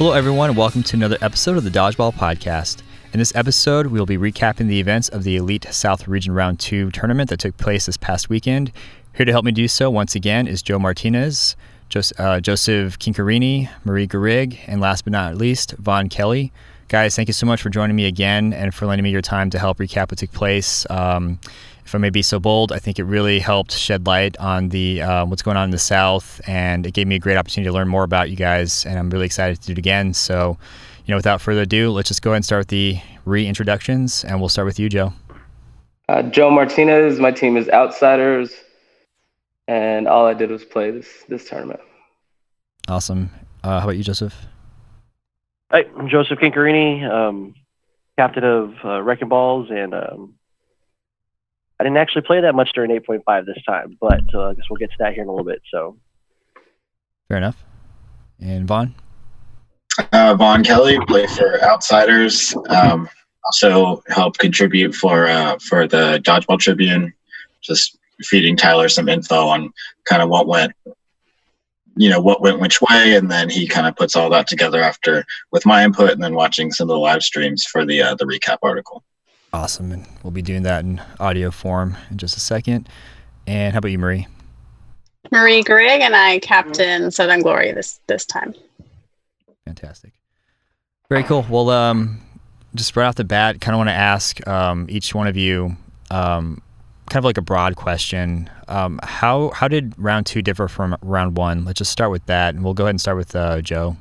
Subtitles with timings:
[0.00, 2.80] Hello, everyone, and welcome to another episode of the Dodgeball Podcast.
[3.12, 6.90] In this episode, we'll be recapping the events of the Elite South Region Round 2
[6.90, 8.72] tournament that took place this past weekend.
[9.14, 11.54] Here to help me do so, once again, is Joe Martinez,
[12.16, 16.50] uh, Joseph Chincarini, Marie Garrigue, and last but not least, Von Kelly.
[16.88, 19.50] Guys, thank you so much for joining me again and for lending me your time
[19.50, 20.86] to help recap what took place.
[20.88, 21.38] Um,
[21.90, 25.02] if I may be so bold, I think it really helped shed light on the
[25.02, 27.74] uh, what's going on in the South, and it gave me a great opportunity to
[27.74, 28.86] learn more about you guys.
[28.86, 30.14] And I'm really excited to do it again.
[30.14, 30.56] So,
[31.04, 34.38] you know, without further ado, let's just go ahead and start with the reintroductions, and
[34.38, 35.12] we'll start with you, Joe.
[36.08, 37.18] Uh, Joe Martinez.
[37.18, 38.52] My team is Outsiders,
[39.66, 41.80] and all I did was play this this tournament.
[42.86, 43.30] Awesome.
[43.64, 44.36] Uh, how about you, Joseph?
[45.72, 47.52] Hi, I'm Joseph Chincarini, um,
[48.16, 50.34] captain of uh, Wrecking Ballz, and um,
[51.80, 54.76] I didn't actually play that much during 8.5 this time, but uh, I guess we'll
[54.76, 55.62] get to that here in a little bit.
[55.70, 55.96] So,
[57.26, 57.64] fair enough.
[58.38, 58.94] And Von,
[60.12, 62.54] uh, Von Kelly, play for Outsiders.
[62.68, 63.08] Um,
[63.46, 67.14] also help contribute for uh, for the Dodgeball Tribune,
[67.62, 69.72] just feeding Tyler some info on
[70.04, 70.74] kind of what went,
[71.96, 74.82] you know, what went which way, and then he kind of puts all that together
[74.82, 78.14] after with my input, and then watching some of the live streams for the uh,
[78.16, 79.02] the recap article.
[79.52, 79.92] Awesome.
[79.92, 82.88] And we'll be doing that in audio form in just a second.
[83.46, 84.26] And how about you, Marie?
[85.30, 88.54] Marie Garrigue and I captain Southern Glory this this time.
[89.64, 90.12] Fantastic.
[91.08, 91.44] Very cool.
[91.48, 92.20] Well, um,
[92.74, 95.76] just right off the bat, kind of want to ask um, each one of you,
[96.10, 96.62] um,
[97.08, 98.48] kind of like a broad question.
[98.68, 101.64] Um, how how did round two differ from round one?
[101.64, 103.96] Let's just start with that, and we'll go ahead and start with uh, Joe.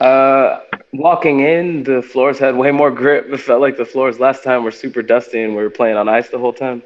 [0.00, 0.60] Uh,
[0.94, 3.26] walking in, the floors had way more grip.
[3.28, 6.08] It felt like the floors last time were super dusty and we were playing on
[6.08, 6.82] ice the whole time.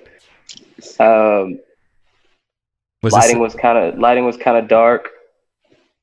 [0.99, 1.61] Um,
[3.03, 3.55] was lighting this...
[3.55, 5.11] was kind of lighting was kind of dark.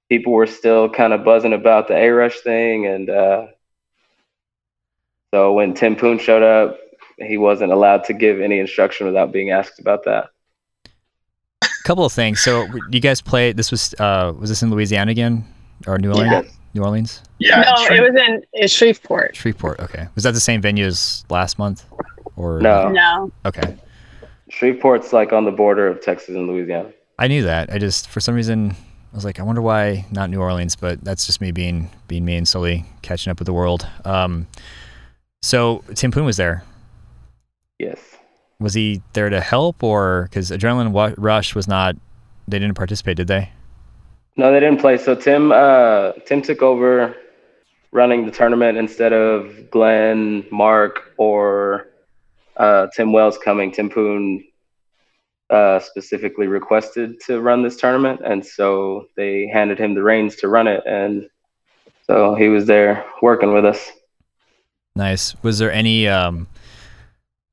[0.10, 3.48] People were still kind of buzzing about the A Rush thing, and uh,
[5.34, 6.78] so when Tim Poon showed up,
[7.18, 10.30] he wasn't allowed to give any instruction without being asked about that.
[11.64, 12.40] A couple of things.
[12.40, 13.52] So, you guys play?
[13.52, 15.44] This was uh, was this in Louisiana again
[15.88, 16.55] or New Orleans?
[16.76, 17.24] New Orleans?
[17.40, 17.62] Yeah.
[17.62, 19.36] No, it was in, in Shreveport.
[19.36, 19.80] Shreveport.
[19.80, 20.08] Okay.
[20.14, 21.86] Was that the same venue as last month?
[22.36, 22.90] Or no?
[22.90, 23.32] No.
[23.46, 23.78] Okay.
[24.52, 26.92] Shreveport's like on the border of Texas and Louisiana.
[27.18, 27.72] I knew that.
[27.72, 31.02] I just for some reason I was like, I wonder why not New Orleans, but
[31.04, 33.88] that's just me being being me and slowly catching up with the world.
[34.04, 34.46] Um,
[35.42, 36.64] so Tim Poon was there.
[37.80, 38.00] Yes.
[38.60, 41.96] Was he there to help, or because Adrenaline Rush was not?
[42.48, 43.50] They didn't participate, did they?
[44.38, 44.98] No, they didn't play.
[44.98, 47.16] So Tim uh, Tim took over
[47.92, 51.88] running the tournament instead of Glenn, Mark, or
[52.58, 53.72] uh, Tim Wells coming.
[53.72, 54.44] Tim Poon
[55.50, 60.50] uh, specifically requested to run this tournament, and so they handed him the reins to
[60.50, 61.30] run it, and
[62.06, 63.92] so he was there working with us.
[64.96, 65.42] Nice.
[65.44, 66.08] Was there any?
[66.08, 66.48] Um,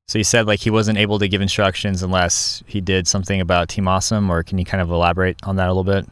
[0.09, 3.69] so you said like he wasn't able to give instructions unless he did something about
[3.69, 6.05] Team Awesome, or can you kind of elaborate on that a little bit?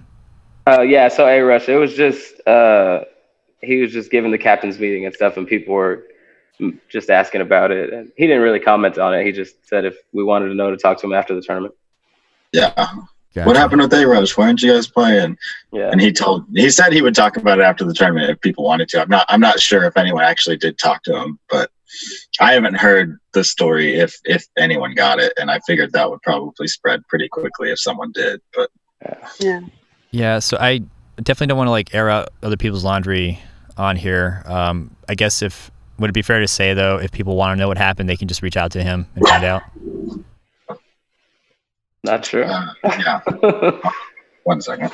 [0.67, 3.01] Uh, yeah, so A Rush, it was just uh,
[3.61, 6.07] he was just giving the captain's meeting and stuff, and people were
[6.89, 9.25] just asking about it, and he didn't really comment on it.
[9.25, 11.73] He just said if we wanted to know to talk to him after the tournament.
[12.51, 12.73] Yeah.
[13.33, 13.47] Gotcha.
[13.47, 14.35] What happened with A Rush?
[14.35, 15.19] Why didn't you guys play?
[15.19, 15.37] And
[15.71, 15.89] yeah.
[15.89, 18.65] and he told he said he would talk about it after the tournament if people
[18.65, 19.01] wanted to.
[19.01, 21.71] I'm not I'm not sure if anyone actually did talk to him, but
[22.41, 26.21] I haven't heard the story if if anyone got it, and I figured that would
[26.23, 28.41] probably spread pretty quickly if someone did.
[28.53, 28.69] But
[29.01, 29.29] yeah.
[29.39, 29.61] Yeah,
[30.39, 30.81] so I
[31.17, 33.39] definitely don't want to like air out other people's laundry
[33.77, 34.43] on here.
[34.45, 37.59] Um, I guess if would it be fair to say though, if people want to
[37.59, 39.63] know what happened, they can just reach out to him and find out.
[42.03, 42.43] Not sure.
[42.83, 43.21] Yeah.
[44.43, 44.91] One second.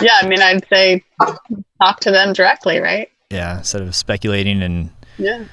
[0.00, 1.02] Yeah, I mean, I'd say
[1.82, 3.10] talk to them directly, right?
[3.30, 5.44] Yeah, instead of speculating and yeah,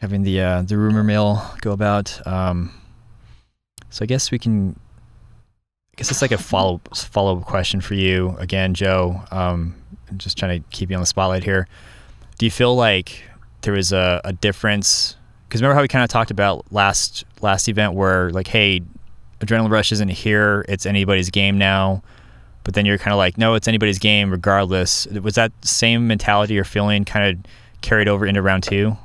[0.00, 2.26] having the uh, the rumor mill go about.
[2.26, 2.72] Um,
[3.90, 4.78] so I guess we can
[5.98, 9.20] guess it's like a follow follow up question for you again, Joe.
[9.32, 9.74] Um,
[10.08, 11.66] I'm just trying to keep you on the spotlight here.
[12.38, 13.24] Do you feel like
[13.62, 15.16] there was a, a difference?
[15.48, 18.80] Because remember how we kind of talked about last last event where like, hey,
[19.40, 22.02] adrenaline rush isn't here; it's anybody's game now.
[22.62, 25.06] But then you're kind of like, no, it's anybody's game regardless.
[25.08, 27.50] Was that same mentality or feeling kind of
[27.80, 28.96] carried over into round two?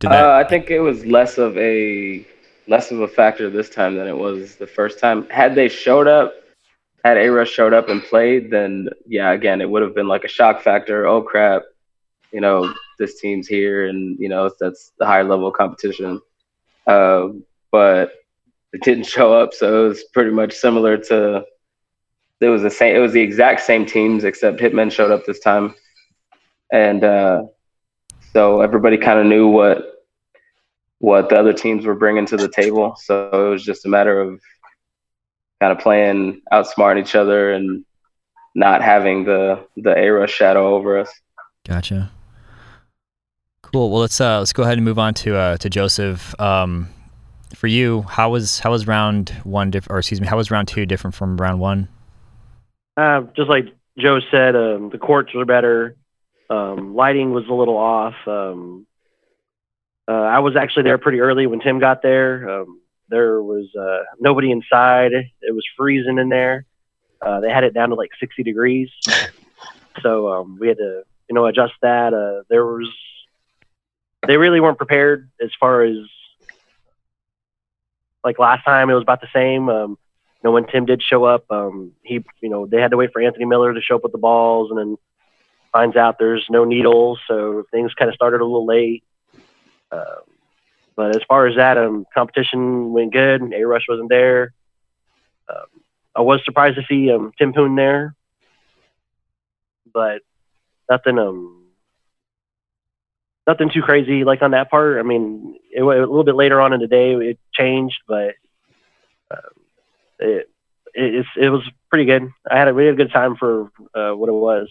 [0.00, 0.12] That?
[0.12, 2.26] Uh, I think it was less of a
[2.66, 5.28] less of a factor this time than it was the first time.
[5.28, 6.34] Had they showed up,
[7.04, 10.24] had A Rush showed up and played, then yeah, again, it would have been like
[10.24, 11.06] a shock factor.
[11.06, 11.62] Oh crap,
[12.32, 16.20] you know, this team's here, and you know that's the higher level of competition.
[16.86, 17.28] Uh,
[17.70, 18.12] but
[18.72, 21.44] it didn't show up, so it was pretty much similar to.
[22.40, 22.96] It was the same.
[22.96, 25.74] It was the exact same teams except Hitmen showed up this time.
[26.72, 27.44] and uh,
[28.32, 29.93] so everybody kind of knew what
[30.98, 32.96] what the other teams were bringing to the table.
[33.02, 34.40] So it was just a matter of
[35.60, 37.84] kind of playing outsmarting each other and
[38.54, 41.10] not having the the A rush shadow over us.
[41.66, 42.10] Gotcha.
[43.62, 43.90] Cool.
[43.90, 46.38] Well, let's uh, let's go ahead and move on to uh, to Joseph.
[46.40, 46.88] Um,
[47.54, 50.68] for you, how was how was round one diff- or excuse me, how was round
[50.68, 51.88] two different from round one?
[52.96, 53.66] Uh, just like
[53.98, 55.96] Joe said, um, the courts were better.
[56.50, 58.14] Um, lighting was a little off.
[58.26, 58.86] Um,
[60.06, 62.48] uh, I was actually there pretty early when Tim got there.
[62.48, 65.12] Um, there was uh, nobody inside.
[65.12, 66.66] It was freezing in there.
[67.20, 68.90] Uh, they had it down to like 60 degrees,
[70.02, 72.12] so um, we had to, you know, adjust that.
[72.12, 72.88] Uh, there was,
[74.26, 75.96] they really weren't prepared as far as
[78.22, 78.90] like last time.
[78.90, 79.68] It was about the same.
[79.70, 82.98] Um, you know, when Tim did show up, um, he, you know, they had to
[82.98, 84.96] wait for Anthony Miller to show up with the balls, and then
[85.72, 89.02] finds out there's no needles, so things kind of started a little late.
[89.94, 90.22] Um,
[90.96, 93.52] but as far as that, um, competition went good.
[93.52, 94.52] A Rush wasn't there.
[95.48, 95.66] Um,
[96.14, 98.14] I was surprised to see um, Tim Poon there,
[99.92, 100.22] but
[100.88, 101.64] nothing um
[103.46, 104.98] nothing too crazy like on that part.
[104.98, 108.34] I mean, it, a little bit later on in the day it changed, but
[109.30, 109.38] um,
[110.20, 110.48] it,
[110.94, 112.30] it it was pretty good.
[112.48, 114.68] I had a really good time for uh, what it was.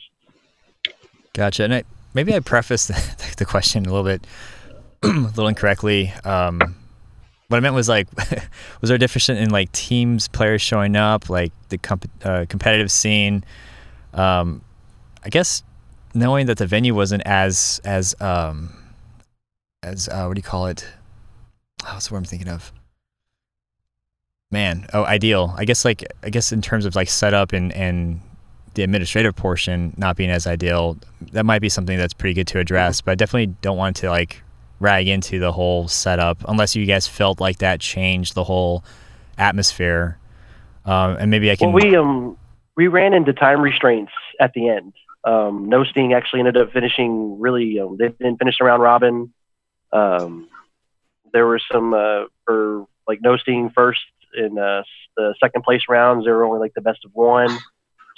[1.33, 1.63] Gotcha.
[1.63, 1.83] And I,
[2.13, 4.25] maybe I prefaced the, the question a little bit
[5.07, 6.13] a little incorrectly.
[6.23, 6.75] Um,
[7.47, 8.07] what I meant was like,
[8.81, 12.91] was there a difference in like teams, players showing up, like the comp- uh, competitive
[12.91, 13.43] scene?
[14.13, 14.61] Um,
[15.23, 15.63] I guess
[16.13, 18.73] knowing that the venue wasn't as as um,
[19.81, 20.87] as uh, what do you call it?
[21.85, 22.71] Oh, what's the I'm thinking of?
[24.51, 25.53] Man, oh, ideal.
[25.57, 28.21] I guess like I guess in terms of like setup and and
[28.75, 30.97] the administrative portion not being as ideal,
[31.31, 33.01] that might be something that's pretty good to address.
[33.01, 34.42] But I definitely don't want to like
[34.83, 38.83] rag into the whole setup unless you guys felt like that changed the whole
[39.37, 40.19] atmosphere.
[40.85, 41.71] Um, and maybe I can.
[41.71, 42.37] Well, we um
[42.75, 44.93] we ran into time restraints at the end.
[45.23, 47.79] Um, no Sting actually ended up finishing really.
[47.79, 49.33] Um, they didn't finish around robin.
[49.93, 50.49] Um,
[51.31, 54.01] there were some uh, for like no Sting first
[54.35, 54.83] in uh,
[55.15, 56.25] the second place rounds.
[56.25, 57.57] They were only like the best of one.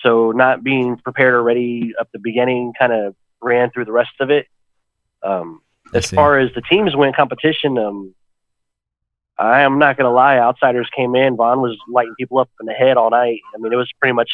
[0.02, 4.12] So not being prepared or ready at the beginning kind of ran through the rest
[4.20, 4.48] of it.
[5.24, 5.62] Um,
[5.94, 8.14] as far as the teams went competition, um,
[9.38, 10.38] I am not going to lie.
[10.38, 11.36] Outsiders came in.
[11.36, 13.42] Von was lighting people up in the head all night.
[13.54, 14.32] I mean, it was pretty much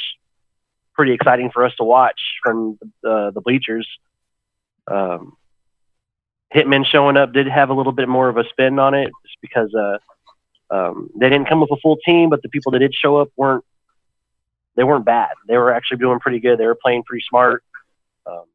[0.93, 3.87] pretty exciting for us to watch from the, the bleachers.
[4.87, 5.37] Um,
[6.53, 9.37] Hitmen showing up did have a little bit more of a spin on it, just
[9.41, 9.97] because uh,
[10.69, 13.29] um, they didn't come with a full team, but the people that did show up
[13.37, 13.63] weren't
[14.75, 15.31] they weren't bad.
[15.47, 16.57] They were actually doing pretty good.
[16.57, 17.63] They were playing pretty smart.
[18.25, 18.45] Um,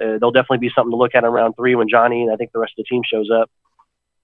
[0.00, 2.36] uh, they'll definitely be something to look at in round three when Johnny and I
[2.36, 3.50] think the rest of the team shows up.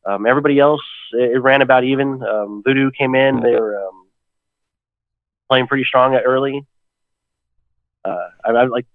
[0.04, 0.82] Um, everybody else,
[1.12, 2.22] it, it, ran about even.
[2.22, 3.40] Um, Voodoo came in.
[3.40, 4.06] They were um,
[5.48, 6.64] playing pretty strong early.
[8.04, 8.86] Uh, I, am like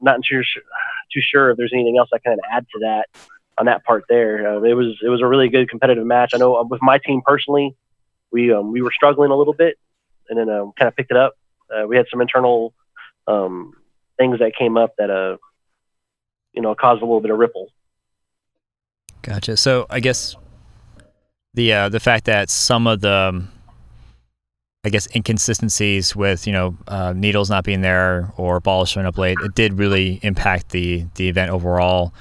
[0.00, 0.62] not too sure,
[1.12, 3.08] too sure if there's anything else I can add to that
[3.58, 4.56] on that part there.
[4.56, 6.32] Uh, it was it was a really good competitive match.
[6.34, 7.76] I know uh, with my team personally,
[8.32, 9.78] we um, we were struggling a little bit,
[10.28, 11.34] and then um, kind of picked it up.
[11.70, 12.72] Uh, we had some internal
[13.26, 13.74] um,
[14.18, 15.36] things that came up that uh,
[16.54, 17.68] you know cause a little bit of ripple.
[19.22, 19.56] Gotcha.
[19.56, 20.36] So I guess
[21.54, 23.50] the uh, the fact that some of the um,
[24.84, 29.16] I guess inconsistencies with you know uh, needles not being there or balls showing up
[29.16, 32.12] late, it did really impact the the event overall.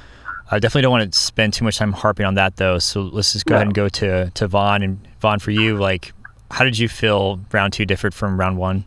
[0.49, 2.79] I definitely don't want to spend too much time harping on that though.
[2.79, 3.57] So let's just go no.
[3.57, 5.77] ahead and go to to Von and Von for you.
[5.77, 6.13] Like,
[6.51, 8.85] how did you feel round two differed from round one?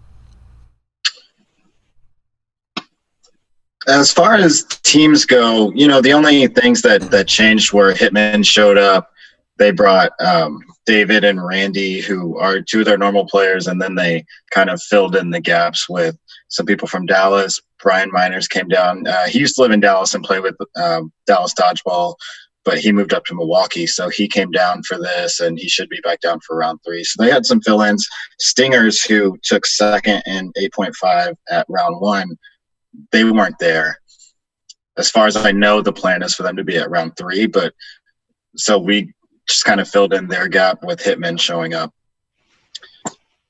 [3.86, 8.44] As far as teams go, you know, the only things that that changed were Hitmen
[8.44, 9.12] showed up.
[9.58, 13.94] They brought um, David and Randy, who are two of their normal players, and then
[13.94, 16.16] they kind of filled in the gaps with
[16.48, 17.60] some people from Dallas.
[17.82, 19.06] Brian Miners came down.
[19.06, 22.16] Uh, he used to live in Dallas and play with um, Dallas Dodgeball,
[22.64, 25.88] but he moved up to Milwaukee, so he came down for this, and he should
[25.88, 27.04] be back down for round three.
[27.04, 28.06] So they had some fill-ins.
[28.38, 32.36] Stingers, who took second in 8.5 at round one
[33.12, 33.98] they weren't there.
[34.98, 37.46] As far as I know, the plan is for them to be at round three,
[37.46, 37.74] but
[38.56, 39.12] so we
[39.46, 41.92] just kind of filled in their gap with Hitmen showing up.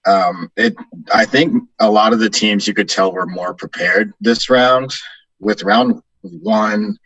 [0.06, 0.74] Um, it,
[1.12, 4.92] I think a lot of the teams you could tell were more prepared this round.
[5.40, 6.96] With round one,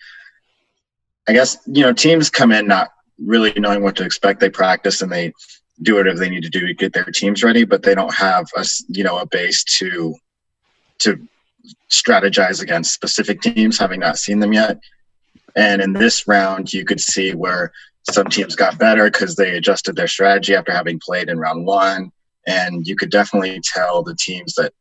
[1.29, 4.41] I guess you know teams come in not really knowing what to expect.
[4.41, 5.33] They practice and they
[5.83, 8.49] do whatever they need to do to get their teams ready, but they don't have
[8.57, 10.15] a you know a base to
[11.01, 11.27] to
[11.91, 14.79] strategize against specific teams, having not seen them yet.
[15.57, 17.73] And in this round, you could see where
[18.11, 22.13] some teams got better because they adjusted their strategy after having played in round one.
[22.47, 24.73] And you could definitely tell the teams that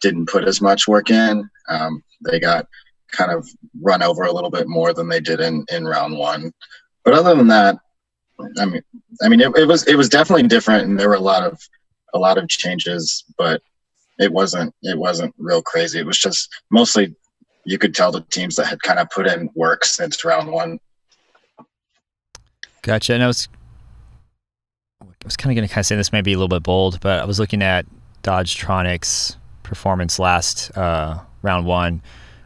[0.00, 2.66] didn't put as much work in, um, they got
[3.10, 3.46] kind of
[3.80, 6.52] run over a little bit more than they did in, in round one.
[7.04, 7.78] But other than that,
[8.58, 8.82] I mean,
[9.22, 11.60] I mean, it, it was it was definitely different, and there were a lot of
[12.14, 13.62] a lot of changes, but
[14.18, 15.98] it wasn't it wasn't real crazy.
[15.98, 17.14] It was just mostly
[17.64, 20.78] you could tell the teams that had kind of put in work since round one.
[22.82, 23.14] Gotcha.
[23.14, 23.48] And I was
[25.00, 26.62] I was kind of going to kind of say this may be a little bit
[26.62, 27.86] bold, but I was looking at
[28.22, 32.02] Dodge Tronics performance last uh, round one.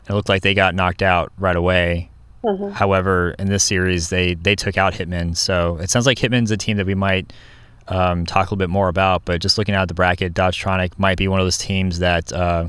[0.09, 2.11] It looked like they got knocked out right away.
[2.45, 2.71] Mm-hmm.
[2.71, 5.37] However, in this series, they they took out Hitman.
[5.37, 7.33] So it sounds like Hitman's a team that we might
[7.89, 9.25] um, talk a little bit more about.
[9.25, 12.33] But just looking at the bracket, Dodge Tronic might be one of those teams that.
[12.33, 12.69] Uh,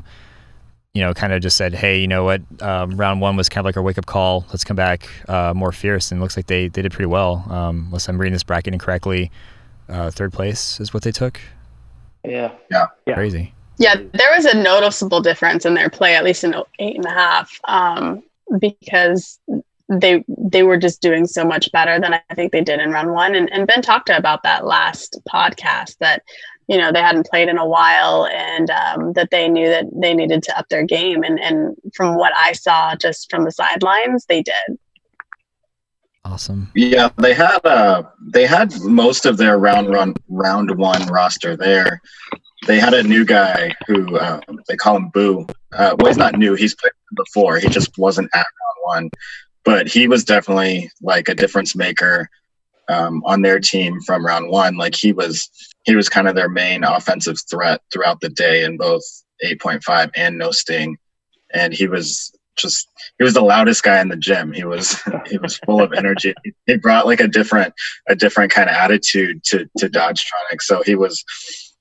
[0.94, 2.40] you know, kind of just said, "Hey, you know what?
[2.60, 4.46] Um, round one was kind of like our wake up call.
[4.48, 7.44] Let's come back uh, more fierce." And looks like they they did pretty well.
[7.48, 9.30] Um, unless I'm reading this bracket incorrectly,
[9.88, 11.40] uh, third place is what they took.
[12.24, 13.54] Yeah, yeah, crazy.
[13.78, 17.10] Yeah, there was a noticeable difference in their play, at least in eight and a
[17.10, 18.22] half, um,
[18.58, 19.38] because
[19.88, 23.12] they they were just doing so much better than I think they did in round
[23.12, 23.34] one.
[23.34, 26.22] And, and Ben talked about that last podcast that
[26.68, 30.14] you know they hadn't played in a while and um, that they knew that they
[30.14, 31.22] needed to up their game.
[31.22, 34.78] And and from what I saw just from the sidelines, they did.
[36.24, 36.70] Awesome.
[36.74, 42.02] Yeah, they had uh they had most of their round run round one roster there.
[42.66, 45.46] They had a new guy who uh, they call him Boo.
[45.72, 46.54] Uh, well, he's not new.
[46.54, 47.58] He's played before.
[47.58, 49.10] He just wasn't at round one,
[49.68, 52.30] but he was definitely like a difference maker
[52.88, 54.78] um, on their team from round one.
[54.78, 55.50] Like he was
[55.84, 59.02] he was kind of their main offensive threat throughout the day in both
[59.44, 60.96] 8.5 and no sting,
[61.52, 64.54] and he was just he was the loudest guy in the gym.
[64.54, 66.32] He was he was full of energy.
[66.66, 67.74] He brought like a different
[68.08, 70.62] a different kind of attitude to to Dodge Tronic.
[70.62, 71.22] So he was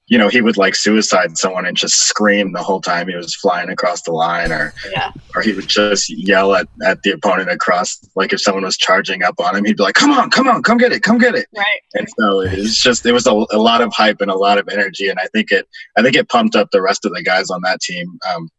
[0.07, 3.35] you know, he would like suicide someone and just scream the whole time he was
[3.35, 5.11] flying across the line or yeah.
[5.35, 9.23] or he would just yell at, at the opponent across like if someone was charging
[9.23, 11.35] up on him, he'd be like, Come on, come on, come get it, come get
[11.35, 11.47] it.
[11.55, 11.81] Right.
[11.95, 14.57] And so it was just it was a, a lot of hype and a lot
[14.57, 17.21] of energy and I think it I think it pumped up the rest of the
[17.21, 18.17] guys on that team.
[18.33, 18.49] Um,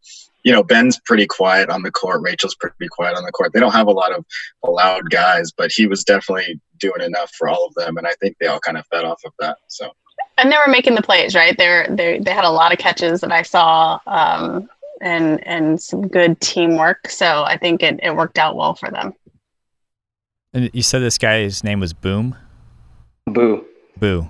[0.45, 2.23] you know, Ben's pretty quiet on the court.
[2.23, 3.53] Rachel's pretty quiet on the court.
[3.53, 4.25] They don't have a lot of
[4.63, 7.97] loud guys, but he was definitely doing enough for all of them.
[7.97, 9.57] And I think they all kind of fed off of that.
[9.67, 9.91] So
[10.39, 11.57] and they were making the plays right.
[11.57, 14.69] They they they had a lot of catches that I saw, um,
[15.01, 17.11] and and some good teamwork.
[17.11, 19.13] So I think it it worked out well for them.
[20.55, 22.37] And you said this guy's name was Boom.
[23.27, 23.67] Boo.
[23.99, 24.29] Boo.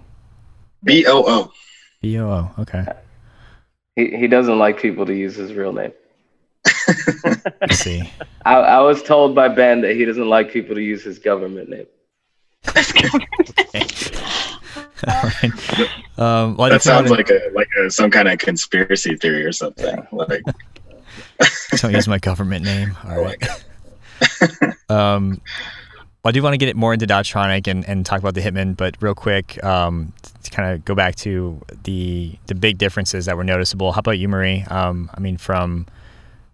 [0.83, 1.53] B O O.
[2.01, 2.51] B O O.
[2.61, 2.87] Okay.
[3.95, 5.93] He he doesn't like people to use his real name.
[7.63, 8.11] I see.
[8.45, 11.69] I, I was told by Ben that he doesn't like people to use his government
[11.69, 11.87] name.
[15.07, 15.53] All right.
[16.19, 20.07] Um, well, that sounds like a like a, some kind of conspiracy theory or something.
[20.11, 20.43] Like,
[21.77, 22.97] don't use my government name.
[23.07, 23.43] All right.
[24.89, 25.41] um,
[26.23, 28.35] well, I do want to get it more into Dodge Tronic and, and talk about
[28.35, 32.79] the Hitman, but real quick, um, to kind of go back to the the big
[32.79, 33.93] differences that were noticeable.
[33.93, 34.65] How about you, Marie?
[34.65, 35.87] Um, I mean, from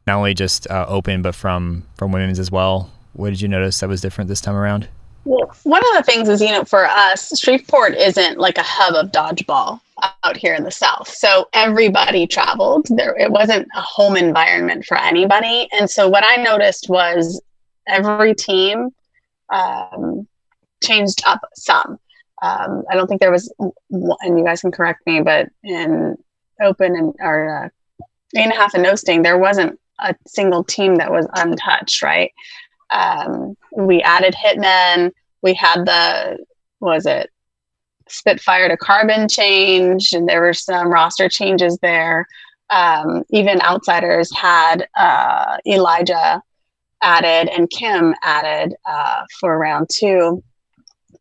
[0.07, 2.91] not only just uh, open, but from from women's as well.
[3.15, 4.89] What did you notice that was different this time around?
[5.25, 8.95] Well, one of the things is, you know, for us, Shreveport isn't like a hub
[8.95, 9.81] of dodgeball
[10.23, 11.09] out here in the South.
[11.09, 12.87] So everybody traveled.
[12.91, 15.69] There, it wasn't a home environment for anybody.
[15.73, 17.41] And so what I noticed was
[17.89, 18.91] every team
[19.51, 20.27] um,
[20.83, 21.99] changed up some.
[22.43, 26.17] Um, I don't think there was, and you guys can correct me, but in
[26.61, 27.69] open and or uh,
[28.37, 32.03] eight and a half and no sting, there wasn't a single team that was untouched,
[32.03, 32.33] right?
[32.95, 35.13] Um, we added Hitman.
[35.43, 36.39] We had the
[36.81, 37.31] was it
[38.09, 42.27] Spitfire to Carbon change, and there were some roster changes there.
[42.71, 46.43] Um, even outsiders had uh, Elijah
[47.03, 50.43] added and Kim added uh, for round two.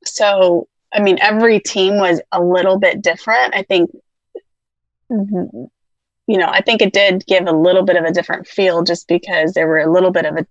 [0.06, 3.56] So, I mean, every team was a little bit different.
[3.56, 3.92] I think,
[5.10, 5.70] you
[6.28, 9.54] know, I think it did give a little bit of a different feel just because
[9.54, 10.46] there were a little bit of a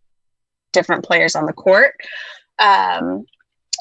[0.73, 1.95] different players on the court.
[2.59, 3.25] Um,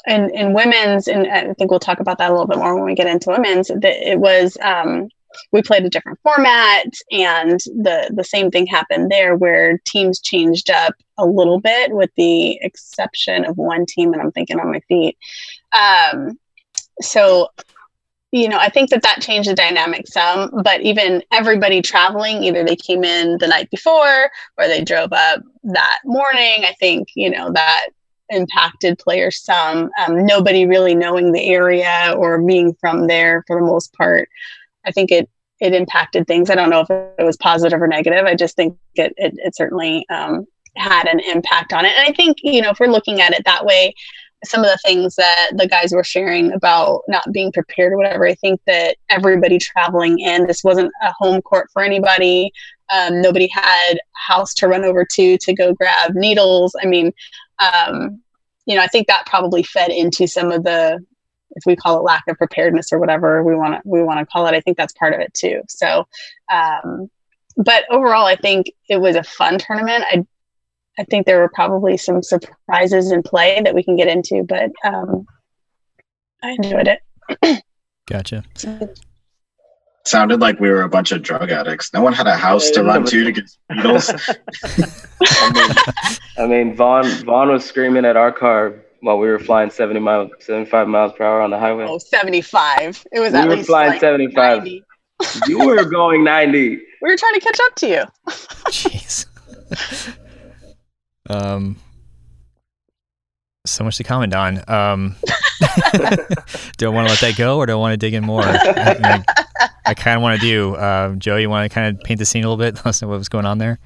[0.06, 2.84] and in women's, and I think we'll talk about that a little bit more when
[2.84, 3.68] we get into women's.
[3.68, 5.08] That it was um,
[5.52, 10.70] we played a different format, and the the same thing happened there, where teams changed
[10.70, 14.80] up a little bit, with the exception of one team, and I'm thinking on my
[14.88, 15.16] feet.
[15.72, 16.38] Um,
[17.00, 17.48] so
[18.32, 22.64] you know, I think that that changed the dynamic some, but even everybody traveling, either
[22.64, 26.64] they came in the night before or they drove up that morning.
[26.64, 27.88] I think, you know, that
[28.30, 29.90] impacted players some.
[30.00, 34.28] Um, nobody really knowing the area or being from there for the most part.
[34.86, 35.28] I think it
[35.60, 36.50] it impacted things.
[36.50, 38.24] I don't know if it was positive or negative.
[38.24, 41.92] I just think it it, it certainly um, had an impact on it.
[41.96, 43.94] And I think you know if we're looking at it that way,
[44.44, 48.26] some of the things that the guys were sharing about not being prepared or whatever.
[48.26, 52.50] I think that everybody traveling in, this wasn't a home court for anybody.
[52.92, 56.74] Um, nobody had a house to run over to to go grab needles.
[56.82, 57.12] I mean,
[57.58, 58.20] um,
[58.66, 61.04] you know, I think that probably fed into some of the,
[61.52, 64.26] if we call it lack of preparedness or whatever we want to we want to
[64.26, 64.54] call it.
[64.54, 65.62] I think that's part of it too.
[65.68, 66.06] So,
[66.52, 67.10] um,
[67.56, 70.04] but overall, I think it was a fun tournament.
[70.08, 70.26] I
[70.98, 74.70] I think there were probably some surprises in play that we can get into, but
[74.84, 75.26] um,
[76.42, 77.62] I enjoyed it.
[78.08, 78.44] Gotcha.
[80.04, 81.92] Sounded like we were a bunch of drug addicts.
[81.94, 84.10] No one had a house to run to to get needles.
[85.22, 89.70] I mean, I mean, Von Von was screaming at our car while we were flying
[89.70, 91.86] 70 miles, 75 miles per hour on the highway.
[91.88, 93.04] Oh, 75.
[93.12, 94.58] It was we at were least flying like 75.
[94.58, 94.84] 90.
[95.46, 96.80] You were going 90.
[97.02, 98.02] We were trying to catch up to you.
[98.68, 99.26] Jeez.
[101.30, 101.76] um,
[103.64, 104.62] so much to comment on.
[104.68, 105.16] Um,
[106.76, 108.42] do I want to let that go, or do I want to dig in more?
[108.42, 109.24] I, mean,
[109.86, 110.74] I kind of want to do.
[110.74, 112.74] Uh, Joe, you want to kind of paint the scene a little bit?
[112.84, 113.78] Let us know what was going on there.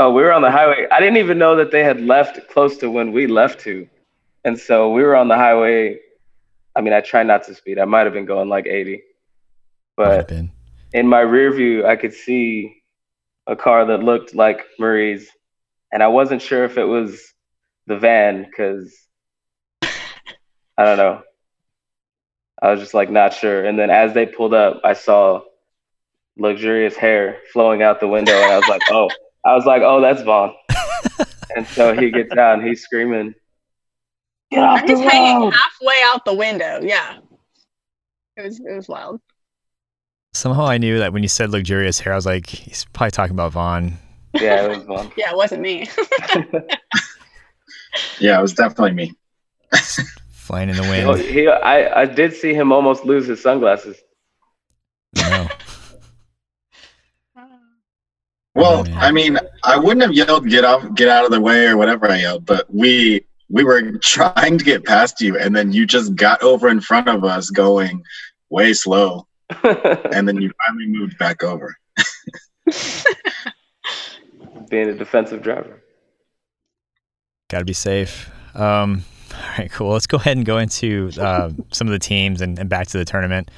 [0.00, 0.86] Oh, we were on the highway.
[0.90, 3.88] I didn't even know that they had left close to when we left to.
[4.44, 5.98] And so we were on the highway.
[6.76, 7.78] I mean, I try not to speed.
[7.78, 9.02] I might have been going like 80.
[9.96, 10.30] But
[10.92, 12.82] in my rear view, I could see
[13.46, 15.30] a car that looked like Marie's.
[15.94, 17.22] And I wasn't sure if it was
[17.86, 18.92] the van because
[20.76, 21.22] I don't know.
[22.60, 23.64] I was just like not sure.
[23.64, 25.42] And then as they pulled up, I saw
[26.36, 28.34] luxurious hair flowing out the window.
[28.34, 29.08] And I was like, oh,
[29.44, 30.52] I was like, oh, that's Von.
[31.56, 33.32] and so he gets out and he's screaming,
[34.50, 35.54] get off I'm the just hanging road.
[35.54, 36.80] halfway out the window.
[36.82, 37.18] Yeah.
[38.36, 39.20] It was it was wild.
[40.32, 43.36] Somehow I knew that when you said luxurious hair, I was like, he's probably talking
[43.36, 43.98] about Von.
[44.34, 45.12] Yeah, it was Von.
[45.16, 45.88] Yeah, it wasn't me.
[48.20, 49.14] yeah, it was definitely me.
[50.30, 51.20] Flying in the He, wind.
[51.20, 53.96] he, I, I did see him almost lose his sunglasses.
[55.16, 55.48] No.
[58.56, 58.96] Well, man.
[58.98, 62.08] I mean, I wouldn't have yelled "get off, get out of the way" or whatever
[62.08, 66.14] I yelled, but we we were trying to get past you, and then you just
[66.14, 68.00] got over in front of us, going
[68.50, 69.26] way slow,
[70.12, 71.76] and then you finally moved back over.
[74.74, 75.80] Being a defensive driver.
[77.48, 78.28] Got to be safe.
[78.56, 79.92] Um, all right, cool.
[79.92, 82.98] Let's go ahead and go into uh, some of the teams and, and back to
[82.98, 83.52] the tournament.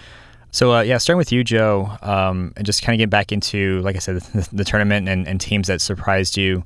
[0.51, 3.81] So, uh, yeah, starting with you, Joe, um, and just kind of get back into,
[3.81, 6.65] like I said, the, the tournament and, and teams that surprised you.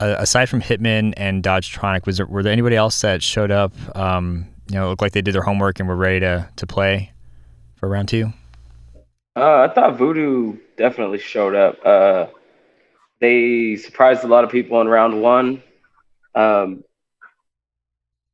[0.00, 3.50] Uh, aside from Hitman and Dodge Dodgetronic, was there, were there anybody else that showed
[3.50, 3.74] up?
[3.94, 7.12] Um, you know, looked like they did their homework and were ready to to play
[7.74, 8.32] for round two.
[9.36, 11.76] Uh, I thought Voodoo definitely showed up.
[13.22, 15.62] They surprised a lot of people in round one
[16.34, 16.84] um,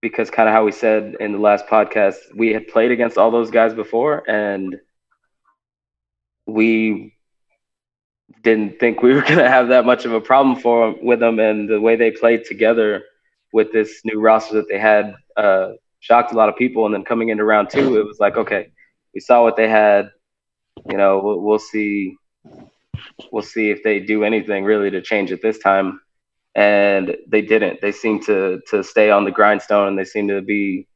[0.01, 3.31] because, kind of how we said in the last podcast, we had played against all
[3.31, 4.77] those guys before, and
[6.47, 7.15] we
[8.43, 11.39] didn't think we were going to have that much of a problem for with them.
[11.39, 13.05] And the way they played together
[13.53, 16.87] with this new roster that they had uh, shocked a lot of people.
[16.87, 18.69] And then coming into round two, it was like, okay,
[19.15, 20.11] we saw what they had
[20.91, 22.17] you know we'll, we'll see
[23.33, 26.01] we'll see if they do anything really to change it this time.
[26.55, 27.81] And they didn't.
[27.81, 29.89] They seemed to to stay on the grindstone.
[29.89, 30.87] And they seemed to be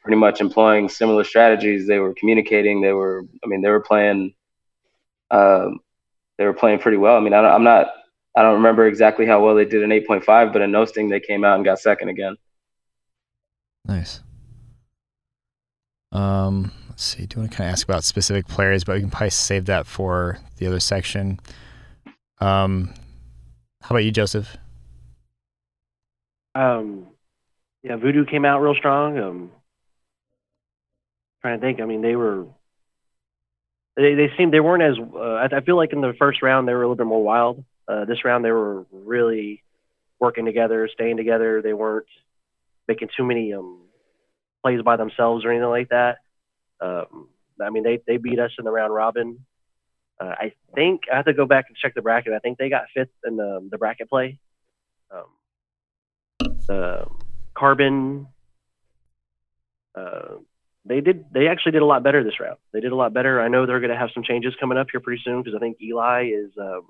[0.00, 1.86] pretty much employing similar strategies.
[1.86, 2.80] They were communicating.
[2.80, 4.34] They were i mean they were playing
[5.30, 5.80] um
[6.38, 7.16] they were playing pretty well.
[7.16, 7.88] I mean I i'm not
[8.36, 11.44] i don't remember exactly how well they did in 8.5 but in nosting they came
[11.44, 12.36] out and got second again.
[13.84, 14.20] Nice.
[16.12, 17.26] Um, see.
[17.26, 19.66] Do you want to kind of ask about specific players, but we can probably save
[19.66, 21.40] that for the other section.
[22.40, 22.94] Um,
[23.82, 24.56] how about you, Joseph?
[26.54, 27.06] Um,
[27.82, 29.18] yeah, Voodoo came out real strong.
[29.18, 29.50] Um,
[31.40, 31.80] trying to think.
[31.80, 32.46] I mean, they were.
[33.96, 34.96] They they seemed they weren't as.
[34.98, 37.22] Uh, I, I feel like in the first round they were a little bit more
[37.22, 37.64] wild.
[37.88, 39.62] Uh, this round they were really
[40.18, 41.62] working together, staying together.
[41.62, 42.06] They weren't
[42.86, 43.78] making too many um
[44.62, 46.18] plays by themselves or anything like that.
[46.80, 47.28] Um,
[47.60, 49.44] I mean, they they beat us in the round robin.
[50.20, 52.32] Uh, I think I have to go back and check the bracket.
[52.32, 54.38] I think they got fifth in the the bracket play.
[55.10, 55.24] Um,
[56.66, 57.06] the
[57.54, 58.28] carbon
[59.94, 60.36] uh,
[60.84, 62.58] they did they actually did a lot better this round.
[62.72, 63.40] They did a lot better.
[63.40, 65.58] I know they're going to have some changes coming up here pretty soon because I
[65.58, 66.82] think Eli is um,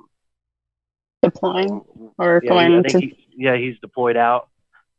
[1.22, 1.82] deploying
[2.18, 3.00] or yeah, going to.
[3.00, 4.48] he, yeah he's deployed out,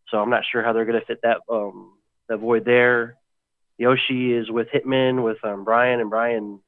[0.10, 1.94] so I'm not sure how they're going to fit that um,
[2.28, 3.16] that void there.
[3.82, 6.60] Yoshi is with Hitman with um, Brian and Brian.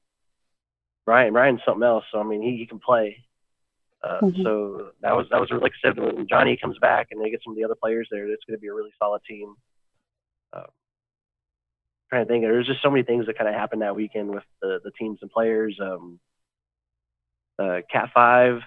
[1.06, 2.06] Brian Brian's something else.
[2.12, 3.24] So I mean he, he can play.
[4.04, 4.44] Uh, Mhm.
[4.44, 7.42] So that was that was like I said when Johnny comes back and they get
[7.44, 9.56] some of the other players there, it's going to be a really solid team.
[10.52, 10.64] Uh,
[12.10, 14.44] trying to think, there's just so many things that kind of happened that weekend with
[14.62, 15.78] the the teams and players.
[15.82, 16.20] Um,
[17.60, 18.62] uh, Cat Five,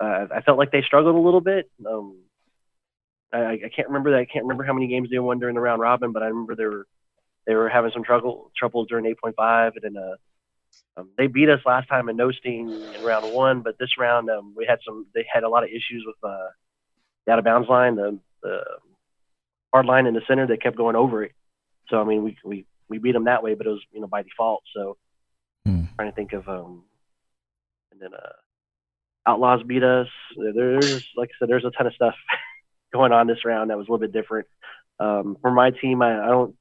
[0.00, 1.70] uh, I felt like they struggled a little bit.
[1.86, 2.18] Um,
[3.32, 4.20] I, I can't remember that.
[4.20, 6.54] I can't remember how many games they won during the round robin, but I remember
[6.54, 6.86] they were
[7.46, 11.60] they were having some trouble trouble during 8.5, and then uh, um, they beat us
[11.64, 15.06] last time in no sting in round one, but this round um, we had some.
[15.14, 16.48] They had a lot of issues with uh,
[17.26, 18.60] the out of bounds line, the, the
[19.72, 20.46] hard line in the center.
[20.46, 21.32] They kept going over it.
[21.88, 24.06] So I mean, we we we beat them that way, but it was you know
[24.06, 24.62] by default.
[24.74, 24.96] So
[25.64, 25.84] Hmm.
[25.96, 26.82] trying to think of um,
[27.92, 28.32] and then uh,
[29.26, 30.08] Outlaws beat us.
[30.36, 32.14] There's like I said, there's a ton of stuff
[32.92, 34.48] going on this round that was a little bit different.
[34.98, 36.54] Um, for my team, I, I don't.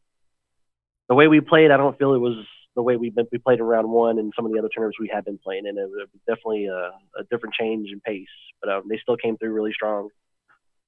[1.12, 2.38] The way we played, I don't feel it was
[2.74, 4.98] the way we been, we played in round one and some of the other tournaments
[4.98, 5.78] we had been playing in.
[5.78, 8.30] It was definitely a, a different change in pace,
[8.62, 10.08] but um, they still came through really strong.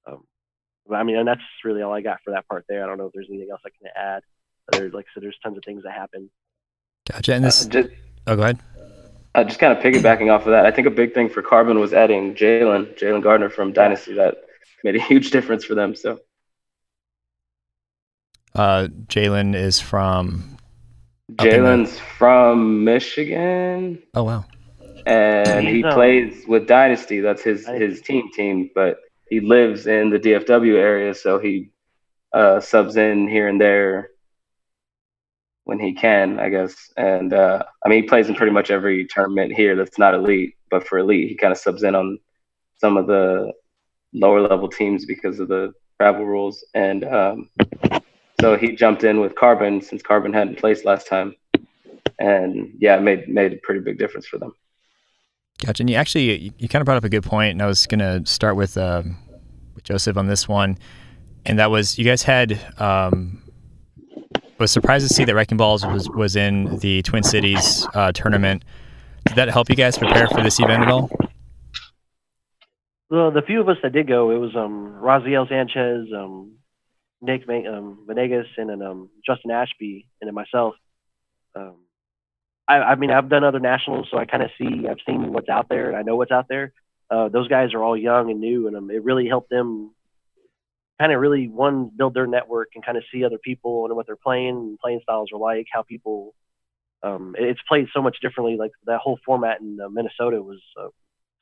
[0.07, 0.23] Um,
[0.87, 2.85] but, I mean, and that's really all I got for that part there.
[2.85, 4.23] I don't know if there's anything else I can add.
[4.71, 6.29] There's like I said, there's tons of things that happen.
[7.11, 7.33] Gotcha.
[7.33, 7.65] And this.
[7.65, 7.89] Uh, just,
[8.25, 8.59] Oh, go ahead.
[9.35, 11.79] uh, just kind of piggybacking off of that, I think a big thing for Carbon
[11.79, 14.13] was adding Jalen, Jalen Gardner from Dynasty.
[14.13, 14.37] That
[14.85, 15.93] made a huge difference for them.
[15.93, 16.21] So
[18.55, 20.57] Uh, Jalen is from.
[21.39, 24.45] Up in the- Jalen's from Michigan, Oh wow.
[25.05, 27.19] and he um, plays with Dynasty.
[27.21, 28.97] That's his his team team, but
[29.29, 31.69] he lives in the DFW area, so he
[32.33, 34.09] uh, subs in here and there
[35.63, 36.75] when he can, I guess.
[36.97, 40.55] And uh, I mean, he plays in pretty much every tournament here that's not elite,
[40.69, 42.19] but for elite, he kind of subs in on
[42.77, 43.51] some of the
[44.13, 46.63] lower level teams because of the travel rules.
[46.75, 47.49] And um,
[48.43, 51.33] so he jumped in with Carbon since Carbon hadn't placed last time,
[52.19, 54.53] and yeah, it made made a pretty big difference for them.
[55.65, 55.81] Gotcha.
[55.81, 57.87] And you actually you, you kind of brought up a good point, and I was
[57.87, 59.17] gonna start with um,
[59.75, 60.77] with Joseph on this one,
[61.45, 62.59] and that was you guys had.
[62.79, 63.39] Um,
[64.59, 68.65] was surprised to see that Wrecking Ballz was was in the Twin Cities uh, tournament.
[69.25, 71.09] Did that help you guys prepare for this event at all?
[73.09, 76.57] Well, the few of us that did go, it was um Raziel Sanchez, um
[77.23, 80.75] Nick um, Venegas, and then um Justin Ashby, and then myself.
[81.55, 81.77] Um,
[82.67, 85.49] I, I mean, I've done other nationals, so I kind of see, I've seen what's
[85.49, 86.73] out there, and I know what's out there.
[87.09, 89.93] Uh, those guys are all young and new, and um, it really helped them
[90.99, 94.05] kind of really one build their network and kind of see other people and what
[94.07, 96.33] they're playing, and playing styles are like, how people.
[97.03, 98.55] Um, it- it's played so much differently.
[98.57, 100.87] Like that whole format in uh, Minnesota was uh,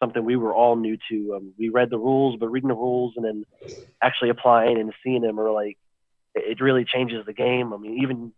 [0.02, 1.36] something we were all new to.
[1.36, 3.46] Um, we read the rules, but reading the rules and then
[4.02, 5.78] actually applying and seeing them are like
[6.36, 7.74] it it really changes the game.
[7.74, 8.34] I mean, even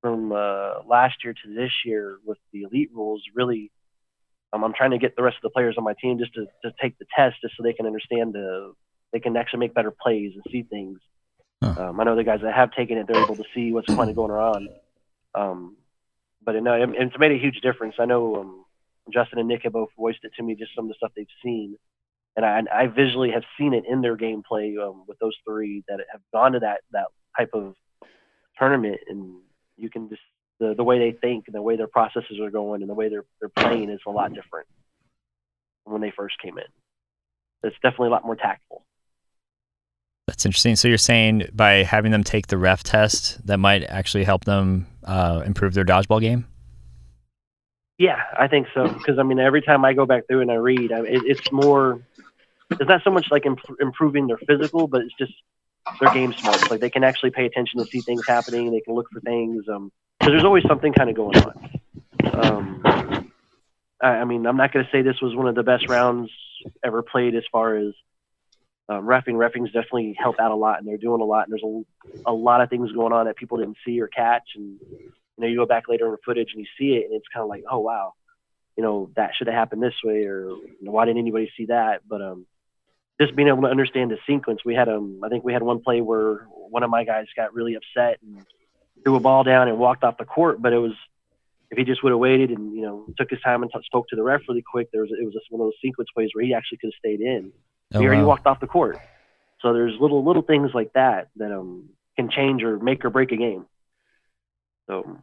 [0.00, 3.70] from uh, last year to this year with the elite rules, really,
[4.52, 6.46] um, I'm trying to get the rest of the players on my team just to,
[6.64, 8.74] to take the test, just so they can understand the
[9.12, 10.98] they can actually make better plays and see things.
[11.62, 11.90] Huh.
[11.90, 14.10] Um, I know the guys that have taken it, they're able to see what's kind
[14.10, 14.68] of going on.
[15.34, 15.76] Um,
[16.44, 17.94] but no, it, it's made a huge difference.
[17.98, 18.63] I know um,
[19.12, 21.26] Justin and Nick have both voiced it to me, just some of the stuff they've
[21.42, 21.76] seen,
[22.36, 26.00] and I, I visually have seen it in their gameplay um, with those three that
[26.10, 27.74] have gone to that that type of
[28.58, 29.36] tournament, and
[29.76, 30.22] you can just
[30.58, 33.08] the the way they think and the way their processes are going and the way
[33.08, 34.66] they're they're playing is a lot different
[35.84, 36.64] when they first came in.
[37.62, 38.84] It's definitely a lot more tactful.
[40.26, 40.76] That's interesting.
[40.76, 44.86] So you're saying by having them take the ref test, that might actually help them
[45.04, 46.46] uh, improve their dodgeball game.
[47.98, 48.88] Yeah, I think so.
[48.88, 51.52] Because I mean, every time I go back through and I read, I, it, it's
[51.52, 52.00] more.
[52.70, 55.32] It's not so much like imp- improving their physical, but it's just
[56.00, 56.70] their game smarts.
[56.70, 58.72] Like they can actually pay attention to see things happening.
[58.72, 59.64] They can look for things.
[59.68, 61.80] Um, because there's always something kind of going on.
[62.32, 63.30] Um,
[64.02, 66.30] I, I mean, I'm not going to say this was one of the best rounds
[66.84, 67.92] ever played as far as
[68.88, 69.34] um, refing.
[69.34, 71.46] Refing's definitely helped out a lot, and they're doing a lot.
[71.46, 74.44] And there's a, a lot of things going on that people didn't see or catch.
[74.56, 74.78] And
[75.36, 77.26] you know, you go back later in the footage and you see it, and it's
[77.32, 78.14] kind of like, oh wow,
[78.76, 81.66] you know, that should have happened this way, or you know, why didn't anybody see
[81.66, 82.02] that?
[82.08, 82.46] But um,
[83.20, 85.80] just being able to understand the sequence, we had um, I think we had one
[85.80, 88.44] play where one of my guys got really upset and
[89.02, 90.92] threw a ball down and walked off the court, but it was
[91.70, 94.08] if he just would have waited and you know took his time and t- spoke
[94.08, 96.30] to the ref really quick, there was it was just one of those sequence plays
[96.32, 97.52] where he actually could have stayed in.
[97.94, 98.28] Oh, he already wow.
[98.28, 98.98] walked off the court.
[99.60, 103.32] So there's little little things like that that um can change or make or break
[103.32, 103.66] a game.
[104.86, 105.18] So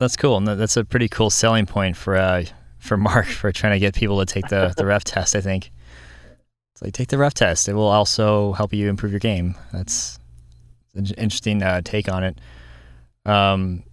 [0.00, 0.36] That's cool.
[0.36, 2.44] And that's a pretty cool selling point for uh,
[2.78, 5.70] for Mark for trying to get people to take the, the ref test, I think.
[6.74, 7.68] It's like take the ref test.
[7.68, 9.54] It will also help you improve your game.
[9.72, 10.18] That's
[10.94, 12.38] an interesting uh, take on it.
[13.24, 13.84] Um,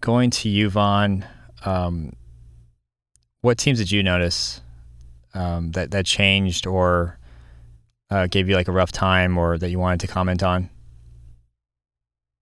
[0.00, 1.24] going to you, Von.
[1.64, 2.12] Um,
[3.40, 4.60] what teams did you notice
[5.34, 7.18] um, that that changed or
[8.10, 10.70] uh, gave you like a rough time, or that you wanted to comment on?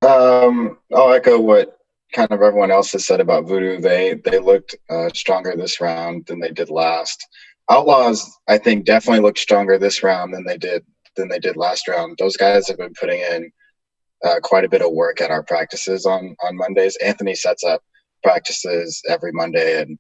[0.07, 1.79] Um, I'll echo what
[2.15, 3.81] kind of everyone else has said about Voodoo.
[3.81, 7.27] They they looked uh, stronger this round than they did last.
[7.69, 10.85] Outlaws, I think, definitely looked stronger this round than they did
[11.17, 12.17] than they did last round.
[12.19, 13.51] Those guys have been putting in
[14.25, 16.97] uh, quite a bit of work at our practices on on Mondays.
[16.97, 17.83] Anthony sets up
[18.23, 19.99] practices every Monday, and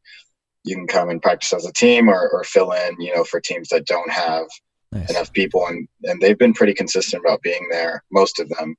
[0.64, 3.40] you can come and practice as a team or, or fill in, you know, for
[3.40, 4.46] teams that don't have
[4.92, 5.10] nice.
[5.10, 5.66] enough people.
[5.66, 8.76] And and they've been pretty consistent about being there, most of them,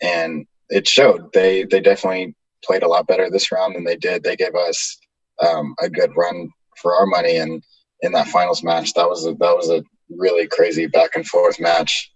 [0.00, 1.32] and it showed.
[1.32, 4.22] They they definitely played a lot better this round than they did.
[4.22, 4.98] They gave us
[5.40, 6.48] um, a good run
[6.80, 7.62] for our money, and
[8.00, 11.60] in that finals match, that was a, that was a really crazy back and forth
[11.60, 12.12] match.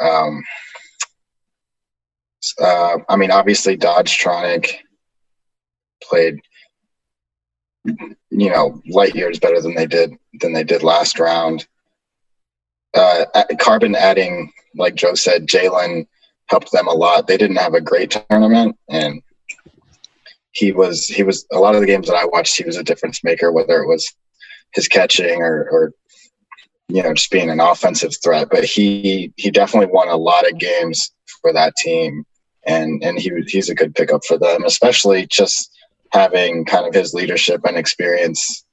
[0.00, 0.42] Um,
[2.60, 4.74] uh, I mean, obviously, Dodge Tronic
[6.02, 6.40] played,
[7.84, 11.66] you know, light years better than they did than they did last round.
[12.94, 13.24] Uh,
[13.58, 16.06] Carbon adding, like Joe said, Jalen
[16.46, 17.26] helped them a lot.
[17.26, 19.22] They didn't have a great tournament, and
[20.52, 22.56] he was he was a lot of the games that I watched.
[22.56, 24.14] He was a difference maker, whether it was
[24.74, 25.92] his catching or, or
[26.88, 28.48] you know just being an offensive threat.
[28.50, 32.24] But he he definitely won a lot of games for that team,
[32.66, 35.70] and and he he's a good pickup for them, especially just
[36.12, 38.64] having kind of his leadership and experience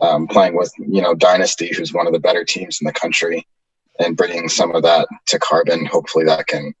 [0.00, 3.46] um, playing with you know Dynasty, who's one of the better teams in the country,
[4.00, 5.86] and bringing some of that to Carbon.
[5.86, 6.74] Hopefully, that can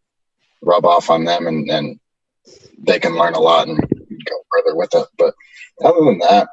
[0.62, 2.00] rub off on them, and and
[2.78, 5.06] they can learn a lot and go further with it.
[5.18, 5.34] But
[5.84, 6.48] other than that,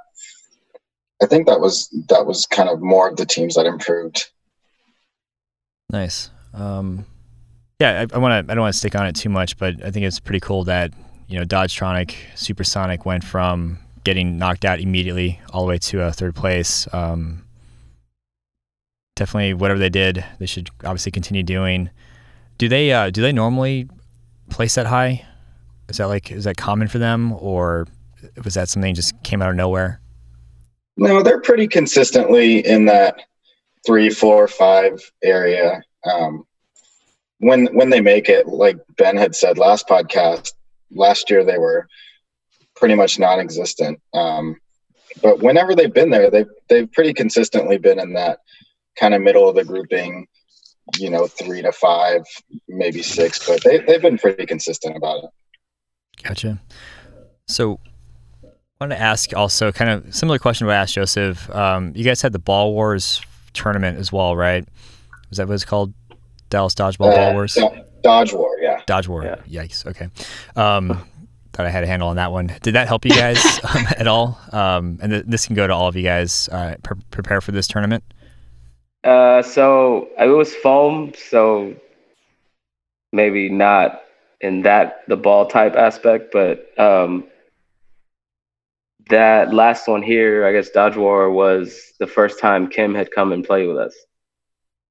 [1.21, 4.29] I think that was that was kind of more of the teams that improved.
[5.91, 6.29] Nice.
[6.53, 7.05] Um,
[7.79, 8.51] yeah, I, I want to.
[8.51, 10.63] I don't want to stick on it too much, but I think it's pretty cool
[10.65, 10.93] that
[11.27, 16.01] you know Dodge Tronic Supersonic went from getting knocked out immediately all the way to
[16.01, 16.87] a third place.
[16.93, 17.45] Um,
[19.15, 21.89] definitely, whatever they did, they should obviously continue doing.
[22.57, 22.91] Do they?
[22.91, 23.89] Uh, do they normally
[24.49, 25.25] place that high?
[25.87, 27.87] Is that like is that common for them, or
[28.43, 30.01] was that something just came out of nowhere?
[30.97, 33.21] No, they're pretty consistently in that
[33.85, 35.81] three, four, five area.
[36.05, 36.45] Um,
[37.39, 40.53] when when they make it, like Ben had said last podcast,
[40.91, 41.87] last year they were
[42.75, 43.99] pretty much non-existent.
[44.13, 44.57] Um,
[45.21, 48.39] but whenever they've been there, they've they've pretty consistently been in that
[48.99, 50.27] kind of middle of the grouping,
[50.97, 52.21] you know, three to five,
[52.67, 53.45] maybe six.
[53.47, 55.29] But they they've been pretty consistent about it.
[56.23, 56.61] Gotcha.
[57.47, 57.79] So
[58.43, 58.47] I
[58.79, 61.49] want to ask also kind of similar question I asked Joseph.
[61.53, 63.21] Um, you guys had the Ball Wars
[63.53, 64.67] tournament as well, right?
[65.29, 65.93] Was that what it's called?
[66.49, 67.57] Dallas Dodgeball uh, Ball Wars?
[68.01, 68.81] Dodge War, yeah.
[68.85, 69.23] Dodge War.
[69.23, 69.63] Yeah.
[69.63, 69.85] Yikes.
[69.85, 70.09] Okay.
[70.55, 71.05] Um,
[71.53, 72.55] thought I had a handle on that one.
[72.61, 73.43] Did that help you guys
[73.75, 74.39] um, at all?
[74.51, 76.47] Um, and th- this can go to all of you guys.
[76.49, 78.03] Uh, pre- prepare for this tournament.
[79.03, 81.75] Uh, so it was foam, so
[83.11, 84.01] maybe not
[84.41, 87.25] in that the ball type aspect, but um,
[89.09, 93.31] that last one here, I guess Dodge War was the first time Kim had come
[93.31, 93.95] and played with us.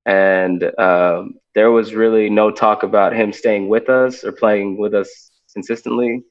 [0.07, 4.94] And um, there was really no talk about him staying with us or playing with
[4.94, 6.23] us consistently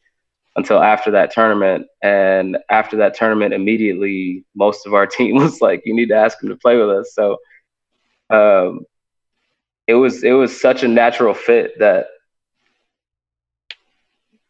[0.56, 1.86] until after that tournament.
[2.02, 6.42] And after that tournament, immediately most of our team was like, "You need to ask
[6.42, 7.38] him to play with us." So
[8.30, 8.82] um,
[9.88, 12.08] it was it was such a natural fit that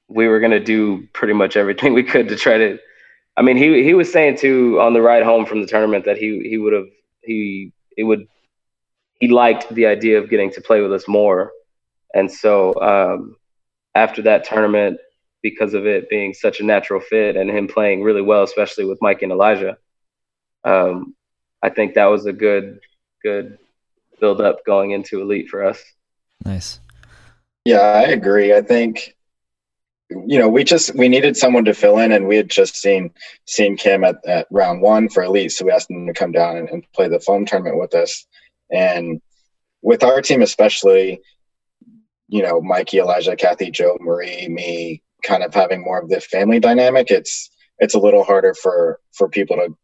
[0.07, 2.79] we were gonna do pretty much everything we could to try to
[3.37, 6.17] I mean, he he was saying too on the ride home from the tournament that
[6.17, 6.87] he he would have
[7.21, 8.27] he it would
[9.19, 11.51] he liked the idea of getting to play with us more,
[12.15, 13.35] and so um,
[13.93, 14.99] after that tournament,
[15.43, 19.01] because of it being such a natural fit and him playing really well, especially with
[19.03, 19.77] Mike and Elijah,
[20.63, 21.15] um,
[21.61, 22.79] I think that was a good
[23.21, 23.59] good
[24.19, 25.83] build up going into elite for us.
[26.45, 26.79] Nice.
[27.65, 28.53] Yeah, I agree.
[28.53, 29.15] I think
[30.09, 33.11] you know, we just we needed someone to fill in, and we had just seen
[33.45, 36.57] seen Kim at, at round one for elite, so we asked him to come down
[36.57, 38.25] and, and play the foam tournament with us.
[38.71, 39.21] And
[39.81, 41.19] with our team, especially,
[42.29, 46.59] you know, Mikey, Elijah, Kathy, Joe, Marie, me, kind of having more of the family
[46.59, 47.11] dynamic.
[47.11, 47.49] It's
[47.79, 49.75] it's a little harder for for people to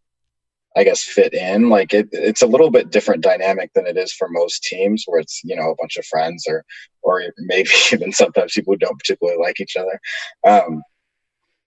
[0.75, 1.69] I guess fit in.
[1.69, 5.19] Like it, it's a little bit different dynamic than it is for most teams, where
[5.19, 6.63] it's you know a bunch of friends or
[7.01, 9.99] or maybe even sometimes people who don't particularly like each other.
[10.47, 10.81] Um,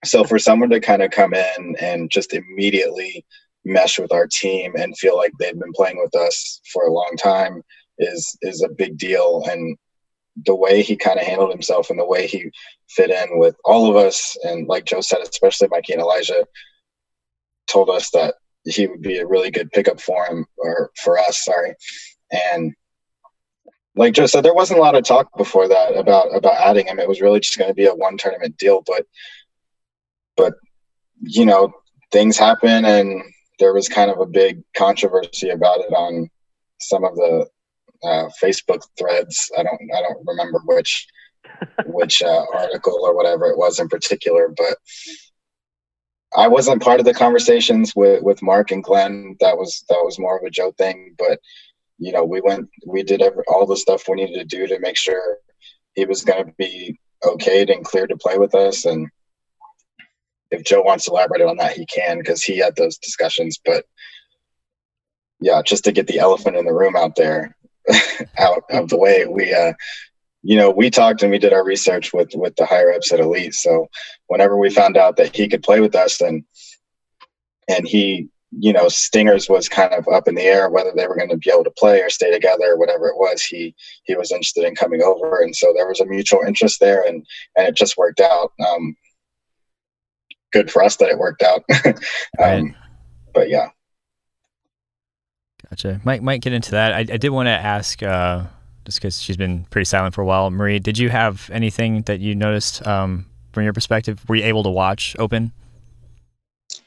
[0.04, 3.24] so for someone to kind of come in and just immediately
[3.64, 7.16] mesh with our team and feel like they've been playing with us for a long
[7.18, 7.62] time
[7.98, 9.76] is is a big deal and
[10.44, 12.50] the way he kind of handled himself and the way he
[12.90, 16.46] fit in with all of us and like joe said especially mikey and elijah
[17.66, 18.34] told us that
[18.66, 21.74] he would be a really good pickup for him or for us sorry
[22.31, 22.72] and
[23.94, 26.98] like joe said there wasn't a lot of talk before that about about adding him
[26.98, 29.07] it was really just going to be a one tournament deal but
[30.37, 30.55] but
[31.20, 31.72] you know
[32.12, 33.22] things happen and
[33.59, 36.29] there was kind of a big controversy about it on
[36.79, 37.46] some of the
[38.05, 39.50] uh, Facebook threads.
[39.59, 41.07] I don't I don't remember which
[41.87, 44.76] which uh, article or whatever it was in particular, but
[46.34, 49.36] I wasn't part of the conversations with with Mark and Glenn.
[49.40, 51.40] That was that was more of a Joe thing, but
[51.98, 54.80] you know we went we did every, all the stuff we needed to do to
[54.80, 55.38] make sure
[55.94, 59.08] he was going to be okayed and clear to play with us and
[60.50, 63.58] if Joe wants to elaborate on that, he can because he had those discussions.
[63.64, 63.84] But
[65.40, 67.56] yeah, just to get the elephant in the room out there,
[68.38, 69.72] out of the way, we, uh,
[70.46, 73.18] you know, we talked and we did our research with with the higher ups at
[73.18, 73.52] Elite.
[73.52, 73.88] So
[74.28, 76.44] whenever we found out that he could play with us, and
[77.68, 81.16] and he, you know, Stingers was kind of up in the air whether they were
[81.16, 83.42] going to be able to play or stay together, or whatever it was.
[83.42, 87.02] He he was interested in coming over, and so there was a mutual interest there,
[87.02, 88.52] and and it just worked out.
[88.64, 88.96] Um,
[90.52, 91.64] good for us that it worked out.
[91.85, 91.94] um,
[92.38, 92.74] right.
[93.35, 93.70] But yeah.
[95.68, 96.00] Gotcha.
[96.04, 96.92] Might might get into that.
[96.92, 98.44] I, I did want to ask, uh,
[98.87, 100.51] just because she's been pretty silent for a while.
[100.51, 104.25] Marie, did you have anything that you noticed um, from your perspective?
[104.29, 105.53] Were you able to watch Open?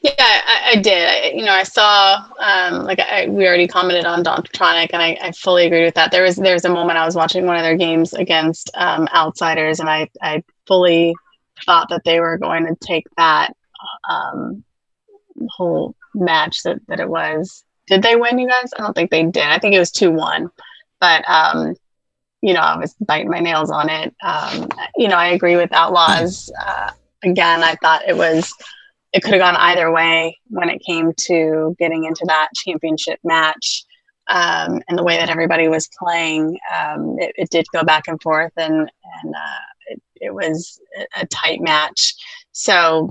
[0.02, 1.08] Yeah, I, I did.
[1.08, 5.02] I, you know, I saw um, like I, we already commented on Dodge Tronic, and
[5.02, 6.10] I, I fully agree with that.
[6.10, 9.08] There was there was a moment I was watching one of their games against um,
[9.14, 11.14] Outsiders, and I I fully
[11.66, 13.54] thought that they were going to take that
[14.08, 14.64] um,
[15.48, 17.64] whole match that, that it was.
[17.86, 18.70] Did they win, you guys?
[18.78, 19.42] I don't think they did.
[19.42, 20.50] I think it was 2 1.
[21.00, 21.74] But, um,
[22.42, 24.14] you know, I was biting my nails on it.
[24.22, 26.50] Um, you know, I agree with Outlaws.
[26.66, 26.90] Uh,
[27.22, 28.52] again, I thought it was,
[29.12, 33.84] it could have gone either way when it came to getting into that championship match.
[34.28, 38.22] Um, and the way that everybody was playing, um, it, it, did go back and
[38.22, 40.80] forth, and and uh, it, it was
[41.16, 42.14] a tight match.
[42.52, 43.10] So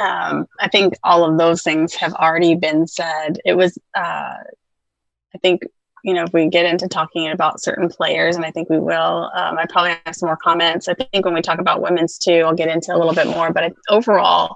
[0.00, 3.38] um, I think all of those things have already been said.
[3.44, 4.34] It was, uh,
[5.34, 5.64] I think,
[6.04, 9.30] you know, if we get into talking about certain players, and I think we will,
[9.34, 10.86] um, I probably have some more comments.
[10.86, 13.52] I think when we talk about women's too, I'll get into a little bit more.
[13.52, 14.54] But overall,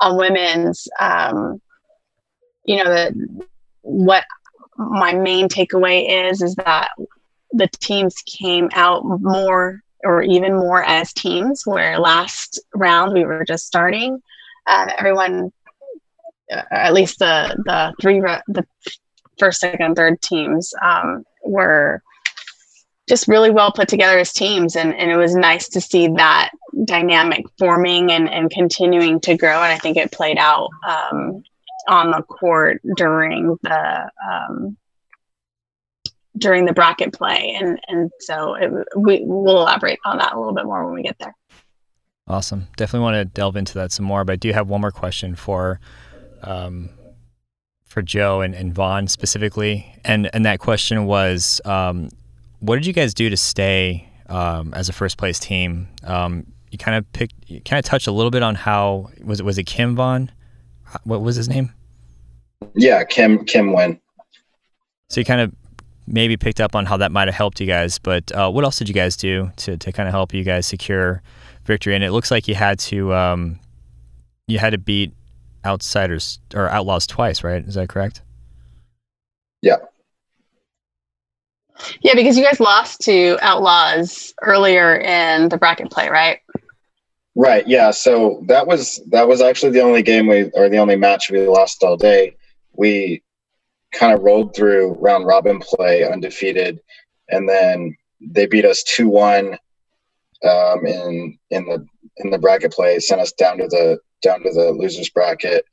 [0.00, 1.60] on women's, um,
[2.64, 3.44] you know, the,
[3.82, 4.24] what
[4.78, 6.90] my main takeaway is is that
[7.52, 13.44] the teams came out more or even more as teams where last round we were
[13.44, 14.20] just starting
[14.66, 15.52] uh, everyone,
[16.50, 18.66] uh, at least the the three the
[19.38, 22.02] first, second, third teams um, were
[23.08, 24.76] just really well put together as teams.
[24.76, 26.50] And, and it was nice to see that
[26.84, 29.62] dynamic forming and, and continuing to grow.
[29.62, 31.42] And i think it played out um,
[31.88, 34.76] on the court during the um,
[36.36, 37.56] during the bracket play.
[37.60, 41.02] And and so it, we will elaborate on that a little bit more when we
[41.02, 41.34] get there.
[42.26, 42.68] Awesome.
[42.76, 45.34] Definitely want to delve into that some more, but I do have one more question
[45.34, 45.78] for
[46.42, 46.88] um,
[47.94, 49.94] for Joe and, and Von specifically.
[50.04, 52.10] And and that question was, um,
[52.60, 55.88] what did you guys do to stay um, as a first place team?
[56.02, 59.40] Um, you kind of picked, you kind of touched a little bit on how was
[59.40, 60.30] it was it Kim Von?
[61.04, 61.72] What was his name?
[62.74, 64.00] Yeah, Kim Kim Win.
[65.08, 65.52] So you kind of
[66.06, 68.78] maybe picked up on how that might have helped you guys, but uh, what else
[68.78, 71.22] did you guys do to to kind of help you guys secure?
[71.64, 73.58] victory, and it looks like you had to um,
[74.46, 75.12] you had to beat
[75.64, 77.64] outsiders or outlaws twice, right?
[77.66, 78.22] Is that correct?
[79.62, 79.76] Yeah.
[82.02, 86.40] Yeah, because you guys lost to Outlaws earlier in the bracket play, right?
[87.34, 87.66] Right.
[87.66, 87.90] Yeah.
[87.90, 91.46] So that was that was actually the only game we or the only match we
[91.48, 92.36] lost all day.
[92.74, 93.22] We
[93.92, 96.78] kind of rolled through round robin play undefeated,
[97.28, 99.58] and then they beat us two one
[100.44, 101.84] um, in in the
[102.18, 105.64] in the bracket play, sent us down to the down to the losers bracket.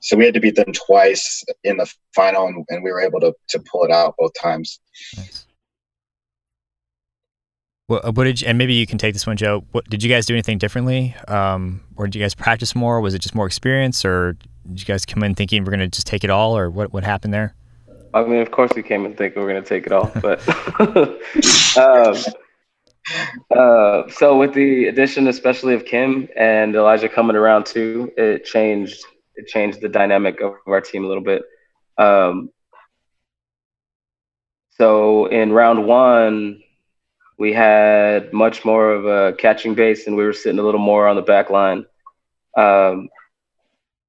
[0.00, 3.20] So we had to beat them twice in the final, and, and we were able
[3.20, 4.80] to to pull it out both times.
[5.16, 5.44] Nice.
[7.88, 9.64] Well, what did you, and maybe you can take this one, Joe.
[9.72, 13.00] What did you guys do anything differently, um, or did you guys practice more?
[13.00, 14.36] Was it just more experience, or
[14.68, 16.92] did you guys come in thinking we're going to just take it all, or what?
[16.92, 17.54] What happened there?
[18.14, 20.10] I mean, of course we came and think we are going to take it all,
[20.20, 20.40] but
[21.78, 22.16] um,
[23.50, 29.04] uh, so with the addition, especially of Kim and Elijah coming around too, it changed
[29.36, 31.42] it changed the dynamic of our team a little bit.
[31.96, 32.50] Um,
[34.70, 36.62] so in round one,
[37.38, 41.06] we had much more of a catching base, and we were sitting a little more
[41.06, 41.86] on the back line.
[42.56, 43.08] Um,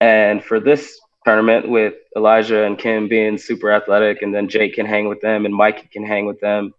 [0.01, 4.87] and for this tournament, with Elijah and Kim being super athletic, and then Jake can
[4.87, 6.73] hang with them, and Mike can hang with them.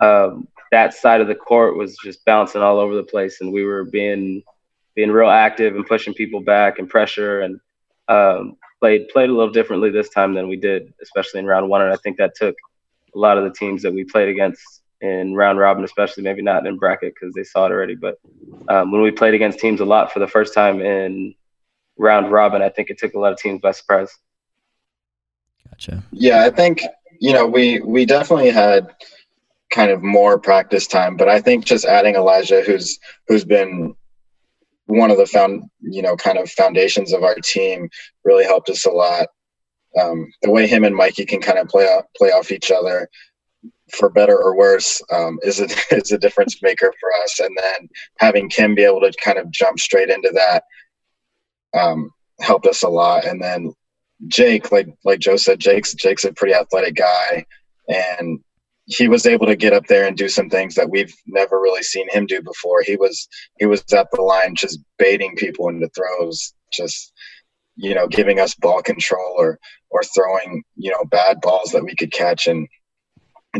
[0.00, 3.64] Um, that side of the court was just bouncing all over the place, and we
[3.64, 4.42] were being
[4.94, 7.60] being real active and pushing people back and pressure, and
[8.08, 11.82] um, played played a little differently this time than we did, especially in round one.
[11.82, 12.56] And I think that took
[13.14, 16.66] a lot of the teams that we played against in round robin, especially maybe not
[16.66, 17.94] in bracket because they saw it already.
[17.94, 18.18] But
[18.68, 21.34] um, when we played against teams a lot for the first time in
[21.98, 24.16] round robin, I think it took a lot of teams by surprise.
[25.68, 26.02] Gotcha.
[26.12, 26.82] Yeah, I think
[27.20, 28.94] you know we we definitely had
[29.72, 33.94] kind of more practice time, but I think just adding Elijah, who's who's been
[34.86, 37.88] one of the found you know kind of foundations of our team,
[38.24, 39.26] really helped us a lot.
[40.00, 43.08] Um, the way him and Mikey can kind of play off, play off each other
[43.92, 45.64] for better or worse, um, is a
[45.96, 47.40] is a difference maker for us.
[47.40, 50.64] And then having Kim be able to kind of jump straight into that
[51.78, 52.10] um,
[52.40, 53.24] helped us a lot.
[53.24, 53.72] And then
[54.28, 57.44] Jake, like like Joe said, Jake's Jake's a pretty athletic guy,
[57.88, 58.40] and
[58.86, 61.82] he was able to get up there and do some things that we've never really
[61.82, 62.82] seen him do before.
[62.82, 63.28] He was
[63.58, 67.12] he was at the line just baiting people into throws, just
[67.76, 69.58] you know, giving us ball control or
[69.90, 72.66] or throwing you know bad balls that we could catch and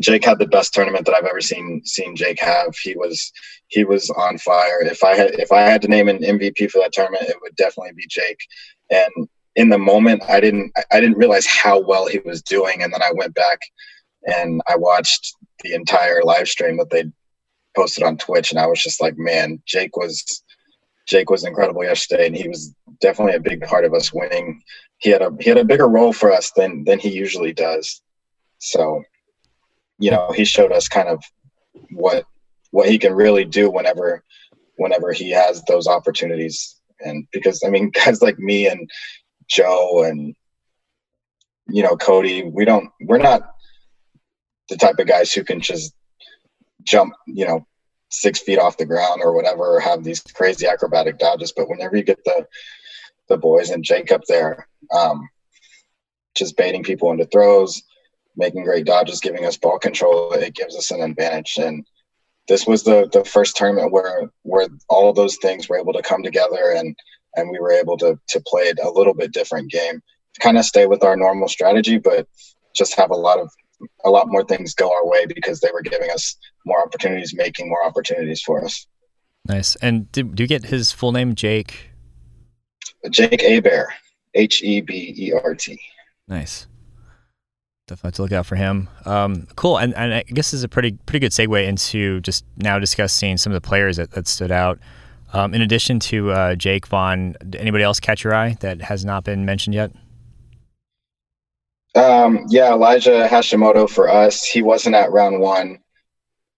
[0.00, 2.74] Jake had the best tournament that I've ever seen seen Jake have.
[2.82, 3.30] He was
[3.68, 4.80] he was on fire.
[4.80, 7.54] If I had if I had to name an MVP for that tournament, it would
[7.56, 8.40] definitely be Jake.
[8.90, 12.82] And in the moment, I didn't I didn't realize how well he was doing.
[12.82, 13.58] And then I went back
[14.26, 17.10] and I watched the entire live stream that they
[17.76, 20.42] posted on Twitch, and I was just like, man, Jake was
[21.06, 24.62] Jake was incredible yesterday, and he was definitely a big part of us winning.
[24.98, 28.02] He had a he had a bigger role for us than than he usually does.
[28.58, 29.02] So
[29.98, 31.22] you know, he showed us kind of
[31.90, 32.24] what
[32.70, 34.22] what he can really do whenever
[34.76, 36.80] whenever he has those opportunities.
[37.00, 38.90] And because I mean, guys like me and
[39.48, 40.34] Joe and
[41.68, 43.51] you know Cody, we don't we're not
[44.72, 45.94] the type of guys who can just
[46.82, 47.66] jump, you know,
[48.08, 51.52] six feet off the ground or whatever, or have these crazy acrobatic dodges.
[51.54, 52.46] But whenever you get the
[53.28, 55.28] the boys and Jake up there, um,
[56.34, 57.82] just baiting people into throws,
[58.36, 60.32] making great dodges, giving us ball control.
[60.32, 61.54] It gives us an advantage.
[61.58, 61.86] And
[62.48, 66.22] this was the the first tournament where where all those things were able to come
[66.22, 66.96] together and
[67.36, 70.02] and we were able to to play a little bit different game.
[70.40, 72.26] Kind of stay with our normal strategy, but
[72.74, 73.50] just have a lot of
[74.04, 77.68] a lot more things go our way because they were giving us more opportunities, making
[77.68, 78.86] more opportunities for us.
[79.46, 79.76] Nice.
[79.76, 81.90] And did, do you get his full name, Jake?
[83.10, 83.88] Jake Hebert,
[84.34, 85.80] H E B E R T.
[86.28, 86.66] Nice
[87.92, 88.88] definitely have to look out for him.
[89.04, 92.44] Um, cool, and, and I guess this is a pretty pretty good segue into just
[92.56, 94.78] now discussing some of the players that, that stood out.
[95.32, 99.24] Um, in addition to uh, Jake Von, anybody else catch your eye that has not
[99.24, 99.90] been mentioned yet?
[101.94, 104.44] Um, yeah, Elijah Hashimoto for us.
[104.44, 105.78] He wasn't at round one.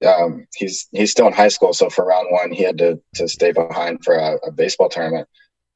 [0.06, 3.26] Um, he's he's still in high school, so for round one, he had to to
[3.28, 5.28] stay behind for a, a baseball tournament.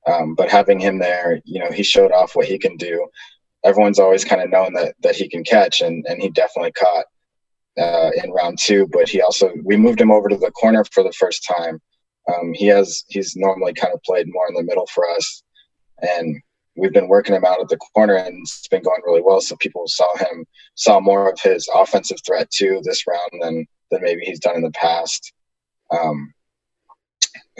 [0.06, 3.08] Um, but having him there, you know, he showed off what he can do
[3.64, 7.06] everyone's always kind of known that that he can catch, and and he definitely caught
[7.78, 8.88] uh, in round two.
[8.92, 11.80] But he also we moved him over to the corner for the first time.
[12.32, 15.42] Um, he has he's normally kind of played more in the middle for us,
[15.98, 16.40] and
[16.78, 19.40] we've been working him out at the corner, and it's been going really well.
[19.40, 24.02] So people saw him saw more of his offensive threat too this round than than
[24.02, 25.32] maybe he's done in the past.
[25.90, 26.32] Um,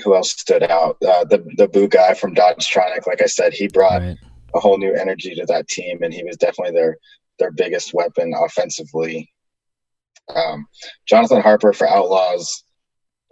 [0.05, 0.97] who else stood out?
[1.03, 4.19] Uh, the the boo guy from Dodge Tronic, like I said, he brought right
[4.55, 6.97] a whole new energy to that team, and he was definitely their
[7.39, 9.31] their biggest weapon offensively.
[10.35, 10.67] Um,
[11.07, 12.65] Jonathan Harper for Outlaws.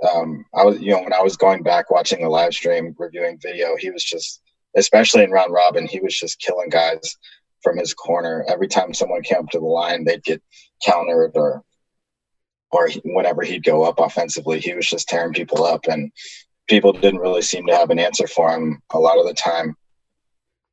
[0.06, 3.38] Um, I was, you know, when I was going back watching the live stream, reviewing
[3.42, 4.42] video, he was just,
[4.76, 7.16] especially in round robin, he was just killing guys
[7.62, 8.44] from his corner.
[8.48, 10.42] Every time someone came up to the line, they'd get
[10.84, 11.62] countered or,
[12.70, 16.12] or he, whenever he'd go up offensively, he was just tearing people up, and
[16.68, 19.74] people didn't really seem to have an answer for him a lot of the time.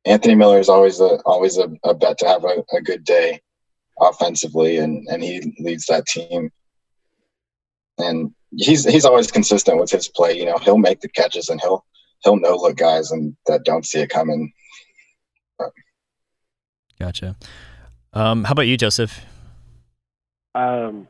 [0.04, 3.40] Anthony Miller is always a always a, a bet to have a, a good day
[4.00, 6.50] offensively, and and he leads that team.
[7.98, 10.36] And he's he's always consistent with his play.
[10.38, 11.84] You know, he'll make the catches and he'll
[12.24, 14.52] he'll no look guys and that don't see it coming
[16.98, 17.36] Gotcha.
[18.12, 19.20] Um, how about you, Joseph?
[20.54, 21.08] Um,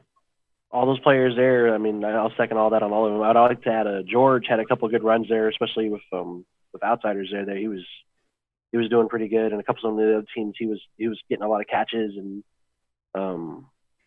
[0.71, 1.75] all those players there.
[1.75, 3.23] I mean, I'll second all that on all of them.
[3.23, 6.03] I'd like to add a George had a couple of good runs there, especially with
[6.13, 7.45] um with outsiders there.
[7.45, 7.85] There he was
[8.73, 11.07] he was doing pretty good, and a couple of the other teams he was he
[11.07, 12.43] was getting a lot of catches and
[13.15, 13.67] um.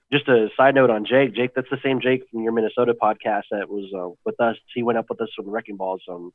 [0.09, 1.35] Just a side note on Jake.
[1.35, 4.55] Jake, that's the same Jake from your Minnesota podcast that was uh, with us.
[4.73, 5.99] He went up with us from Wrecking Ballz.
[6.09, 6.31] Um,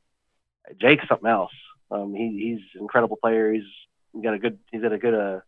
[0.81, 1.53] Jake's something else.
[1.91, 3.53] Um, he, he's an incredible player.
[3.53, 5.41] He's got a good he's got a good uh,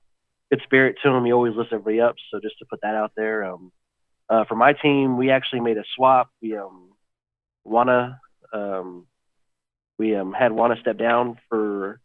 [0.51, 1.25] good spirit to him.
[1.25, 2.17] He always lifts everybody up.
[2.31, 3.45] So just to put that out there.
[3.45, 3.73] Um,
[4.29, 6.31] uh, for my team, we actually made a swap.
[6.41, 6.91] We um,
[7.65, 8.21] Juana
[8.53, 9.07] um,
[9.99, 12.01] we um, had Juana step down for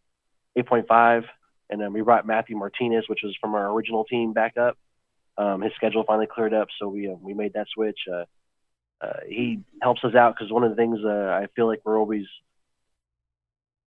[0.58, 1.24] 8.5,
[1.70, 4.78] and then we brought Matthew Martinez, which was from our original team, back up.
[5.38, 8.00] Um, his schedule finally cleared up, so we um, we made that switch.
[8.12, 8.26] Uh,
[9.02, 11.98] uh, he helps us out because one of the things uh, I feel like we're
[11.98, 12.26] always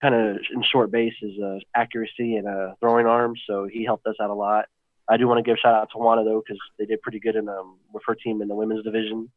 [0.02, 3.40] kind of in short base is uh, accuracy and uh, throwing arms.
[3.46, 4.66] So he helped us out a lot.
[5.08, 7.20] I do want to give a shout out to Juana though because they did pretty
[7.20, 9.30] good in um, with her team in the women's division.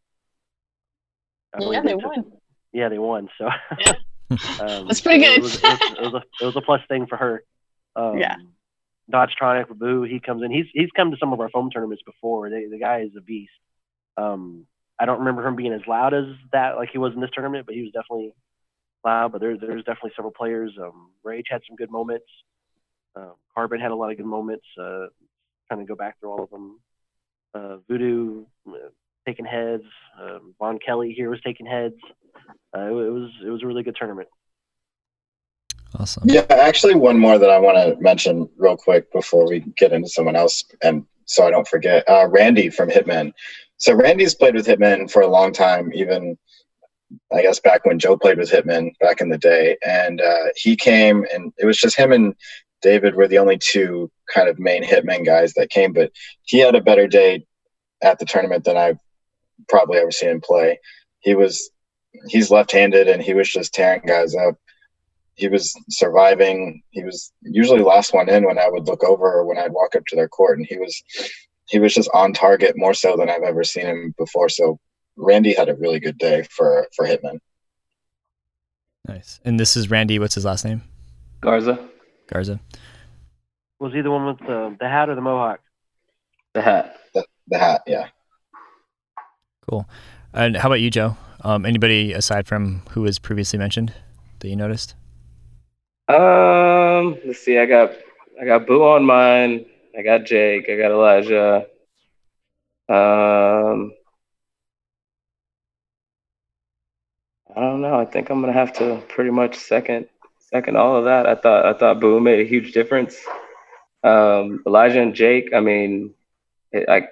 [1.53, 2.31] I Yeah, they took- won.
[2.73, 3.29] Yeah, they won.
[3.37, 3.49] So
[3.79, 3.93] Yeah.
[4.59, 5.43] um, That's pretty It good.
[5.43, 7.43] was, it, was, it, was a, it was a plus thing for her.
[7.95, 8.35] Um, Yeah.
[9.09, 10.49] Dodge Tronic, Boo, he comes in.
[10.49, 12.49] He's he's come to some of our foam tournaments before.
[12.49, 13.51] The, the guy is a beast.
[14.17, 14.65] Um,
[14.99, 17.67] I don't remember him being as loud as that, like he was in this tournament,
[17.67, 18.33] but he was definitely
[19.05, 19.31] loud.
[19.31, 20.71] But there's there's definitely several players.
[20.81, 22.25] Um, Rage had some good moments.
[23.15, 24.65] Um, Carbon had a lot of good moments.
[24.79, 25.07] Uh,
[25.67, 26.79] trying to go back through all of them.
[27.53, 28.89] Uh, Voodoo uh,
[29.25, 29.83] taking heads.
[30.21, 31.95] Um, Von Kelly here was taking heads.
[32.75, 34.27] Uh, it, it was it was a really good tournament.
[35.97, 36.23] Awesome.
[36.25, 40.09] Yeah, actually, one more that I want to mention real quick before we get into
[40.09, 42.07] someone else, and so I don't forget.
[42.09, 43.31] Uh, Randy from Hitman.
[43.77, 46.37] So Randy's played with Hitman for a long time, even
[47.33, 49.77] I guess back when Joe played with Hitman back in the day.
[49.85, 52.35] And uh, he came, and it was just him and
[52.81, 55.93] David were the only two kind of main Hitman guys that came.
[55.93, 56.11] But
[56.43, 57.45] he had a better day
[58.01, 58.99] at the tournament than I've
[59.69, 60.79] probably ever seen him play.
[61.19, 61.69] He was
[62.27, 64.55] he's left-handed, and he was just tearing guys up
[65.35, 66.81] he was surviving.
[66.91, 69.95] He was usually last one in when I would look over or when I'd walk
[69.95, 71.03] up to their court, and he was
[71.67, 74.49] he was just on target more so than I've ever seen him before.
[74.49, 74.79] So
[75.17, 77.39] Randy had a really good day for for Hitman.
[79.07, 79.39] Nice.
[79.45, 80.17] And this is Randy.
[80.19, 80.81] What's his last name?
[81.41, 81.87] Garza,
[82.27, 82.59] Garza.
[83.79, 85.59] Was he the one with the, the hat or the mohawk?
[86.55, 86.97] the hat.
[87.47, 88.07] The hat, yeah.
[89.69, 89.87] Cool.
[90.33, 91.15] And how about you, Joe?
[91.41, 93.93] Um, anybody aside from who was previously mentioned
[94.39, 94.95] that you noticed?
[96.07, 97.59] Um, let's see.
[97.59, 97.91] I got
[98.41, 99.65] I got Boo on mine.
[99.97, 100.67] I got Jake.
[100.69, 101.67] I got Elijah.
[102.89, 103.93] Um,
[107.55, 107.99] I don't know.
[107.99, 110.07] I think I'm gonna have to pretty much second
[110.39, 111.25] second all of that.
[111.25, 113.17] I thought I thought Boo made a huge difference.
[114.03, 115.53] Um, Elijah and Jake.
[115.53, 116.13] I mean,
[116.71, 117.07] it, I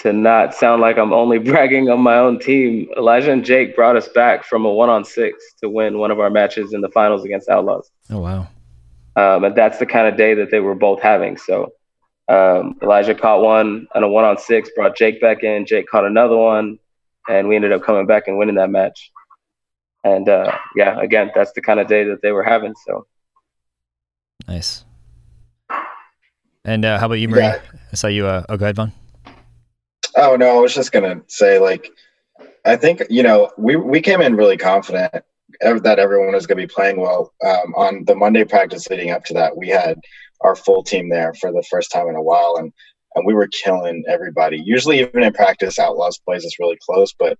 [0.00, 2.88] to not sound like I'm only bragging on my own team.
[2.96, 6.20] Elijah and Jake brought us back from a one on six to win one of
[6.20, 7.90] our matches in the finals against Outlaws.
[8.10, 8.48] Oh wow.
[9.16, 11.36] Um, and that's the kind of day that they were both having.
[11.36, 11.72] So
[12.28, 15.66] um, Elijah caught one on a one on six, brought Jake back in.
[15.66, 16.78] Jake caught another one,
[17.28, 19.10] and we ended up coming back and winning that match.
[20.04, 22.74] And uh, yeah, again, that's the kind of day that they were having.
[22.86, 23.06] So
[24.46, 24.84] Nice.
[26.64, 27.42] And uh, how about you, Marie?
[27.42, 27.58] Yeah.
[27.92, 28.26] I saw you.
[28.26, 28.92] Uh, oh, go ahead, Von.
[30.16, 31.90] Oh no, I was just gonna say like
[32.64, 35.12] I think you know we we came in really confident
[35.60, 37.32] that everyone was gonna be playing well.
[37.44, 39.98] Um, on the Monday practice leading up to that, we had
[40.40, 42.72] our full team there for the first time in a while, and
[43.14, 44.60] and we were killing everybody.
[44.64, 47.38] Usually, even in practice, Outlaws plays us really close, but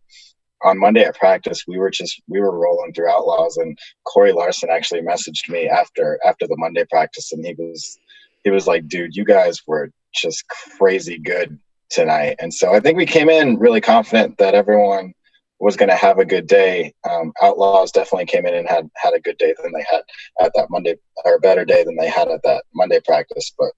[0.62, 4.70] on Monday at practice, we were just we were rolling through Outlaws, and Corey Larson
[4.70, 7.99] actually messaged me after after the Monday practice, and he was
[8.45, 11.59] he was like, "Dude, you guys were just crazy good
[11.91, 15.12] tonight." And so I think we came in really confident that everyone
[15.61, 16.93] was going to have a good day.
[17.09, 20.03] Um, Outlaws definitely came in and had had a good day than they had
[20.41, 23.53] at that Monday, or a better day than they had at that Monday practice.
[23.59, 23.70] But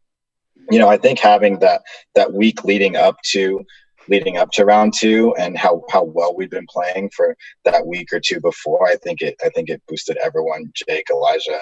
[0.70, 1.82] you know, I think having that
[2.14, 3.64] that week leading up to
[4.08, 8.12] leading up to round two and how how well we've been playing for that week
[8.12, 10.72] or two before, I think it I think it boosted everyone.
[10.74, 11.60] Jake, Elijah,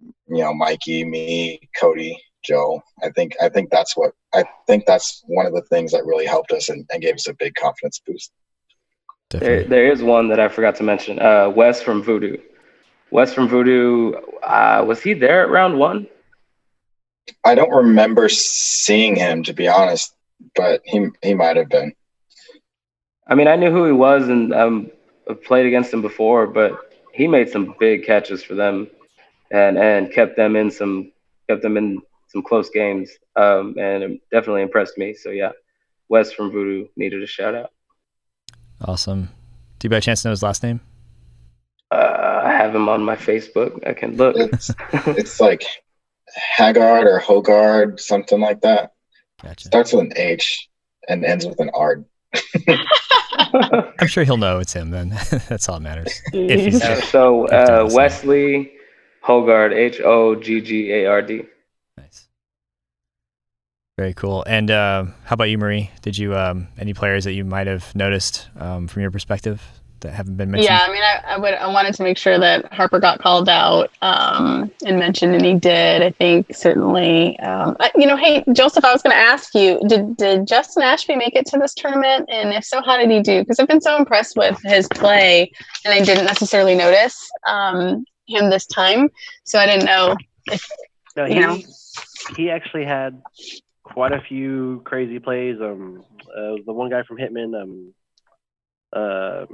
[0.00, 2.82] you know, Mikey, me, Cody, Joe.
[3.02, 6.26] I think I think that's what I think that's one of the things that really
[6.26, 8.32] helped us and, and gave us a big confidence boost.
[9.30, 11.18] there, there is one that I forgot to mention.
[11.18, 12.36] Uh, Wes from Voodoo.
[13.10, 14.12] Wes from Voodoo.
[14.42, 16.06] Uh, was he there at round one?
[17.44, 20.14] I don't remember seeing him to be honest,
[20.54, 21.92] but he he might have been.
[23.28, 24.90] I mean, I knew who he was and um,
[25.28, 28.88] I've played against him before, but he made some big catches for them
[29.50, 31.12] and and kept them in some
[31.48, 35.14] kept them in some close games, um, and it definitely impressed me.
[35.14, 35.52] So yeah,
[36.08, 37.70] Wes from Voodoo needed a shout out.
[38.80, 39.28] Awesome.
[39.78, 40.80] Do you by chance know his last name?
[41.90, 43.86] Uh, I have him on my Facebook.
[43.86, 44.34] I can look.
[44.36, 45.64] It's it's like
[46.34, 48.92] Haggard or Hoggard, something like that.
[49.42, 49.66] Gotcha.
[49.66, 50.68] Starts with an H
[51.08, 52.04] and ends with an R.
[53.98, 55.10] I'm sure he'll know it's him then.
[55.48, 56.22] That's all that matters.
[56.32, 57.88] If he's Uh, so uh.
[57.92, 58.72] Wesley
[59.24, 61.42] Hoggard, H O G G A R D.
[61.96, 62.28] Nice.
[63.98, 64.44] Very cool.
[64.46, 65.90] And uh, how about you, Marie?
[66.00, 69.62] Did you um, any players that you might have noticed um, from your perspective
[70.02, 70.68] that haven't been mentioned?
[70.70, 71.54] Yeah, I mean, I, I would.
[71.54, 75.54] I wanted to make sure that Harper got called out um, and mentioned, and he
[75.54, 76.02] did.
[76.02, 77.38] I think certainly.
[77.40, 80.82] Um, I- you know, hey Joseph, I was going to ask you: Did did Justin
[80.82, 82.28] Ashby make it to this tournament?
[82.30, 83.40] And if so, how did he do?
[83.40, 85.50] Because I've been so impressed with his play,
[85.84, 89.08] and I didn't necessarily notice um, him this time,
[89.44, 90.14] so I didn't know.
[91.16, 91.58] No, You he know?
[92.36, 93.20] he actually had
[93.82, 95.56] quite a few crazy plays.
[95.60, 97.94] Um, uh, the one guy from Hitman, um,
[98.94, 99.44] uh,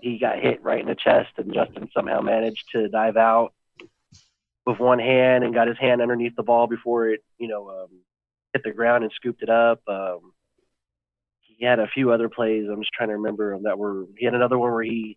[0.00, 3.52] he got hit right in the chest, and Justin somehow managed to dive out
[4.66, 7.88] with one hand and got his hand underneath the ball before it, you know, um,
[8.52, 9.80] hit the ground and scooped it up.
[9.88, 10.32] Um,
[11.40, 12.66] he had a few other plays.
[12.70, 14.04] I'm just trying to remember that were.
[14.16, 15.16] He had another one where he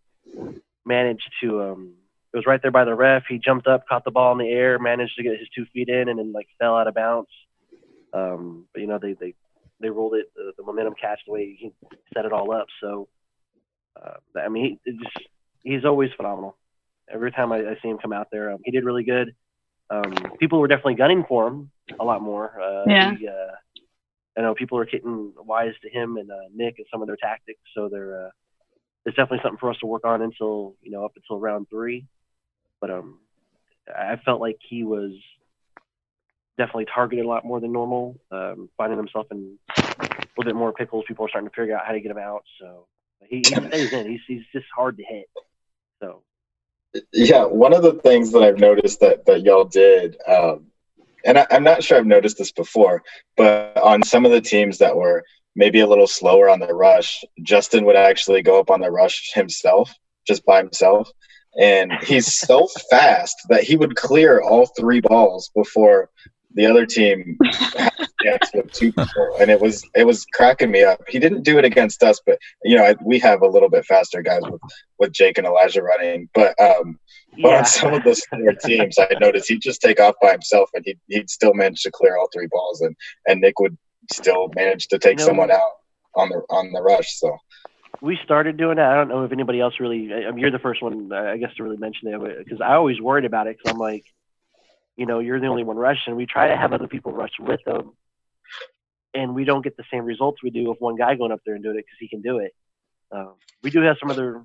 [0.85, 1.61] managed to.
[1.61, 1.95] Um,
[2.33, 3.23] it was right there by the ref.
[3.27, 5.89] He jumped up, caught the ball in the air, managed to get his two feet
[5.89, 7.29] in, and then like fell out of bounds.
[8.13, 9.33] Um, but you know they they
[9.81, 11.71] they ruled it the, the momentum catch the way he
[12.13, 12.67] set it all up.
[12.81, 13.07] So
[13.95, 15.27] uh, I mean he just
[15.63, 16.57] he's always phenomenal.
[17.11, 19.35] Every time I, I see him come out there, um, he did really good.
[19.89, 22.61] Um, people were definitely gunning for him a lot more.
[22.61, 23.15] Uh, Yeah.
[23.15, 23.51] He, uh,
[24.37, 27.17] I know people are getting wise to him and uh, Nick and some of their
[27.17, 28.29] tactics, so they're uh,
[29.05, 32.05] it's definitely something for us to work on until you know up until round three.
[32.79, 33.19] But um,
[33.93, 35.11] I felt like he was
[36.57, 39.81] definitely targeted a lot more than normal, um, finding himself in a
[40.37, 41.03] little bit more pickles.
[41.07, 42.43] People are starting to figure out how to get him out.
[42.59, 42.87] So
[43.27, 44.09] he, he stays in.
[44.09, 45.27] He's he's just hard to hit.
[46.01, 46.23] So
[47.13, 50.67] Yeah, one of the things that I've noticed that that y'all did, um,
[51.25, 53.03] and I, I'm not sure I've noticed this before,
[53.37, 55.23] but on some of the teams that were
[55.55, 59.31] maybe a little slower on the rush, Justin would actually go up on the rush
[59.33, 59.93] himself,
[60.27, 61.11] just by himself,
[61.59, 66.09] and he's so fast that he would clear all three balls before
[66.55, 67.37] the other team
[67.75, 67.91] had
[68.25, 71.01] a with two people, and it was it was cracking me up.
[71.07, 73.85] He didn't do it against us, but you know I, we have a little bit
[73.85, 74.61] faster guys with
[74.99, 76.99] with Jake and Elijah running, but um,
[77.41, 80.31] but yeah, on some of those slower teams, I noticed he'd just take off by
[80.31, 82.95] himself, and he'd he'd still manage to clear all three balls, and
[83.27, 83.77] and Nick would
[84.11, 85.71] still manage to take You know- someone out
[86.15, 87.19] on the on the rush.
[87.19, 87.37] So
[88.01, 88.91] we started doing that.
[88.91, 90.09] I don't know if anybody else really.
[90.13, 92.73] I I mean, you're the first one, I guess, to really mention it because I
[92.73, 94.03] always worried about it because I'm like,
[94.97, 96.15] you know, you're the only one rushing.
[96.15, 97.93] We try to have other people rush with them,
[99.13, 101.55] and we don't get the same results we do with one guy going up there
[101.55, 102.53] and doing it because he can do it.
[103.11, 104.43] Um, we do have some other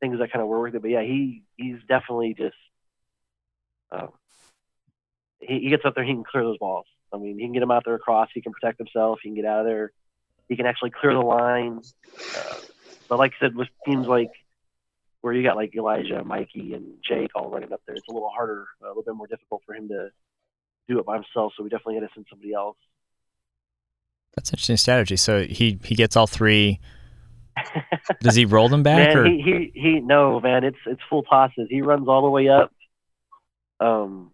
[0.00, 2.56] things that kind of work with it, but yeah, he he's definitely just.
[3.92, 4.10] Um,
[5.40, 6.86] he, he gets up there, he can clear those balls.
[7.12, 8.28] I mean, he can get him out there across.
[8.32, 9.18] He can protect himself.
[9.22, 9.92] He can get out of there.
[10.48, 11.80] He can actually clear the line.
[12.36, 12.54] Uh,
[13.08, 14.30] but like I said, with teams like
[15.20, 18.30] where you got like Elijah, Mikey, and Jake all running up there, it's a little
[18.30, 20.08] harder, a little bit more difficult for him to
[20.88, 21.52] do it by himself.
[21.56, 22.76] So we definitely had to send somebody else.
[24.34, 25.16] That's interesting strategy.
[25.16, 26.80] So he he gets all three.
[28.20, 31.22] Does he roll them back man, or he, he he no man, it's it's full
[31.24, 31.66] tosses.
[31.68, 32.72] He runs all the way up.
[33.80, 34.30] Um,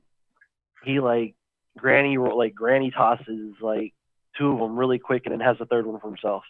[0.84, 1.34] he like
[1.78, 3.94] granny like granny tosses like
[4.38, 6.44] two of them really quick, and then has the third one for himself.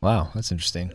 [0.00, 0.30] wow?
[0.34, 0.92] That's interesting.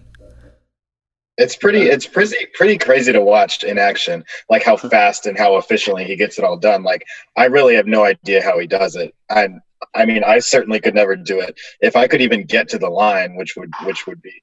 [1.38, 5.58] It's pretty it's pretty pretty crazy to watch in action, like how fast and how
[5.58, 6.84] efficiently he gets it all done.
[6.84, 7.06] Like
[7.38, 9.14] I really have no idea how he does it.
[9.30, 9.50] I
[9.96, 11.60] I mean I certainly could never do it.
[11.80, 14.42] If I could even get to the line, which would which would be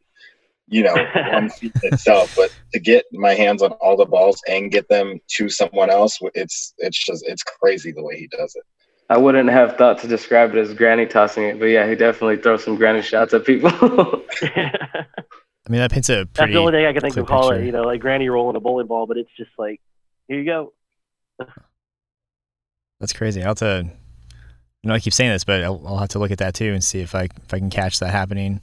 [0.66, 0.94] you know
[1.32, 4.86] one feat in itself but to get my hands on all the balls and get
[4.88, 8.64] them to someone else it's it's just it's crazy the way he does it
[9.10, 12.36] I wouldn't have thought to describe it as granny tossing it, but yeah, he definitely
[12.36, 13.70] throws some granny shots at people.
[15.66, 17.64] I mean, that paints a That's the only thing I can think of call it,
[17.64, 19.80] you know, like granny rolling a bowling ball, but it's just like,
[20.26, 20.72] here you go.
[23.00, 23.42] That's crazy.
[23.42, 23.90] I'll have to.
[24.82, 26.72] You know, I keep saying this, but I'll, I'll have to look at that too
[26.72, 28.60] and see if I if I can catch that happening,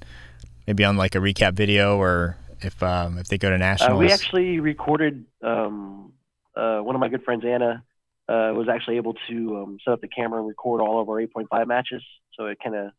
[0.65, 3.97] maybe on like a recap video or if um if they go to nationals.
[3.97, 5.25] Uh, we actually recorded.
[5.43, 6.13] Um,
[6.55, 7.83] uh, one of my good friends, Anna,
[8.29, 11.15] uh, was actually able to um, set up the camera and record all of our
[11.15, 12.01] 8.5 matches.
[12.33, 12.91] So it kind of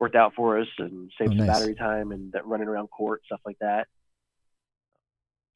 [0.00, 3.22] worked out for us and saved Oh, some battery time and that running around court
[3.26, 3.86] stuff like that.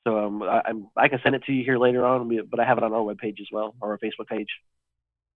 [0.06, 2.64] So um, I, I'm, I can send it to you here later on, but I
[2.64, 4.48] have it on our webpage as well, or our Facebook page.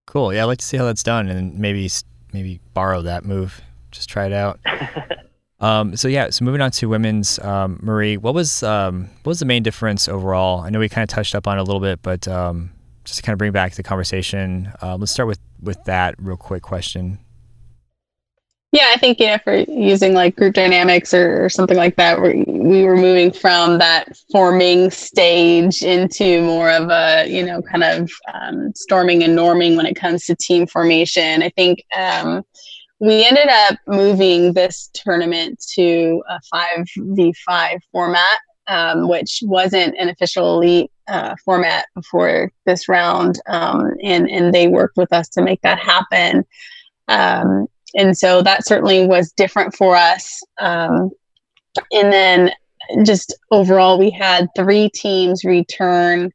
[0.07, 0.32] Cool.
[0.32, 1.90] Yeah, I'd like to see how that's done, and maybe
[2.32, 3.61] maybe borrow that move.
[3.90, 4.61] Just try it out.
[5.61, 9.40] um, so yeah, so moving on to women's, um, Marie, what was um, what was
[9.40, 10.61] the main difference overall?
[10.61, 12.70] I know we kind of touched up on it a little bit, but um,
[13.05, 16.36] just to kind of bring back the conversation, uh, let's start with with that real
[16.36, 17.18] quick question.
[18.73, 22.23] Yeah, I think you know for using like group dynamics or, or something like that,
[22.23, 27.85] we we were moving from that forming stage into more of a you know kind
[27.85, 31.43] of um, storming and norming when it comes to team formation.
[31.43, 32.45] I think um,
[32.99, 39.95] we ended up moving this tournament to a five v five format, um, which wasn't
[39.99, 45.29] an official elite uh, format before this round, um, and and they worked with us
[45.29, 46.47] to make that happen.
[47.09, 50.43] Um, and so that certainly was different for us.
[50.59, 51.11] Um,
[51.93, 52.53] and then
[53.05, 56.32] just overall, we had three teams return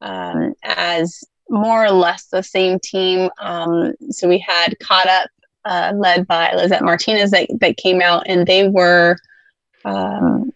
[0.00, 3.30] um, as more or less the same team.
[3.38, 5.30] Um, so we had caught up,
[5.64, 9.16] uh, led by Lizette Martinez, that, that came out, and they were.
[9.84, 10.52] Um,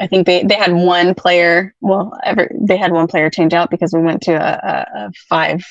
[0.00, 1.74] I think they, they had one player.
[1.80, 5.12] Well, ever they had one player change out because we went to a, a, a
[5.28, 5.64] five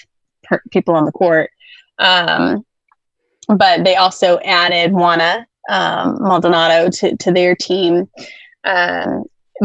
[0.43, 1.49] per, people on the court.
[1.97, 2.63] Um,
[3.57, 8.09] but they also added Juana um, Maldonado to, to their team.
[8.63, 9.23] Um,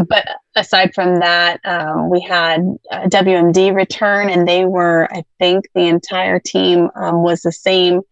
[0.08, 2.60] but aside from that, um, we had
[2.90, 8.02] uh, WMD return, and they were, I think, the entire team um, was the same.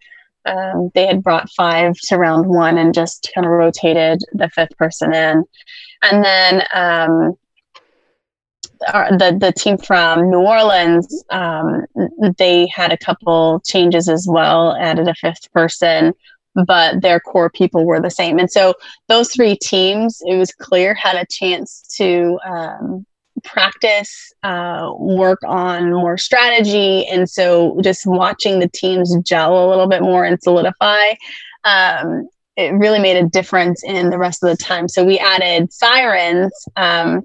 [0.47, 4.77] Um, they had brought five to round one and just kind of rotated the fifth
[4.77, 5.45] person in.
[6.03, 7.35] And then um,
[8.93, 11.85] our, the the team from New Orleans, um,
[12.39, 16.13] they had a couple changes as well, added a fifth person,
[16.67, 18.39] but their core people were the same.
[18.39, 18.75] And so
[19.09, 23.07] those three teams, it was clear, had a chance to um,
[23.43, 29.89] practice, uh, work on more strategy, and so just watching the teams gel a little
[29.89, 31.15] bit more and solidify.
[31.65, 34.89] Um, it really made a difference in the rest of the time.
[34.89, 36.53] So we added sirens.
[36.77, 37.23] Um,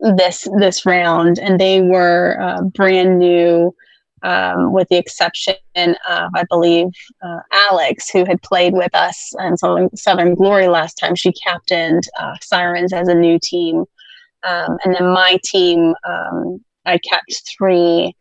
[0.00, 3.74] this this round, and they were uh, brand new,
[4.22, 6.88] um, with the exception of I believe
[7.22, 11.14] uh, Alex, who had played with us in Southern, Southern Glory last time.
[11.14, 13.84] She captained uh, Sirens as a new team,
[14.46, 18.14] um, and then my team, um, I kept three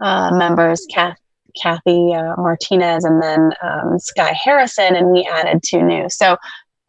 [0.00, 1.18] uh, members, Kath,
[1.60, 6.08] Kathy uh, Martinez, and then um, Sky Harrison, and we added two new.
[6.08, 6.36] So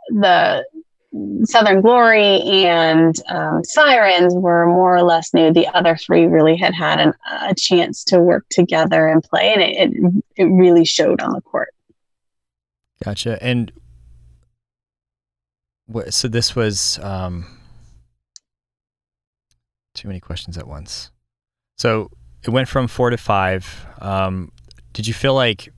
[0.09, 0.65] the
[1.43, 5.53] Southern Glory and um, Sirens were more or less new.
[5.53, 9.61] The other three really had had an, a chance to work together and play, and
[9.61, 11.69] it, it, it really showed on the court.
[13.03, 13.37] Gotcha.
[13.43, 13.71] And
[15.87, 17.45] what, so this was um,
[19.93, 21.11] too many questions at once.
[21.77, 22.09] So
[22.43, 23.85] it went from four to five.
[23.99, 24.51] Um,
[24.93, 25.72] did you feel like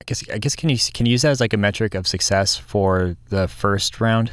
[0.00, 2.06] I guess I guess can you can you use that as like a metric of
[2.06, 4.32] success for the first round?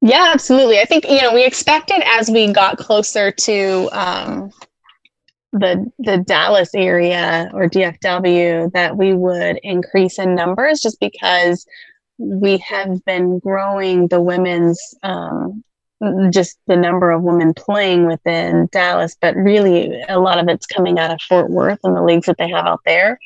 [0.00, 0.78] Yeah, absolutely.
[0.80, 4.50] I think you know we expected as we got closer to um,
[5.52, 11.66] the the Dallas area or DFW that we would increase in numbers, just because
[12.18, 15.62] we have been growing the women's um,
[16.30, 20.98] just the number of women playing within Dallas, but really a lot of it's coming
[20.98, 23.18] out of Fort Worth and the leagues that they have out there.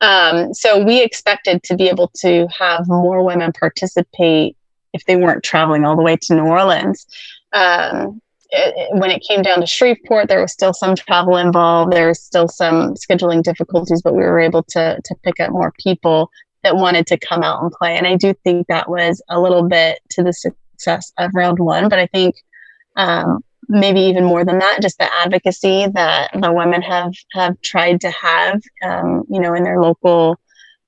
[0.00, 4.56] Um, so we expected to be able to have more women participate
[4.92, 7.06] if they weren't traveling all the way to New Orleans.
[7.52, 8.20] Um,
[8.50, 11.92] it, it, when it came down to Shreveport, there was still some travel involved.
[11.92, 15.72] There was still some scheduling difficulties, but we were able to to pick up more
[15.78, 16.30] people
[16.64, 17.96] that wanted to come out and play.
[17.96, 21.88] And I do think that was a little bit to the success of round one.
[21.88, 22.36] But I think
[22.96, 28.00] um, maybe even more than that, just the advocacy that the women have have tried
[28.02, 30.38] to have, um, you know, in their local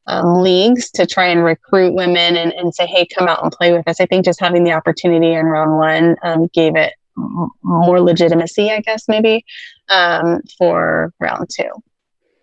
[0.09, 3.72] um, leagues to try and recruit women and, and say, hey, come out and play
[3.72, 4.01] with us.
[4.01, 8.70] I think just having the opportunity in round one um, gave it m- more legitimacy,
[8.70, 9.45] I guess, maybe
[9.89, 11.70] um, for round two.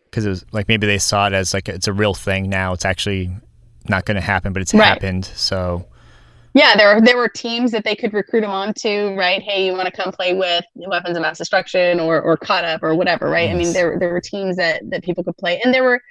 [0.06, 2.74] Because it was like maybe they saw it as like it's a real thing now.
[2.74, 3.30] It's actually
[3.90, 4.86] not going to happen, but it's right.
[4.86, 5.26] happened.
[5.26, 5.86] So
[6.54, 9.42] yeah, there were there were teams that they could recruit them onto, right?
[9.42, 12.82] Hey, you want to come play with weapons of mass destruction or or caught up
[12.84, 13.50] or whatever, right?
[13.50, 13.56] Yes.
[13.56, 16.02] I mean, there there were teams that that people could play, and there were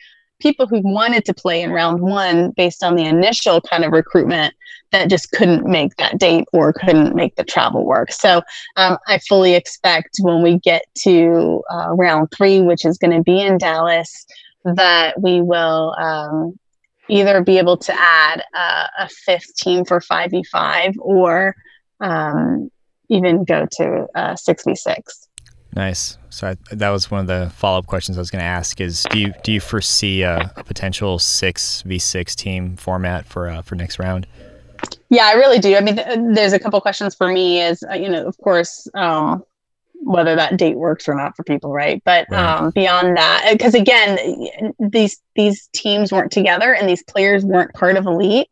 [0.40, 4.54] people who wanted to play in round one based on the initial kind of recruitment
[4.92, 8.12] that just couldn't make that date or couldn't make the travel work.
[8.12, 8.42] So
[8.76, 13.22] um, I fully expect when we get to uh, round three, which is going to
[13.22, 14.26] be in Dallas,
[14.64, 16.58] that we will um,
[17.08, 21.54] either be able to add uh, a fifth team for 5v5 or
[22.00, 22.70] um,
[23.08, 25.28] even go to uh, 6v6.
[25.74, 26.18] Nice.
[26.30, 28.80] So I, that was one of the follow up questions I was going to ask:
[28.80, 33.48] is do you do you foresee a, a potential six v six team format for
[33.48, 34.26] uh, for next round?
[35.10, 35.76] Yeah, I really do.
[35.76, 37.60] I mean, th- there's a couple questions for me.
[37.60, 39.44] Is uh, you know, of course, um,
[40.08, 42.02] whether that date works or not for people, right?
[42.04, 42.58] But right.
[42.58, 44.18] Um, beyond that, because again,
[44.78, 48.48] these these teams weren't together and these players weren't part of elite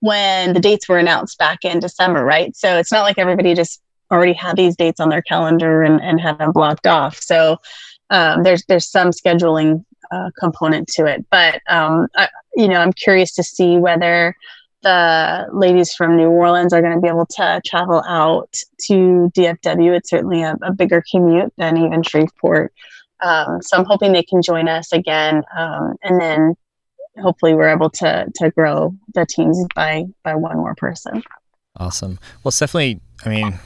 [0.00, 2.54] when the dates were announced back in December, right?
[2.56, 3.80] So it's not like everybody just
[4.10, 7.18] already had these dates on their calendar and, and had them blocked off.
[7.18, 7.58] So
[8.10, 12.92] um, there's there's some scheduling uh, component to it, but um, I, you know I'm
[12.92, 14.34] curious to see whether
[14.82, 18.54] the ladies from New Orleans are going to be able to travel out
[18.86, 19.96] to DFW.
[19.96, 22.72] It's certainly a, a bigger commute than even Shreveport.
[23.22, 26.54] Um, so I'm hoping they can join us again, um, and then
[27.18, 31.22] hopefully we're able to to grow the teams by by one more person.
[31.78, 32.18] Awesome.
[32.42, 33.00] Well, it's definitely.
[33.24, 33.58] I mean,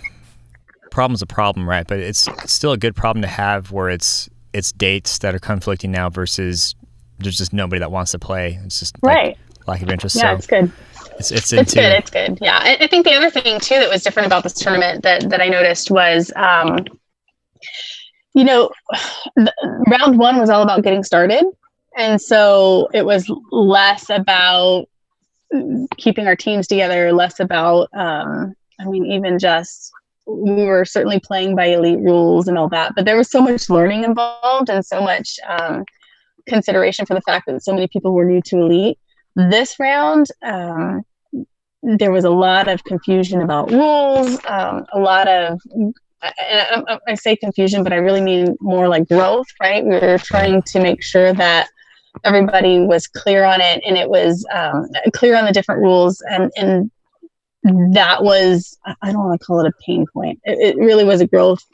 [0.91, 1.87] problem's a problem, right?
[1.87, 5.39] But it's, it's still a good problem to have where it's it's dates that are
[5.39, 6.75] conflicting now versus
[7.19, 8.59] there's just nobody that wants to play.
[8.65, 9.37] It's just right.
[9.61, 10.17] Like, lack of interest.
[10.17, 10.73] Yeah, so it's good.
[11.21, 11.93] It's it's, it's good.
[11.93, 12.39] It's good.
[12.41, 15.29] Yeah, I, I, think the other thing too that was different about this tournament that
[15.29, 16.87] that I noticed was, um,
[18.35, 18.71] you know,
[19.87, 21.45] round one was all about getting started,
[21.97, 24.87] and so it was less about
[25.99, 29.93] keeping our teams together, less about, um, I mean, even just
[30.27, 33.69] we were certainly playing by elite rules and all that, but there was so much
[33.69, 35.85] learning involved and so much um,
[36.49, 38.99] consideration for the fact that so many people were new to elite.
[39.37, 41.05] This round, um,
[41.83, 45.61] there was a lot of confusion about rules, um, a lot of
[46.23, 49.83] I, I, say confusion, but I really mean more like growth, right?
[49.83, 51.69] We were trying to make sure that
[52.25, 56.53] everybody was clear on it and it was um, clear on the different rules and,
[56.57, 56.91] and
[57.63, 60.41] that was I don't want to call it a pain point.
[60.45, 61.65] It, it really was a growth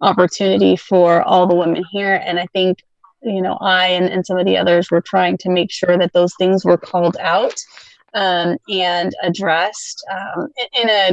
[0.00, 2.78] opportunity for all the women here, and I think
[3.22, 6.12] you know I and, and some of the others were trying to make sure that
[6.12, 7.54] those things were called out
[8.14, 10.48] um, and addressed um,
[10.80, 11.08] in, a,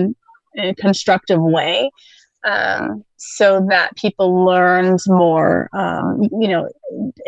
[0.55, 1.89] in, a, constructive way.
[2.43, 6.67] Um, so that people learned more, um, you know,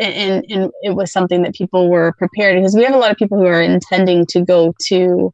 [0.00, 3.16] and, and it was something that people were prepared because we have a lot of
[3.16, 5.32] people who are intending to go to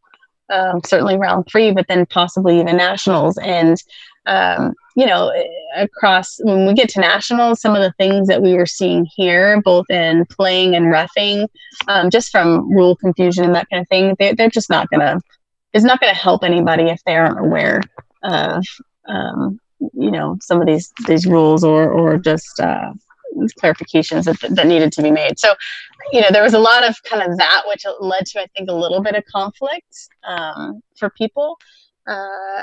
[0.51, 3.39] um, certainly round three, but then possibly even nationals.
[3.39, 3.83] And,
[4.27, 5.33] um, you know,
[5.77, 9.61] across when we get to nationals, some of the things that we were seeing here,
[9.63, 11.49] both in playing and refing,
[11.89, 15.01] um, just from rule confusion and that kind of thing, they, they're just not going
[15.01, 15.21] to,
[15.73, 17.81] it's not going to help anybody if they aren't aware
[18.23, 18.65] of,
[19.07, 19.59] um,
[19.95, 22.93] you know, some of these, these rules or, or just, uh,
[23.63, 25.39] clarifications that, that needed to be made.
[25.39, 25.55] So,
[26.13, 28.69] you know, there was a lot of kind of that, which led to, I think,
[28.69, 31.57] a little bit of conflict um, for people.
[32.07, 32.63] Uh,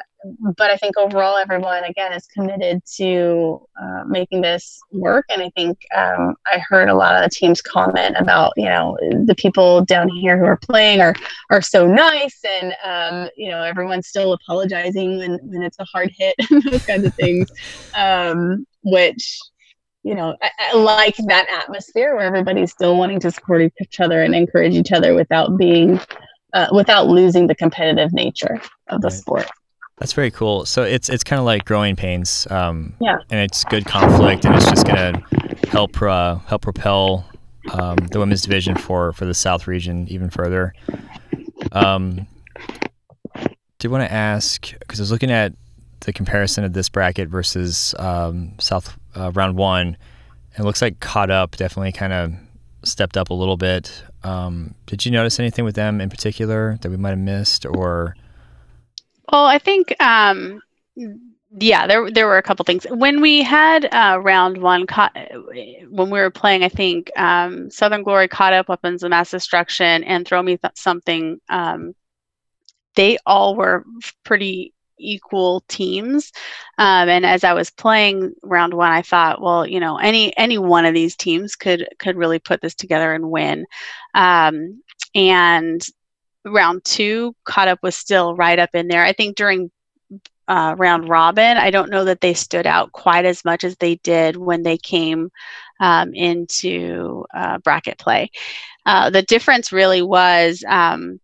[0.58, 5.26] but I think overall, everyone again is committed to uh, making this work.
[5.30, 8.98] And I think um, I heard a lot of the teams comment about, you know,
[9.26, 11.14] the people down here who are playing are
[11.50, 16.12] are so nice, and um, you know, everyone's still apologizing when when it's a hard
[16.18, 17.50] hit and those kinds of things,
[17.96, 19.40] um, which
[20.04, 24.22] you know, I, I, like that atmosphere where everybody's still wanting to support each other
[24.22, 26.00] and encourage each other without being,
[26.54, 29.18] uh, without losing the competitive nature of the right.
[29.18, 29.50] sport.
[30.00, 30.66] That's very cool.
[30.66, 32.48] So it's it's kind of like growing pains.
[32.52, 33.18] Um, yeah.
[33.30, 35.24] And it's good conflict, and it's just gonna
[35.70, 37.26] help uh, help propel
[37.74, 40.74] um, the women's division for for the South region even further.
[41.72, 42.28] Um,
[43.80, 45.54] do want to ask because I was looking at
[46.02, 49.98] the comparison of this bracket versus um, South uh, round one,
[50.58, 52.34] it looks like caught up definitely kind of
[52.84, 54.04] stepped up a little bit.
[54.28, 58.16] Um, did you notice anything with them in particular that we might have missed, or?
[59.32, 60.62] Well, I think um,
[61.60, 64.86] yeah, there there were a couple things when we had uh, round one.
[65.90, 70.04] When we were playing, I think um, Southern Glory caught up weapons of mass destruction
[70.04, 71.40] and throw me th- something.
[71.48, 71.96] Um,
[72.96, 73.86] they all were
[74.26, 76.32] pretty equal teams.
[76.78, 80.58] Um, and as I was playing round one, I thought, well, you know, any any
[80.58, 83.66] one of these teams could could really put this together and win.
[84.14, 84.82] Um,
[85.16, 85.86] and
[86.46, 89.04] round two caught up was still right up in there.
[89.04, 89.72] I think during
[90.48, 93.96] uh, round robin, I don't know that they stood out quite as much as they
[93.96, 95.30] did when they came
[95.80, 98.32] um, into uh, bracket play.
[98.86, 101.20] Uh, the difference really was um,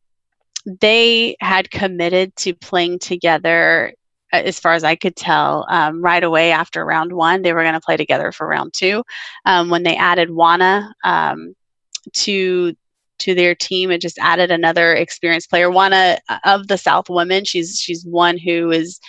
[0.66, 3.94] they had committed to playing together
[4.34, 7.62] uh, as far as I could tell, um, right away after round one, they were
[7.62, 9.04] going to play together for round two.
[9.46, 11.56] Um, when they added Juana um,
[12.14, 12.76] to
[13.20, 15.70] to their team, it just added another experienced player.
[15.70, 19.00] Juana uh, of the South women, she's she's one who is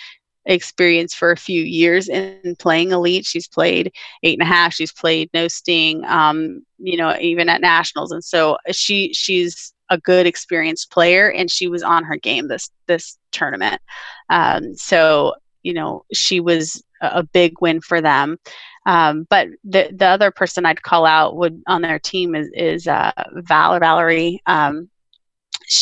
[0.47, 3.25] experienced for a few years in playing elite.
[3.25, 3.93] She's played
[4.23, 4.75] eight and a half.
[4.75, 6.05] She's played no sting.
[6.05, 11.51] Um, you know, even at nationals, and so she she's a good experienced player, and
[11.51, 13.81] she was on her game this this tournament.
[14.29, 18.39] Um, so you know, she was a big win for them.
[18.87, 22.87] Um, but the the other person I'd call out would on their team is is
[22.87, 24.43] uh, Val Valerie.
[24.47, 24.91] Um,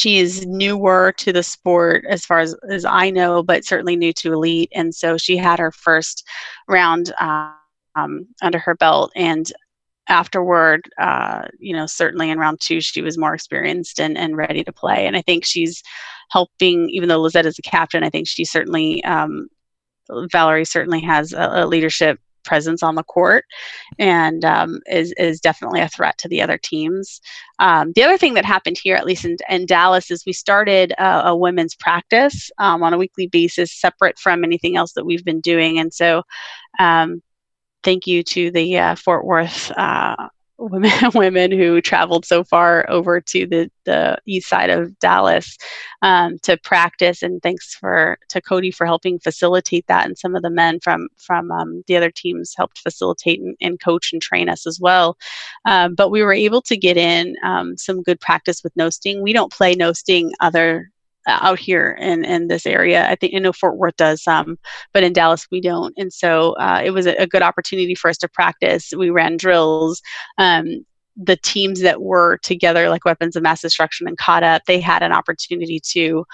[0.05, 4.33] is newer to the sport as far as, as I know, but certainly new to
[4.33, 4.71] elite.
[4.73, 6.25] And so she had her first
[6.69, 9.13] round um, under her belt.
[9.17, 9.51] And
[10.09, 14.65] afterward, uh, you know, certainly in round two, she was more experienced and, and ready
[14.65, 15.07] to play.
[15.07, 15.83] And I think she's
[16.31, 19.49] helping, even though Lizette is the captain, I think she certainly, um,
[20.31, 23.45] Valerie certainly has a, a leadership presence on the court
[24.01, 27.21] and um, is, is definitely a threat to the other teams.
[27.61, 30.93] Um, the other thing that happened here, at least in, in Dallas, is we started
[30.99, 35.25] a, a women's practice um, on a weekly basis, separate from anything else that we've
[35.25, 35.79] been doing.
[35.79, 36.25] And so,
[36.81, 37.23] um,
[37.83, 40.29] thank you to the uh, Fort Worth uh,
[40.63, 45.59] women women who traveled so far over to the, the east side of Dallas
[46.03, 47.21] um, to practice.
[47.21, 51.09] And thanks for to Cody for helping facilitate that, and some of the men from
[51.17, 55.17] from um, the other teams helped facilitate and, and, coach and train us as well.
[55.65, 59.21] Um, but we were able to get in um, some good practice with no sting.
[59.21, 60.92] We don't play no sting other
[61.27, 63.09] out here in, in this area.
[63.09, 64.59] I think I know Fort Worth does some,
[64.93, 65.95] but in Dallas we don't.
[65.97, 68.93] And so uh, it was a, a, good opportunity for us to practice.
[68.97, 70.03] We ran drills.
[70.39, 70.85] Um,
[71.17, 75.03] the teams that were together, like Weapons of Mass Destruction and Caught Up, they had
[75.03, 76.25] an opportunity to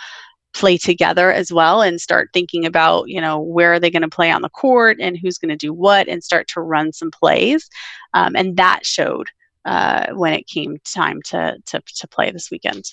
[0.54, 4.08] play together as well and start thinking about you know where are they going to
[4.08, 7.10] play on the court and who's going to do what and start to run some
[7.10, 7.68] plays
[8.14, 9.28] um, and that showed
[9.66, 12.84] uh, when it came time to, to to play this weekend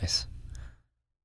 [0.00, 0.26] nice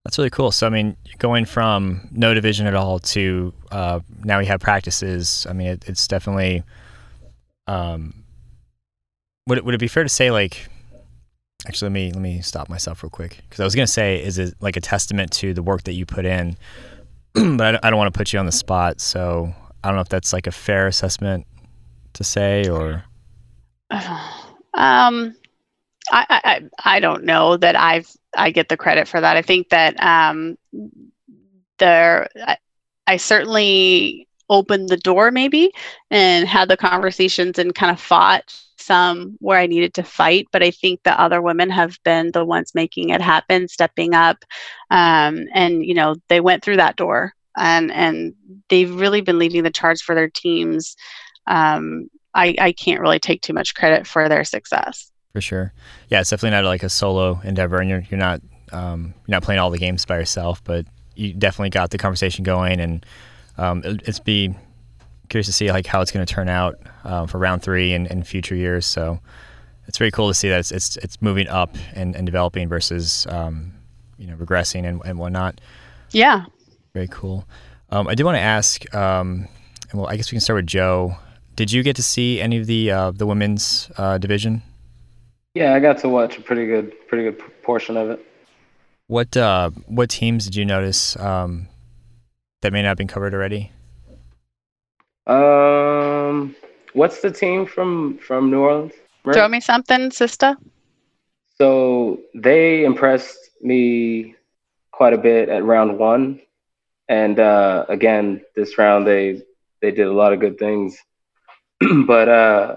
[0.03, 0.51] that's really cool.
[0.51, 5.47] So, I mean, going from no division at all to uh, now we have practices.
[5.49, 6.63] I mean, it, it's definitely.
[7.67, 8.25] Um,
[9.47, 10.67] would it, would it be fair to say like?
[11.65, 14.37] Actually, let me let me stop myself real quick because I was gonna say is
[14.37, 16.57] it like a testament to the work that you put in,
[17.33, 18.99] but I, I don't want to put you on the spot.
[18.99, 21.47] So I don't know if that's like a fair assessment
[22.13, 23.03] to say or.
[24.75, 25.35] Um,
[26.11, 26.25] I,
[26.83, 29.38] I I don't know that I've I get the credit for that.
[29.38, 30.57] I think that um,
[31.77, 32.57] there I,
[33.07, 35.71] I certainly opened the door maybe
[36.11, 40.61] and had the conversations and kind of fought some where I needed to fight, but
[40.61, 44.43] I think the other women have been the ones making it happen, stepping up,
[44.91, 48.34] um, and you know they went through that door and and
[48.69, 50.95] they've really been leading the charge for their teams.
[51.47, 55.73] Um, I, I can't really take too much credit for their success for sure.
[56.09, 59.43] Yeah, it's definitely not like a solo endeavor, and you're you're not um, you're not
[59.43, 63.05] playing all the games by yourself, but you definitely got the conversation going, and
[63.57, 64.53] um, it, it's be
[65.29, 68.07] curious to see like how it's going to turn out uh, for round three and,
[68.07, 68.86] and future years.
[68.86, 69.19] So
[69.88, 73.25] it's very cool to see that it's it's, it's moving up and, and developing versus
[73.29, 73.73] um,
[74.19, 75.59] you know regressing and, and whatnot.
[76.11, 76.45] Yeah.
[76.93, 77.47] Very cool.
[77.89, 79.47] Um, I do want to ask, um,
[79.95, 81.15] well, I guess we can start with Joe.
[81.55, 84.61] Did you get to see any of the uh, the women's uh, division?
[85.55, 88.25] Yeah, I got to watch a pretty good, pretty good portion of it.
[89.07, 91.67] What uh, what teams did you notice um,
[92.61, 93.71] that may not have been covered already?
[95.27, 96.55] Um,
[96.93, 98.93] what's the team from from New Orleans?
[99.23, 99.35] Right?
[99.35, 100.57] Throw me something, sister.
[101.59, 104.35] So they impressed me
[104.91, 106.41] quite a bit at round one,
[107.07, 109.43] and uh, again this round they
[109.81, 110.97] they did a lot of good things.
[112.07, 112.75] but uh,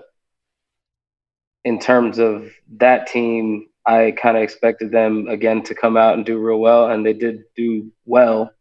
[1.66, 6.24] in terms of that team, I kind of expected them again to come out and
[6.24, 8.52] do real well, and they did do well.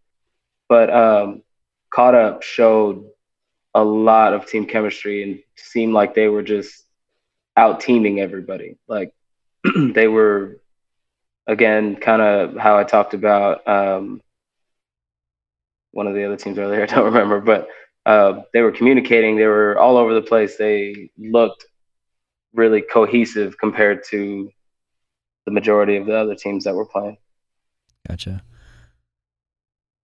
[0.68, 1.43] But um,
[1.93, 3.06] caught up showed
[3.76, 6.84] a lot of team chemistry and seemed like they were just
[7.56, 8.80] out teaming everybody.
[8.88, 9.14] Like
[9.93, 10.60] they were,
[11.45, 14.20] again, kind of how I talked about um,
[15.91, 16.82] one of the other teams earlier.
[16.84, 17.68] I don't remember, but
[18.03, 19.36] uh, they were communicating.
[19.36, 20.58] They were all over the place.
[20.58, 21.68] They looked
[22.56, 24.49] really cohesive compared to
[25.45, 27.18] the majority of the other teams that were playing.
[28.08, 28.43] Gotcha.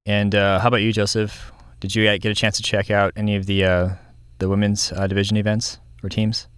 [0.07, 1.53] And uh, how about you, Joseph?
[1.80, 3.88] Did you get a chance to check out any of the uh,
[4.38, 6.48] the women's uh, division events or teams?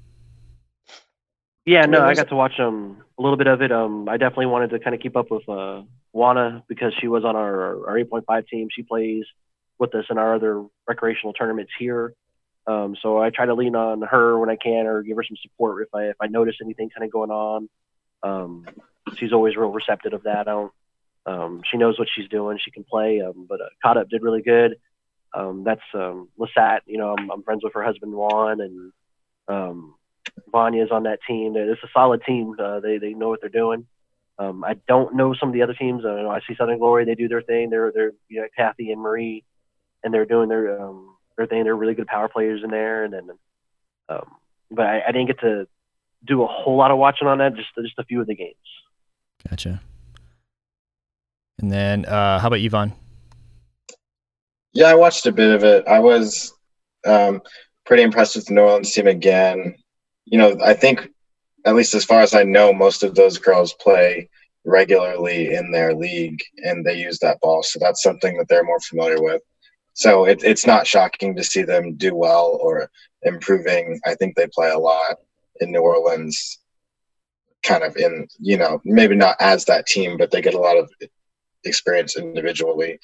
[1.64, 3.70] Yeah, no, I got to watch um, a little bit of it.
[3.70, 5.82] Um, I definitely wanted to kind of keep up with uh,
[6.12, 8.68] Juana because she was on our, our 8.5 team.
[8.70, 9.24] She plays
[9.78, 12.14] with us in our other recreational tournaments here.
[12.66, 15.36] Um, so I try to lean on her when I can, or give her some
[15.42, 17.68] support if I if I notice anything kind of going on.
[18.22, 18.66] Um,
[19.16, 20.48] she's always real receptive of that.
[20.48, 20.72] I don't.
[21.24, 22.58] Um, she knows what she's doing.
[22.62, 23.20] She can play.
[23.20, 24.76] Um, but uh, caught up did really good.
[25.34, 26.82] Um, that's um, Lizette.
[26.86, 28.92] You know, I'm, I'm friends with her husband Juan, and
[29.48, 29.94] um,
[30.50, 31.56] Vanya's on that team.
[31.56, 32.54] It's a solid team.
[32.58, 33.86] Uh, they they know what they're doing.
[34.38, 36.04] Um, I don't know some of the other teams.
[36.04, 37.04] I know I see Southern Glory.
[37.04, 37.70] They do their thing.
[37.70, 39.44] They're they're you know, Kathy and Marie,
[40.02, 41.64] and they're doing their um, their thing.
[41.64, 43.04] They're really good power players in there.
[43.04, 43.30] And then,
[44.08, 44.30] um,
[44.70, 45.66] but I, I didn't get to
[46.24, 47.54] do a whole lot of watching on that.
[47.54, 48.54] Just just a few of the games.
[49.48, 49.80] Gotcha.
[51.58, 52.92] And then, uh, how about Yvonne?
[54.72, 55.86] Yeah, I watched a bit of it.
[55.86, 56.54] I was
[57.06, 57.42] um,
[57.84, 59.76] pretty impressed with the New Orleans team again.
[60.24, 61.08] You know, I think,
[61.64, 64.28] at least as far as I know, most of those girls play
[64.64, 67.62] regularly in their league and they use that ball.
[67.62, 69.42] So that's something that they're more familiar with.
[69.94, 72.90] So it, it's not shocking to see them do well or
[73.22, 74.00] improving.
[74.06, 75.16] I think they play a lot
[75.60, 76.58] in New Orleans,
[77.62, 80.76] kind of in, you know, maybe not as that team, but they get a lot
[80.76, 80.90] of
[81.64, 82.98] experience individually.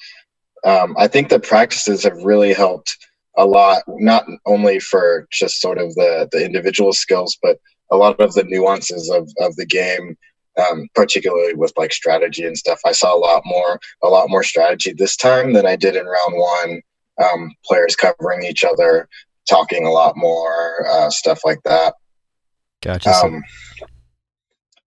[0.65, 2.97] Um, I think the practices have really helped
[3.37, 7.57] a lot, not only for just sort of the, the individual skills, but
[7.91, 10.17] a lot of the nuances of, of the game,
[10.59, 12.79] um, particularly with like strategy and stuff.
[12.85, 16.05] I saw a lot more, a lot more strategy this time than I did in
[16.05, 16.81] round one.
[17.23, 19.09] Um, players covering each other,
[19.49, 21.95] talking a lot more, uh, stuff like that.
[22.81, 23.09] Gotcha.
[23.09, 23.43] Um,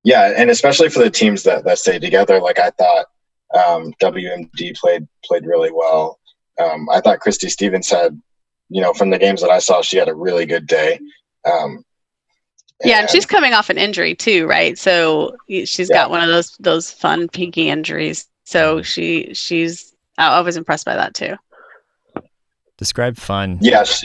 [0.05, 3.07] yeah, and especially for the teams that that stay together, like I thought
[3.55, 6.19] um, WMD played played really well.
[6.61, 8.21] Um, I thought Christy Stevens had,
[8.69, 10.99] you know, from the games that I saw, she had a really good day.
[11.51, 11.85] Um,
[12.85, 14.79] yeah, and, she's coming off an injury too, right?
[14.79, 15.97] So she's yeah.
[15.97, 18.29] got one of those those fun pinky injuries.
[18.45, 21.37] So she she's I was impressed by that too.
[22.77, 23.59] Describe fun.
[23.61, 24.05] Yes.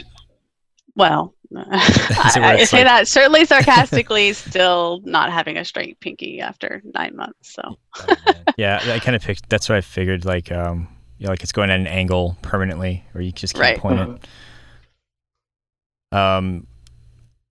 [0.94, 2.86] Well, I, I say like...
[2.86, 7.54] that certainly sarcastically, still not having a straight pinky after nine months.
[7.54, 7.78] So.
[8.58, 9.48] yeah, I kind of picked.
[9.48, 10.24] That's what I figured.
[10.24, 13.62] Like, um, you know, like it's going at an angle permanently, or you just can't
[13.62, 13.78] right.
[13.78, 14.20] point
[16.12, 16.16] it.
[16.16, 16.66] Um,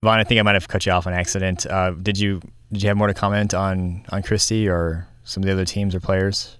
[0.04, 1.66] Von, I think I might have cut you off on accident.
[1.66, 2.40] Uh, did you
[2.70, 5.94] did you have more to comment on on Christy or some of the other teams
[5.94, 6.56] or players?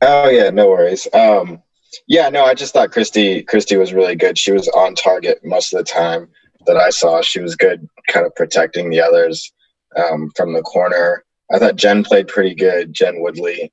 [0.00, 1.06] Oh yeah, no worries.
[1.14, 1.62] Um,
[2.08, 4.36] yeah, no, I just thought Christy Christy was really good.
[4.36, 6.28] She was on target most of the time
[6.66, 7.22] that I saw.
[7.22, 9.52] She was good, kind of protecting the others
[9.96, 11.24] um, from the corner.
[11.52, 12.92] I thought Jen played pretty good.
[12.92, 13.72] Jen Woodley.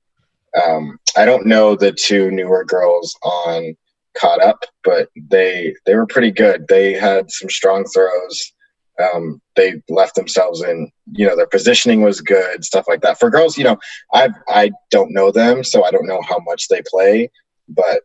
[0.63, 3.75] Um, I don't know the two newer girls on
[4.15, 6.67] caught up, but they they were pretty good.
[6.67, 8.53] They had some strong throws.
[8.99, 13.19] Um, they left themselves in, you know, their positioning was good, stuff like that.
[13.19, 13.77] For girls, you know,
[14.13, 17.29] I I don't know them, so I don't know how much they play,
[17.67, 18.01] but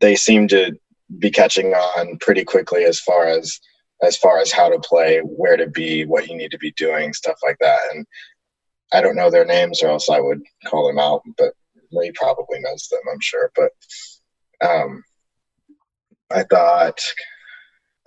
[0.00, 0.76] they seem to
[1.18, 3.58] be catching on pretty quickly as far as
[4.02, 7.12] as far as how to play, where to be, what you need to be doing,
[7.12, 7.80] stuff like that.
[7.92, 8.06] And
[8.92, 11.22] I don't know their names, or else I would call them out.
[11.36, 11.52] But
[11.92, 13.52] Lee probably knows them, I'm sure.
[13.54, 13.72] But
[14.66, 15.02] um,
[16.30, 16.98] I thought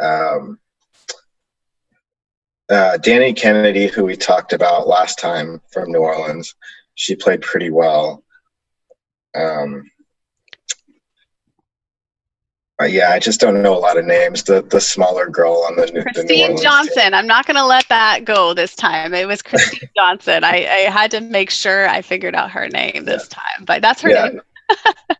[0.01, 0.59] um,
[2.69, 6.55] uh, Danny Kennedy, who we talked about last time from New Orleans,
[6.95, 8.23] she played pretty well.
[9.35, 9.83] Um,
[12.85, 14.43] yeah, I just don't know a lot of names.
[14.43, 17.03] The the smaller girl on the Christine the Johnson.
[17.03, 17.13] Team.
[17.13, 19.13] I'm not going to let that go this time.
[19.13, 20.43] It was Christine Johnson.
[20.43, 23.37] I, I had to make sure I figured out her name this yeah.
[23.37, 24.25] time, but that's her yeah.
[24.25, 24.41] name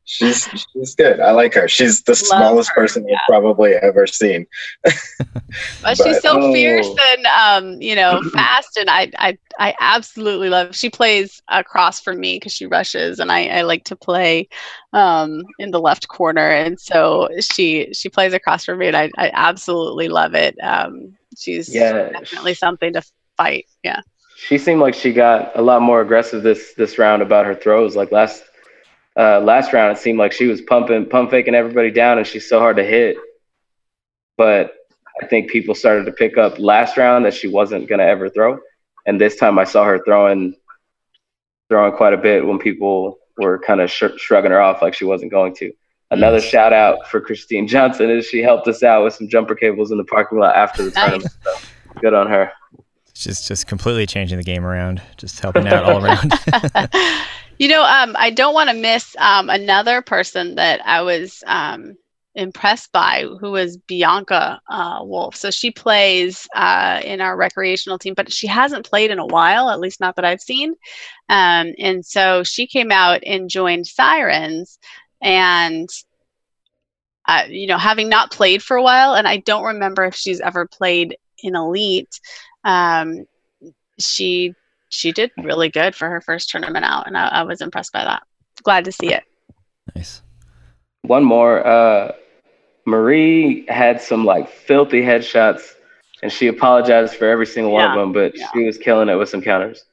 [0.05, 1.19] she's she's good.
[1.19, 1.67] I like her.
[1.67, 3.13] She's the Love smallest her, person yeah.
[3.13, 4.45] you've probably ever seen.
[4.83, 4.93] but,
[5.81, 6.53] but, she's so oh.
[6.53, 10.75] fierce and um, you know, fast, and I I I absolutely love.
[10.75, 14.47] She plays across from me because she rushes, and I I like to play
[14.93, 19.09] um in the left corner, and so she she plays across from me, and I
[19.17, 20.55] I absolutely love it.
[20.61, 23.01] Um, she's yeah, definitely something to
[23.37, 23.65] fight.
[23.83, 24.01] Yeah.
[24.35, 27.95] She seemed like she got a lot more aggressive this this round about her throws.
[27.95, 28.43] Like last
[29.17, 32.47] uh, last round, it seemed like she was pumping, pump faking everybody down, and she's
[32.47, 33.17] so hard to hit.
[34.37, 34.73] But
[35.21, 38.29] I think people started to pick up last round that she wasn't going to ever
[38.29, 38.59] throw,
[39.05, 40.55] and this time I saw her throwing,
[41.69, 45.05] throwing quite a bit when people were kind of sh- shrugging her off like she
[45.05, 45.71] wasn't going to.
[46.11, 46.45] Another yes.
[46.45, 49.97] shout out for Christine Johnson is she helped us out with some jumper cables in
[49.97, 51.31] the parking lot after the tournament.
[51.43, 51.51] So
[52.01, 52.51] good on her.
[53.15, 56.33] Just just completely changing the game around, just helping out all around.
[57.57, 61.95] You know, um, I don't want to miss um, another person that I was um,
[62.35, 65.35] impressed by, who was Bianca uh, Wolf.
[65.35, 69.69] So she plays uh, in our recreational team, but she hasn't played in a while,
[69.69, 70.73] at least not that I've seen.
[71.29, 74.79] Um, and so she came out and joined Sirens,
[75.21, 75.89] and
[77.27, 80.41] uh, you know, having not played for a while, and I don't remember if she's
[80.41, 82.19] ever played in Elite.
[82.63, 83.25] Um,
[83.99, 84.53] she
[84.93, 88.03] she did really good for her first tournament out, and I, I was impressed by
[88.03, 88.23] that.
[88.63, 89.23] Glad to see it.
[89.95, 90.21] Nice.
[91.01, 91.65] One more.
[91.65, 92.11] Uh,
[92.85, 95.73] Marie had some like filthy headshots,
[96.21, 98.13] and she apologized for every single one of them.
[98.13, 98.47] But yeah.
[98.53, 99.85] she was killing it with some counters.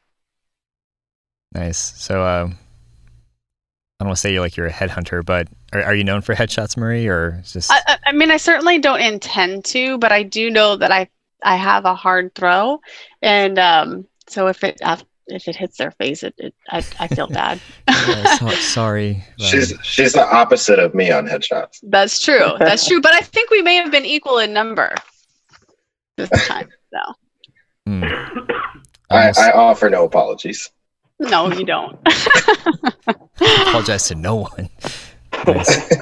[1.52, 1.78] Nice.
[1.78, 5.94] So, uh, I don't want to say you're like you're a headhunter, but are, are
[5.94, 9.00] you known for headshots, Marie, or is just I, I- I mean, I certainly don't
[9.00, 11.08] intend to, but I do know that I
[11.42, 12.80] I have a hard throw,
[13.22, 14.96] and um, so if it uh,
[15.26, 17.60] if it hits their face, it, it I, I feel bad.
[17.88, 19.24] Oh, so- sorry?
[19.38, 21.78] She's she's the opposite of me on headshots.
[21.82, 22.52] That's true.
[22.58, 23.00] That's true.
[23.00, 24.94] But I think we may have been equal in number
[26.16, 26.68] this time.
[26.92, 27.14] So
[27.86, 28.04] Hmm.
[29.10, 30.70] I, I offer no apologies.
[31.18, 31.98] no, you don't.
[33.40, 34.68] apologize to no one.
[35.46, 35.96] Nice.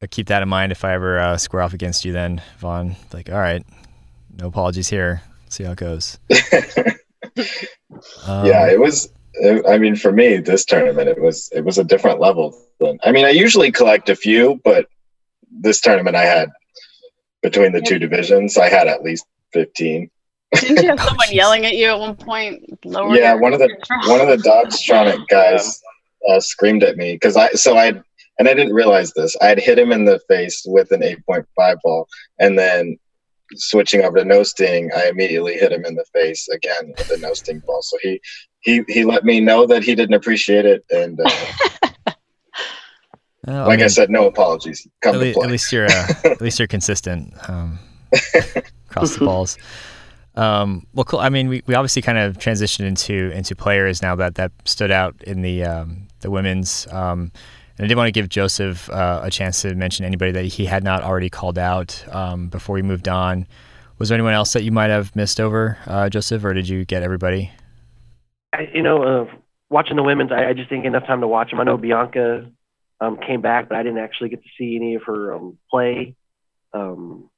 [0.00, 2.12] I'll keep that in mind if I ever uh, square off against you.
[2.12, 3.64] Then, Von, like, all right,
[4.38, 5.22] no apologies here.
[5.54, 6.18] See how it goes.
[8.26, 9.08] Um, yeah, it was.
[9.34, 12.56] It, I mean, for me, this tournament, it was it was a different level.
[12.80, 14.86] Than, I mean, I usually collect a few, but
[15.50, 16.50] this tournament, I had
[17.42, 20.10] between the two divisions, I had at least fifteen.
[20.54, 21.34] Didn't you have Oh, someone jeez.
[21.34, 22.62] yelling at you at one point?
[22.84, 23.68] Lower Yeah, one of the
[24.06, 25.80] one of the Dodge Tronic guys
[26.28, 27.88] uh, screamed at me because I so I
[28.38, 29.34] and I didn't realize this.
[29.40, 32.06] I had hit him in the face with an eight point five ball,
[32.38, 32.98] and then
[33.54, 37.18] switching over to no sting, I immediately hit him in the face again with a
[37.18, 37.82] no sting ball.
[37.82, 38.20] So he
[38.60, 41.30] he he let me know that he didn't appreciate it, and uh,
[43.46, 44.86] well, like I mean, said, no apologies.
[45.02, 47.78] Come at, le- at least you're uh, at least you're consistent um,
[48.90, 49.58] across the balls.
[50.36, 51.20] Um, well, cool.
[51.20, 54.90] I mean, we, we obviously kind of transitioned into into players now that that stood
[54.90, 56.86] out in the um, the women's.
[56.92, 57.32] Um,
[57.76, 60.66] and I did want to give Joseph uh, a chance to mention anybody that he
[60.66, 63.46] had not already called out um, before we moved on.
[63.98, 66.84] Was there anyone else that you might have missed over, uh, Joseph, or did you
[66.84, 67.50] get everybody?
[68.52, 69.34] I, you know, uh,
[69.70, 71.60] watching the women's, I, I just didn't get enough time to watch them.
[71.60, 72.50] I know Bianca
[73.00, 76.14] um, came back, but I didn't actually get to see any of her um, play.
[76.72, 77.30] Um,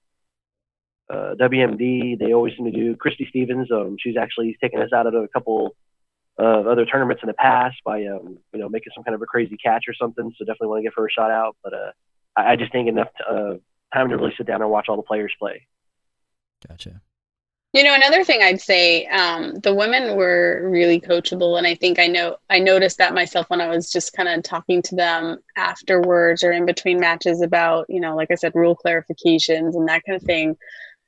[1.08, 2.96] uh, WMD, they always seem to do.
[2.96, 5.76] Christy Stevens, um, she's actually taken us out of a couple
[6.38, 9.26] of other tournaments in the past by, um, you know, making some kind of a
[9.26, 10.32] crazy catch or something.
[10.36, 11.56] So definitely want to give her a shot out.
[11.64, 11.92] But uh,
[12.36, 13.54] I, I just didn't get enough t- uh,
[13.94, 15.66] time to really sit down and watch all the players play.
[16.68, 17.00] Gotcha.
[17.72, 21.98] You know, another thing I'd say, um, the women were really coachable, and I think
[21.98, 25.38] I know I noticed that myself when I was just kind of talking to them
[25.56, 30.04] afterwards or in between matches about, you know, like I said, rule clarifications and that
[30.06, 30.56] kind of thing.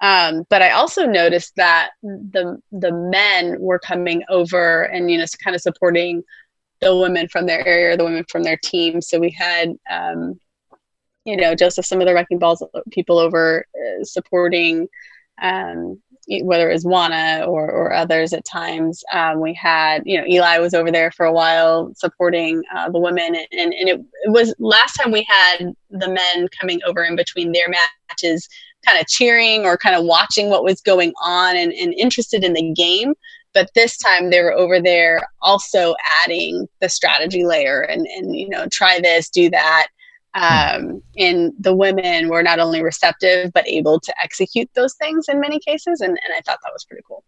[0.00, 5.24] Um, but I also noticed that the the men were coming over and you know
[5.42, 6.22] kind of supporting
[6.80, 9.00] the women from their area, the women from their team.
[9.00, 10.38] So we had, um,
[11.24, 12.62] you know, Joseph, some of the Wrecking Ballz
[12.92, 14.88] people over uh, supporting
[15.42, 16.00] um,
[16.42, 19.02] whether it was Juana or, or others at times.
[19.12, 22.98] Um, we had, you know, Eli was over there for a while supporting uh, the
[22.98, 23.34] women.
[23.34, 27.16] And, and, and it, it was last time we had the men coming over in
[27.16, 28.48] between their matches,
[28.86, 32.54] kind of cheering or kind of watching what was going on and, and interested in
[32.54, 33.14] the game.
[33.54, 38.48] But this time they were over there also adding the strategy layer and, and you
[38.48, 39.88] know, try this, do that
[40.34, 45.40] um, and the women were not only receptive but able to execute those things in
[45.40, 47.24] many cases and, and i thought that was pretty cool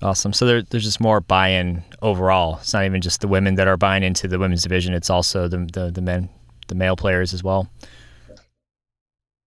[0.00, 0.32] Awesome.
[0.32, 2.56] So there, there's just more buy-in overall.
[2.56, 4.94] It's not even just the women that are buying into the women's division.
[4.94, 6.28] It's also the the, the men,
[6.66, 7.70] the male players as well.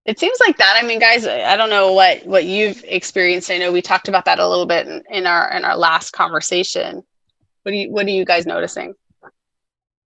[0.05, 0.79] It seems like that.
[0.81, 3.51] I mean guys i don't know what what you've experienced.
[3.51, 6.11] I know we talked about that a little bit in, in our in our last
[6.11, 7.03] conversation.
[7.63, 8.93] What do you what are you guys noticing?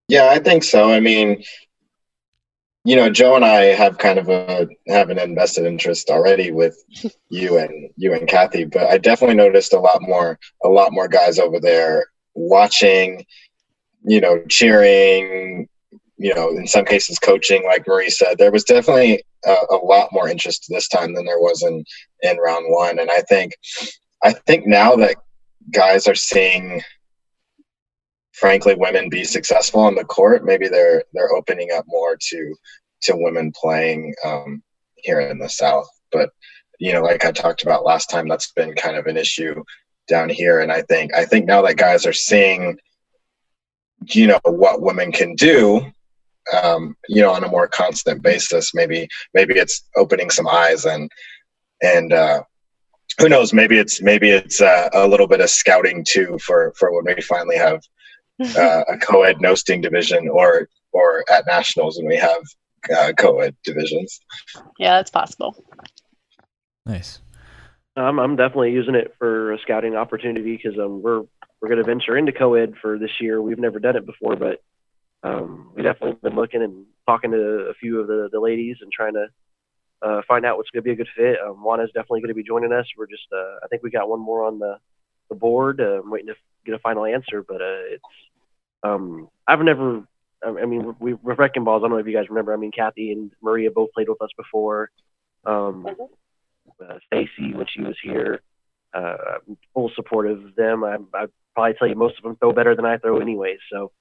[0.08, 0.90] Yeah, I think so.
[0.90, 1.44] I mean,
[2.84, 6.82] you know, Joe and I have kind of a have an invested interest already with
[7.28, 11.08] you and you and Kathy, but I definitely noticed a lot more a lot more
[11.08, 13.26] guys over there watching,
[14.04, 15.68] you know, cheering,
[16.20, 18.36] you know, in some cases coaching, like Marie said.
[18.36, 21.82] There was definitely a, a lot more interest this time than there was in
[22.22, 23.52] in round one, and I think
[24.22, 25.16] I think now that
[25.72, 26.82] guys are seeing
[28.32, 32.54] frankly women be successful on the court maybe they're they're opening up more to
[33.02, 34.62] to women playing um,
[34.96, 36.30] here in the south but
[36.78, 39.62] you know like i talked about last time that's been kind of an issue
[40.08, 42.78] down here and i think i think now that guys are seeing
[44.06, 45.84] you know what women can do
[46.62, 51.10] um, you know on a more constant basis maybe maybe it's opening some eyes and
[51.82, 52.42] and uh
[53.18, 56.92] who knows maybe it's maybe it's uh, a little bit of scouting too for for
[56.92, 57.82] when we finally have
[58.56, 62.42] uh, a co-ed no sting division or or at nationals when we have
[62.96, 64.20] uh, co-ed divisions
[64.78, 65.54] yeah that's possible
[66.86, 67.20] Nice.
[67.96, 71.22] I'm I'm definitely using it for a scouting opportunity because um we're
[71.60, 73.42] we're going to venture into co-ed for this year.
[73.42, 74.62] We've never done it before, but
[75.22, 78.90] um, we definitely been looking and talking to a few of the, the ladies and
[78.92, 79.26] trying to
[80.02, 81.36] uh, find out what's going to be a good fit.
[81.44, 82.86] Um, Juana's definitely going to be joining us.
[82.96, 84.78] We're just, uh, I think we got one more on the,
[85.28, 85.80] the board.
[85.80, 86.34] Uh, I'm waiting to
[86.64, 88.02] get a final answer, but uh, it's,
[88.82, 90.04] um, I've never,
[90.42, 92.54] I mean, we, with Wrecking Ballz, I don't know if you guys remember.
[92.54, 94.90] I mean, Kathy and Maria both played with us before.
[95.44, 95.86] Um,
[96.82, 98.40] uh, Stacy, when she was here,
[98.94, 99.38] uh,
[99.74, 100.82] full support of them.
[100.82, 103.58] I, I probably tell you most of them throw better than I throw anyway.
[103.70, 103.92] So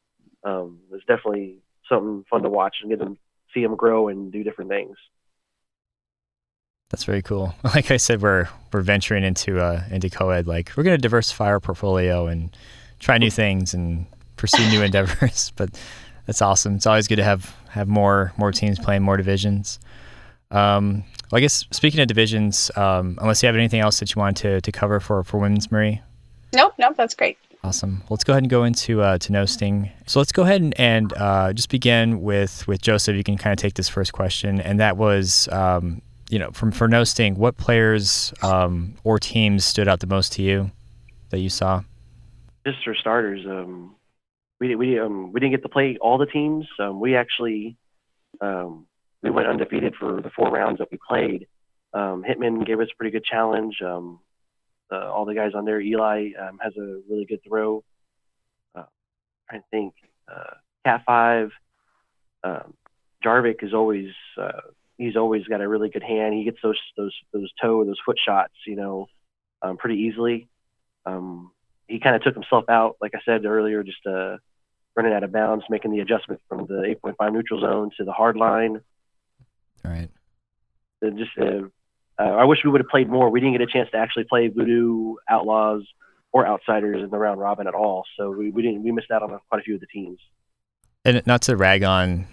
[0.43, 1.57] um, it's definitely
[1.87, 3.17] something fun to watch and get them
[3.53, 4.95] see them grow and do different things.
[6.89, 7.55] That's very cool.
[7.63, 10.47] Like I said, we're we're venturing into uh, into co-ed.
[10.47, 12.55] Like we're going to diversify our portfolio and
[12.99, 14.05] try new things and
[14.37, 15.51] pursue new endeavors.
[15.55, 15.79] But
[16.25, 16.75] that's awesome.
[16.75, 19.79] It's always good to have have more more teams playing more divisions.
[20.51, 24.19] Um, well, I guess speaking of divisions, um, unless you have anything else that you
[24.19, 26.01] want to to cover for for women's, Marie.
[26.53, 27.37] Nope, nope, that's great.
[27.61, 28.03] Awesome.
[28.09, 29.91] Let's go ahead and go into uh, to no sting.
[30.07, 33.15] So let's go ahead and, and uh, just begin with with Joseph.
[33.15, 36.71] You can kind of take this first question, and that was, um, you know, from
[36.71, 40.71] for no sting, what players um, or teams stood out the most to you
[41.31, 41.83] that you saw?
[42.65, 43.93] Just for starters, um,
[44.61, 46.65] we we um, we didn't get to play all the teams.
[46.79, 47.75] Um, we actually
[48.39, 48.87] um,
[49.21, 51.45] we went undefeated for the four rounds that we played.
[51.93, 53.81] Um, Hitman gave us a pretty good challenge.
[54.91, 55.79] Uh, all the guys on there.
[55.79, 57.83] Eli um, has a really good throw.
[58.75, 58.83] Uh,
[59.49, 59.93] I think
[60.27, 60.55] uh,
[60.85, 61.51] Cat Five.
[62.43, 62.73] Um,
[63.23, 64.09] Jarvik is always
[64.41, 64.61] uh,
[64.97, 66.33] he's always got a really good hand.
[66.33, 69.07] He gets those those those toe those foot shots, you know,
[69.61, 70.47] um, pretty easily.
[71.05, 71.51] Um,
[71.87, 74.37] he kind of took himself out, like I said earlier, just uh,
[74.95, 78.37] running out of bounds, making the adjustment from the 8.5 neutral zone to the hard
[78.37, 78.81] line.
[79.83, 80.09] All right.
[81.01, 81.31] And just
[82.19, 83.29] uh, I wish we would have played more.
[83.29, 85.83] We didn't get a chance to actually play Voodoo, Outlaws,
[86.31, 88.03] or Outsiders in the round robin at all.
[88.17, 90.19] So we, we didn't we missed out on quite a few of the teams.
[91.05, 92.27] And not to rag on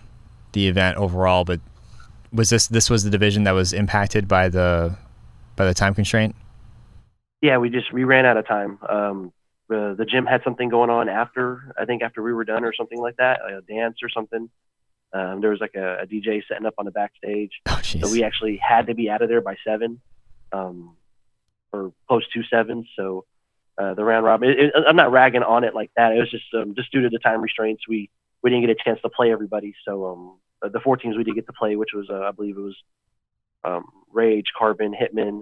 [0.53, 1.61] the event overall, but
[2.33, 4.97] was this this was the division that was impacted by the
[5.55, 6.35] by the time constraint?
[7.41, 8.79] Yeah, we just we ran out of time.
[8.89, 9.33] Um,
[9.69, 12.75] the the gym had something going on after I think after we were done or
[12.75, 14.51] something like that, a dance or something.
[15.13, 18.25] Um, there was like a, a, DJ setting up on the backstage, oh, so we
[18.25, 20.01] actually had to be out of there by seven,
[20.53, 20.97] um,
[21.73, 22.87] or close to seven.
[22.97, 23.25] So
[23.79, 26.13] uh, the round robin, it, it, I'm not ragging on it like that.
[26.13, 28.11] It was just um, just due to the time restraints, we
[28.43, 29.75] we didn't get a chance to play everybody.
[29.87, 32.57] So um, the four teams we did get to play, which was uh, I believe
[32.57, 32.77] it was
[33.65, 35.41] um, Rage, Carbon, Hitman,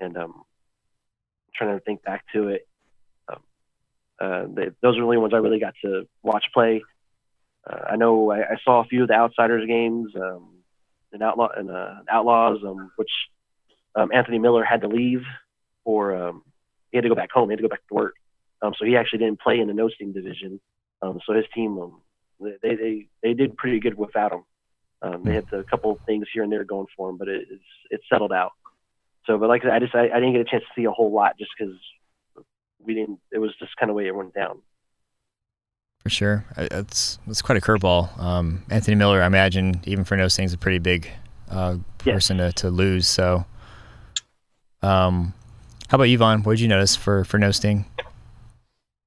[0.00, 2.68] and um, I'm trying to think back to it.
[3.28, 3.42] Um,
[4.20, 6.82] uh, they, those are the only ones I really got to watch play.
[7.68, 10.48] Uh, I know I, I, saw a few of the Outsiders games um,
[11.12, 13.10] and Outlaw and uh, Outlaws, um, which
[13.94, 15.22] um, Anthony Miller had to leave
[15.84, 16.42] for um,
[16.90, 17.48] he had to go back home.
[17.48, 18.14] He had to go back to work,
[18.62, 20.60] um, so he actually didn't play in the no sting division.
[21.02, 21.78] Um, so his team
[22.40, 25.22] they, they they did pretty good without him.
[25.24, 27.62] they had a couple of things here and there going for him, but it, it's
[27.90, 28.52] it's settled out.
[29.26, 30.90] So, but like I I just I, I didn't get a chance to see a
[30.90, 31.74] whole lot just because
[32.80, 33.20] we didn't.
[33.30, 34.60] It was just kind of way it went down.
[36.02, 38.18] For sure, it's it's quite a curveball.
[38.18, 41.08] Um, Anthony Miller, I imagine, even for those things, a pretty big
[41.48, 43.06] uh, person to, to lose.
[43.06, 43.44] So,
[44.82, 45.32] um,
[45.88, 46.42] how about you, Von?
[46.42, 47.84] What did you notice for for no sting?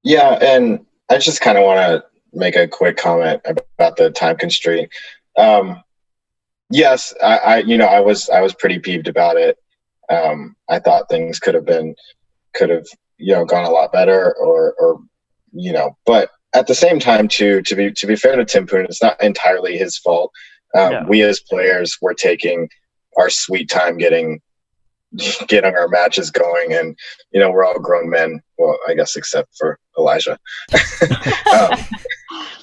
[0.04, 4.38] Yeah, and I just kind of want to make a quick comment about the time
[4.38, 4.90] constraint.
[5.36, 5.82] Um,
[6.70, 9.58] yes, I, I, you know I was I was pretty peeved about it.
[10.08, 11.94] Um, I thought things could have been
[12.54, 12.86] could have
[13.18, 15.00] you know gone a lot better, or or
[15.52, 18.66] you know, but at the same time, too, to be to be fair to Tim
[18.66, 20.32] Poon, it's not entirely his fault.
[20.76, 21.04] Um, yeah.
[21.04, 22.68] We as players were taking
[23.16, 24.40] our sweet time getting
[25.48, 26.96] getting our matches going, and
[27.32, 28.40] you know we're all grown men.
[28.58, 30.38] Well, I guess except for Elijah.
[31.52, 31.78] um,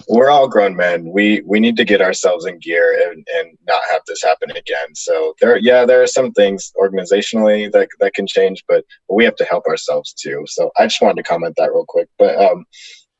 [0.08, 1.10] we're all grown men.
[1.12, 4.96] We we need to get ourselves in gear and, and not have this happen again.
[4.96, 9.24] So there, yeah, there are some things organizationally that that can change, but, but we
[9.26, 10.44] have to help ourselves too.
[10.48, 12.10] So I just wanted to comment that real quick.
[12.18, 12.66] But um,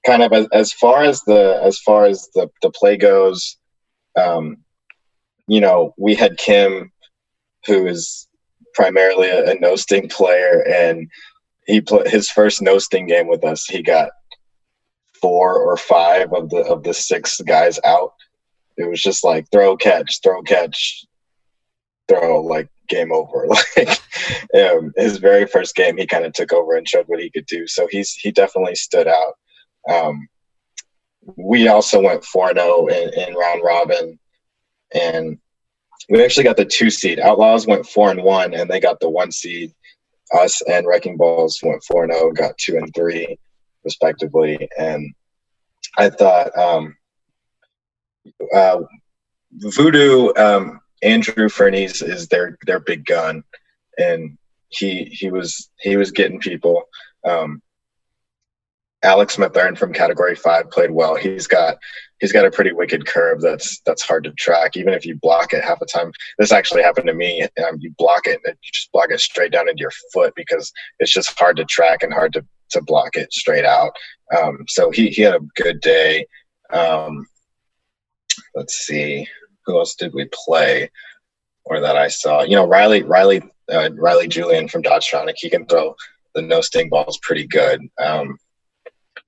[0.06, 3.58] kind of as, as far as the as far as the the play goes,
[4.20, 4.58] um,
[5.48, 6.92] you know, we had Kim,
[7.66, 8.28] who is
[8.74, 11.10] primarily a, a no sting player, and
[11.66, 13.66] he put his first no sting game with us.
[13.66, 14.10] He got
[15.22, 18.14] four or five of the of the six guys out.
[18.78, 21.06] It was just like throw catch, throw catch,
[22.10, 23.48] throw like game over.
[23.76, 24.00] Like
[24.56, 27.48] um, his very first game, he kind of took over and showed what he could
[27.48, 27.68] do.
[27.68, 29.34] So he's he definitely stood out.
[29.90, 30.28] Um,
[31.38, 34.20] we also went 4 0 in, in round robin,
[34.94, 35.38] and
[36.10, 37.20] we actually got the two seed.
[37.20, 39.74] Outlaws went 4 and 1, and they got the one seed.
[40.34, 43.38] Us and Wrecking Ballz went 4 0, got 2 and 3,
[43.84, 44.68] respectively.
[44.78, 45.14] And
[45.98, 46.96] I thought, um,
[48.54, 48.80] uh,
[49.52, 53.44] Voodoo, um, Andrew Fernies is their their big gun,
[53.98, 54.38] and
[54.70, 56.84] he he was he was getting people.
[57.26, 57.62] Um,
[59.04, 61.16] Alex Mathern from Category Five played well.
[61.16, 61.78] He's got
[62.20, 64.78] he's got a pretty wicked curve that's that's hard to track.
[64.78, 67.42] Even if you block it half the time, this actually happened to me.
[67.68, 70.72] Um, you block it, and you just block it straight down into your foot because
[71.00, 73.92] it's just hard to track and hard to to block it straight out.
[74.38, 76.26] Um, so he he had a good day.
[76.72, 77.28] Um,
[78.56, 79.28] let's see,
[79.66, 80.90] who else did we play
[81.66, 82.44] or that I saw?
[82.44, 85.36] You know, Riley Riley uh, Riley Julian from Dodge Tronic.
[85.38, 85.96] He can throw
[86.36, 87.82] the no sting balls pretty good.
[88.02, 88.38] Um,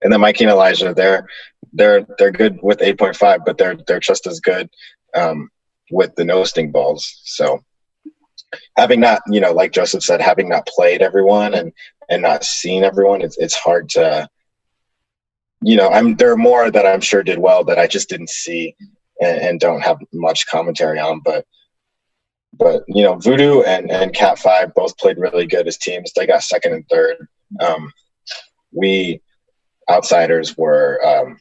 [0.05, 1.27] and then Mikey and Elijah, they're
[1.73, 4.69] they're they're good with 8.5, but they're they're just as good
[5.15, 5.49] um,
[5.89, 7.21] with the no sting balls.
[7.23, 7.63] So
[8.77, 11.73] having not, you know, like Joseph said, having not played everyone and
[12.07, 14.29] and not seen everyone, it's it's hard to,
[15.63, 18.29] you know, I'm there are more that I'm sure did well that I just didn't
[18.29, 18.75] see
[19.19, 21.47] and, and don't have much commentary on, but
[22.53, 26.13] but you know, Voodoo and and Cat Five both played really good as teams.
[26.13, 27.27] They got second and third.
[27.59, 27.91] Um,
[28.71, 29.19] we
[29.89, 31.37] outsiders were um,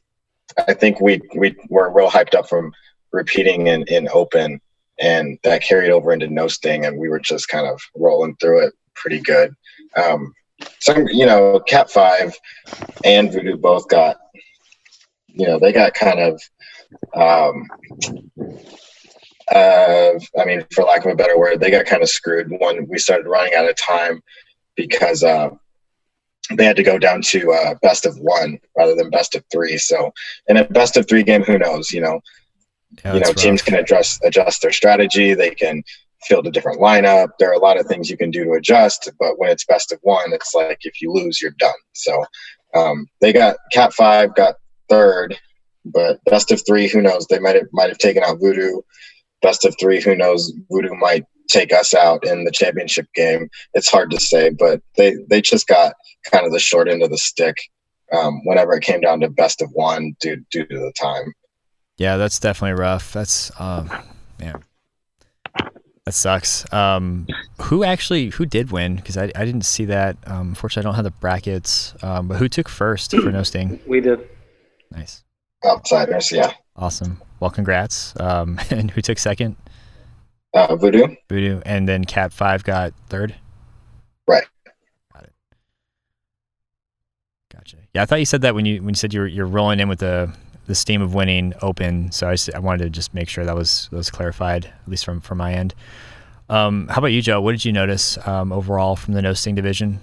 [0.69, 2.73] I think we we were real hyped up from
[3.13, 4.61] repeating in, in open
[5.01, 8.67] and that carried over into no sting and we were just kind of rolling through
[8.67, 9.55] it pretty good.
[9.97, 10.33] Um,
[10.81, 12.35] some you know, Cat Five
[13.05, 14.17] and Voodoo both got
[15.29, 16.41] you know, they got kind of
[17.17, 17.69] um
[19.53, 22.87] uh I mean for lack of a better word, they got kind of screwed when
[22.89, 24.23] we started running out of time
[24.77, 25.51] because uh
[26.53, 29.79] they had to go down to uh, best of one rather than best of three.
[29.79, 30.13] So
[30.47, 31.91] in a best of three game, who knows?
[31.91, 32.21] You know,
[33.05, 35.35] yeah, you know, teams can adjust adjust their strategy.
[35.35, 35.83] They can
[36.25, 37.29] field a different lineup.
[37.39, 39.11] There are a lot of things you can do to adjust.
[39.19, 41.73] But when it's best of one, it's like if you lose, you're done.
[41.93, 42.25] So
[42.75, 44.57] um, they got Cat Five got
[44.89, 45.39] third,
[45.85, 47.27] but best of three, who knows?
[47.27, 48.81] They might have might have taken out Voodoo.
[49.43, 50.53] Best of three, who knows?
[50.71, 53.49] Voodoo might take us out in the championship game.
[53.75, 55.95] It's hard to say, but they they just got
[56.31, 57.57] kind of the short end of the stick
[58.13, 61.33] um, whenever it came down to best of one due due to the time.
[61.97, 63.13] Yeah, that's definitely rough.
[63.13, 63.91] That's um,
[64.41, 64.63] man,
[66.05, 66.71] that sucks.
[66.73, 67.27] Um,
[67.63, 68.97] who actually who did win?
[68.97, 70.17] Because I, I didn't see that.
[70.27, 71.95] Um, unfortunately, I don't have the brackets.
[72.03, 73.81] Um, but who took first for no sting?
[73.87, 74.29] We did.
[74.91, 75.25] Nice.
[75.65, 76.53] Outsiders, yeah.
[76.77, 77.23] Awesome.
[77.41, 78.19] Well, congrats.
[78.21, 79.57] Um, and who took second?
[80.55, 81.17] Uh, Voodoo.
[81.29, 83.35] Voodoo, and then Cat Five got third.
[84.29, 84.45] Right.
[85.13, 85.33] Got it.
[87.53, 87.77] Gotcha.
[87.93, 89.89] Yeah, I thought you said that when you when you said you're you're rolling in
[89.89, 90.33] with the
[90.67, 92.11] the steam of winning open.
[92.13, 94.89] So I, just, I wanted to just make sure that was that was clarified at
[94.89, 95.75] least from from my end.
[96.49, 97.41] Um, how about you, Joe?
[97.41, 100.01] What did you notice um, overall from the no sting division?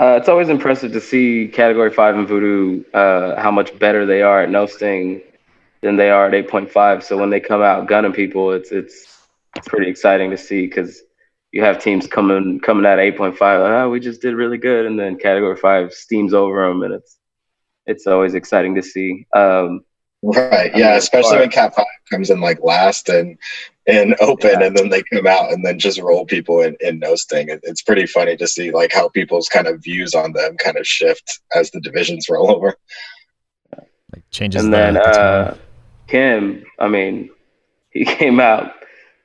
[0.00, 4.22] Uh, it's always impressive to see Category Five and Voodoo uh, how much better they
[4.22, 5.20] are at no sting
[5.82, 7.02] than they are at 8.5.
[7.02, 9.17] So when they come out gunning people, it's it's
[9.66, 11.02] pretty exciting to see because
[11.52, 15.18] you have teams coming coming at 8.5 oh, we just did really good and then
[15.18, 17.18] category 5 steams over them and it's
[17.86, 19.26] it's always exciting to see.
[19.34, 19.80] Um,
[20.20, 23.38] right yeah especially when cat 5 comes in like last and
[23.86, 24.66] and open yeah.
[24.66, 27.48] and then they come out and then just roll people in, in no sting.
[27.48, 30.76] It, it's pretty funny to see like how people's kind of views on them kind
[30.76, 32.76] of shift as the divisions roll over.
[34.12, 35.56] Like changes and the, then the uh,
[36.06, 37.30] kim i mean
[37.90, 38.72] he came out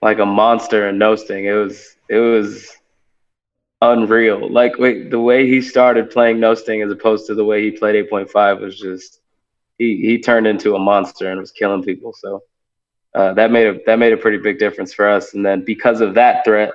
[0.04, 2.78] like a monster in no sting it was it was
[3.82, 4.52] unreal.
[4.52, 7.72] Like wait, the way he started playing no sting as opposed to the way he
[7.72, 9.22] played 8.5 was just
[9.78, 12.14] he he turned into a monster and was killing people.
[12.14, 12.44] So
[13.16, 15.34] uh, that made a that made a pretty big difference for us.
[15.34, 16.72] And then because of that threat,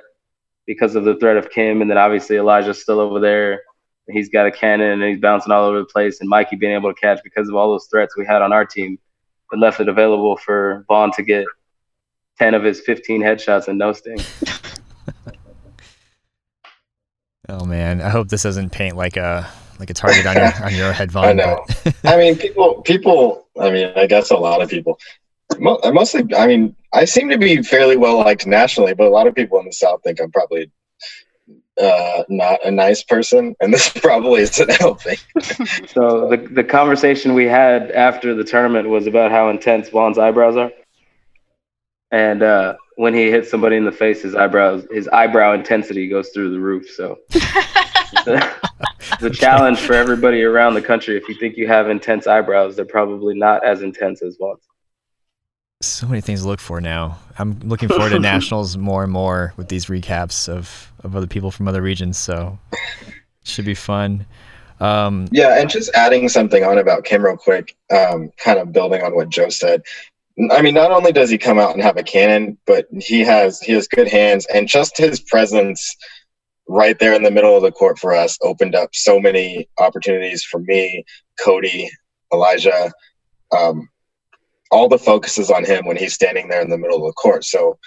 [0.65, 3.61] because of the threat of Kim, and then obviously Elijah's still over there.
[4.11, 6.19] He's got a cannon and he's bouncing all over the place.
[6.19, 8.65] And Mikey being able to catch because of all those threats we had on our
[8.65, 8.97] team,
[9.51, 11.45] it left it available for Von to get
[12.39, 14.19] 10 of his 15 headshots and no sting.
[17.49, 19.47] oh man, I hope this doesn't paint like a
[19.79, 21.11] like a target on your on your head.
[21.15, 21.65] I know.
[22.03, 23.47] I mean, people, people.
[23.59, 24.99] I mean, I guess a lot of people.
[25.59, 29.33] Mostly, I mean, I seem to be fairly well liked nationally, but a lot of
[29.33, 30.71] people in the South think I'm probably
[31.81, 35.17] uh, not a nice person, and this probably isn't helping.
[35.87, 40.55] so the the conversation we had after the tournament was about how intense Von's eyebrows
[40.55, 40.71] are,
[42.11, 46.29] and uh, when he hits somebody in the face, his eyebrows, his eyebrow intensity goes
[46.29, 46.89] through the roof.
[46.89, 48.55] So it's a,
[49.13, 51.15] it's a challenge for everybody around the country.
[51.15, 54.63] If you think you have intense eyebrows, they're probably not as intense as Von's.
[55.81, 57.19] So many things to look for now.
[57.37, 61.51] I'm looking forward to nationals more and more with these recaps of, of other people
[61.51, 62.17] from other regions.
[62.17, 62.57] So
[63.43, 64.25] should be fun.
[64.81, 69.03] Um, yeah, and just adding something on about Kim real quick, um, kind of building
[69.03, 69.83] on what Joe said
[70.51, 73.59] I mean, not only does he come out and have a cannon, but he has
[73.59, 75.95] he has good hands, and just his presence
[76.67, 80.43] right there in the middle of the court for us opened up so many opportunities
[80.43, 81.03] for me,
[81.43, 81.89] Cody,
[82.31, 82.91] Elijah.
[83.57, 83.89] Um,
[84.71, 87.13] all the focus is on him when he's standing there in the middle of the
[87.13, 87.43] court.
[87.43, 87.77] So,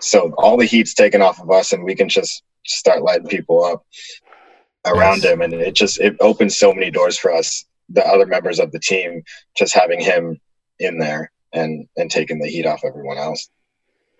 [0.00, 3.62] so all the heat's taken off of us, and we can just start lighting people
[3.64, 3.84] up
[4.86, 5.32] around Yes.
[5.32, 8.72] him, and it just it opens so many doors for us, the other members of
[8.72, 9.22] the team,
[9.56, 10.40] just having him
[10.80, 13.48] in there and and taking the heat off everyone else.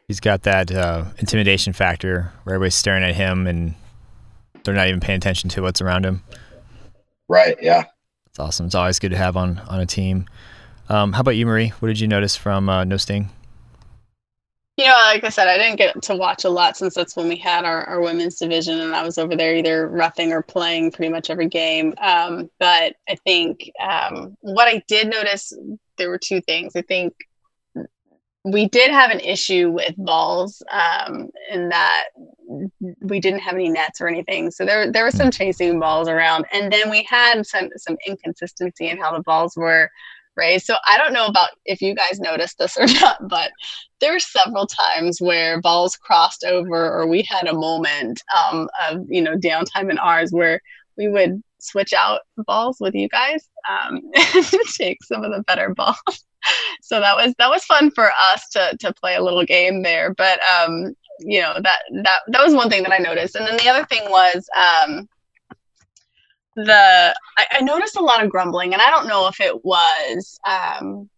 [0.08, 3.74] He's got that uh, intimidation factor where everybody's staring at him and
[4.64, 6.22] they're not even paying attention to what's around him.
[7.28, 7.56] Right?
[7.62, 7.84] Yeah.
[8.26, 8.66] It's awesome.
[8.66, 10.26] It's always good to have on on a team.
[10.88, 11.68] Um, how about you, Marie?
[11.68, 13.30] What did you notice from uh, No Sting?
[14.78, 17.28] You know, like I said, I didn't get to watch a lot since that's when
[17.28, 20.92] we had our, our women's division, and I was over there either roughing or playing
[20.92, 21.94] pretty much every game.
[22.00, 25.52] Um, but I think um, what I did notice,
[25.98, 26.74] there were two things.
[26.74, 27.12] I think
[28.44, 32.04] we did have an issue with balls um, in that
[33.00, 34.50] we didn't have any nets or anything.
[34.50, 38.88] So there, there was some chasing balls around, and then we had some some inconsistency
[38.88, 39.90] in how the balls were
[40.36, 40.66] raised.
[40.66, 43.52] So I don't know about if you guys noticed this or not, but
[44.00, 49.04] there were several times where balls crossed over, or we had a moment um, of
[49.08, 50.60] you know downtime in ours where
[50.96, 55.74] we would switch out balls with you guys um, to take some of the better
[55.74, 55.96] balls.
[56.82, 60.14] so that was that was fun for us to to play a little game there.
[60.14, 63.56] But um, you know that that that was one thing that I noticed, and then
[63.56, 64.48] the other thing was.
[64.56, 65.08] Um,
[66.56, 70.38] the I, I noticed a lot of grumbling, and I don't know if it was
[70.46, 71.08] um,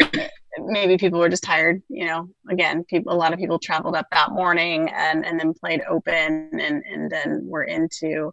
[0.58, 1.82] maybe people were just tired.
[1.88, 5.54] You know, again, people a lot of people traveled up that morning and and then
[5.54, 8.32] played open, and and then were into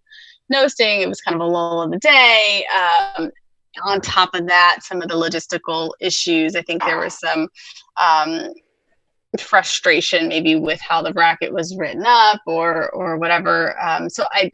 [0.49, 1.01] no sting.
[1.01, 2.65] It was kind of a lull of the day.
[3.17, 3.31] Um,
[3.83, 6.55] on top of that, some of the logistical issues.
[6.55, 7.47] I think there was some
[8.01, 8.53] um,
[9.39, 13.79] frustration maybe with how the bracket was written up or or whatever.
[13.81, 14.51] Um, so I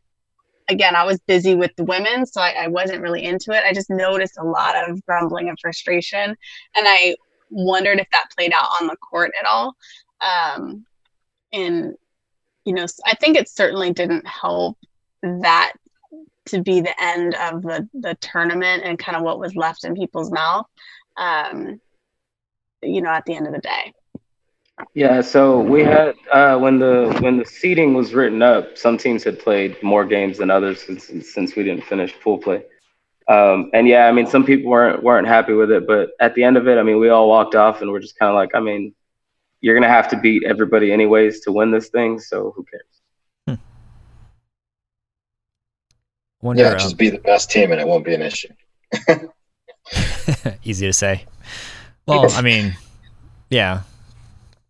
[0.70, 3.64] again, I was busy with the women, so I, I, wasn't really into it.
[3.66, 6.38] I just noticed a lot of grumbling and frustration, and
[6.76, 7.16] I
[7.50, 9.76] wondered if that played out on the court at all.
[10.22, 10.86] Um,
[11.52, 11.96] and
[12.66, 14.78] you know, I think it certainly didn't help
[15.22, 15.74] that
[16.46, 19.96] to be the end of the the tournament and kind of what was left in
[19.96, 20.66] people's mouth.
[21.18, 21.80] Um,
[22.82, 23.94] you know, at the end of the day.
[24.94, 29.24] Yeah, so we had uh, when the when the seeding was written up, some teams
[29.24, 32.64] had played more games than others since since we didn't finish full play.
[33.28, 36.44] Um, and yeah, I mean, some people weren't weren't happy with it, but at the
[36.44, 38.54] end of it, I mean, we all walked off and we're just kind of like,
[38.54, 38.94] I mean,
[39.62, 42.84] you're gonna have to beat everybody anyways to win this thing, so who cares?
[46.44, 48.50] Wonder, yeah, um, just be the best team and it won't be an issue.
[50.64, 51.26] Easy to say.
[52.06, 52.76] Well, I mean,
[53.50, 53.84] yeah,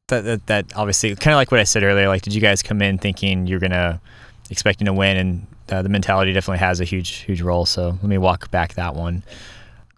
[0.07, 2.07] that that, that obviously kind of like what I said earlier.
[2.07, 4.01] Like, did you guys come in thinking you're gonna
[4.49, 7.65] expecting to win, and uh, the mentality definitely has a huge huge role.
[7.65, 9.23] So let me walk back that one.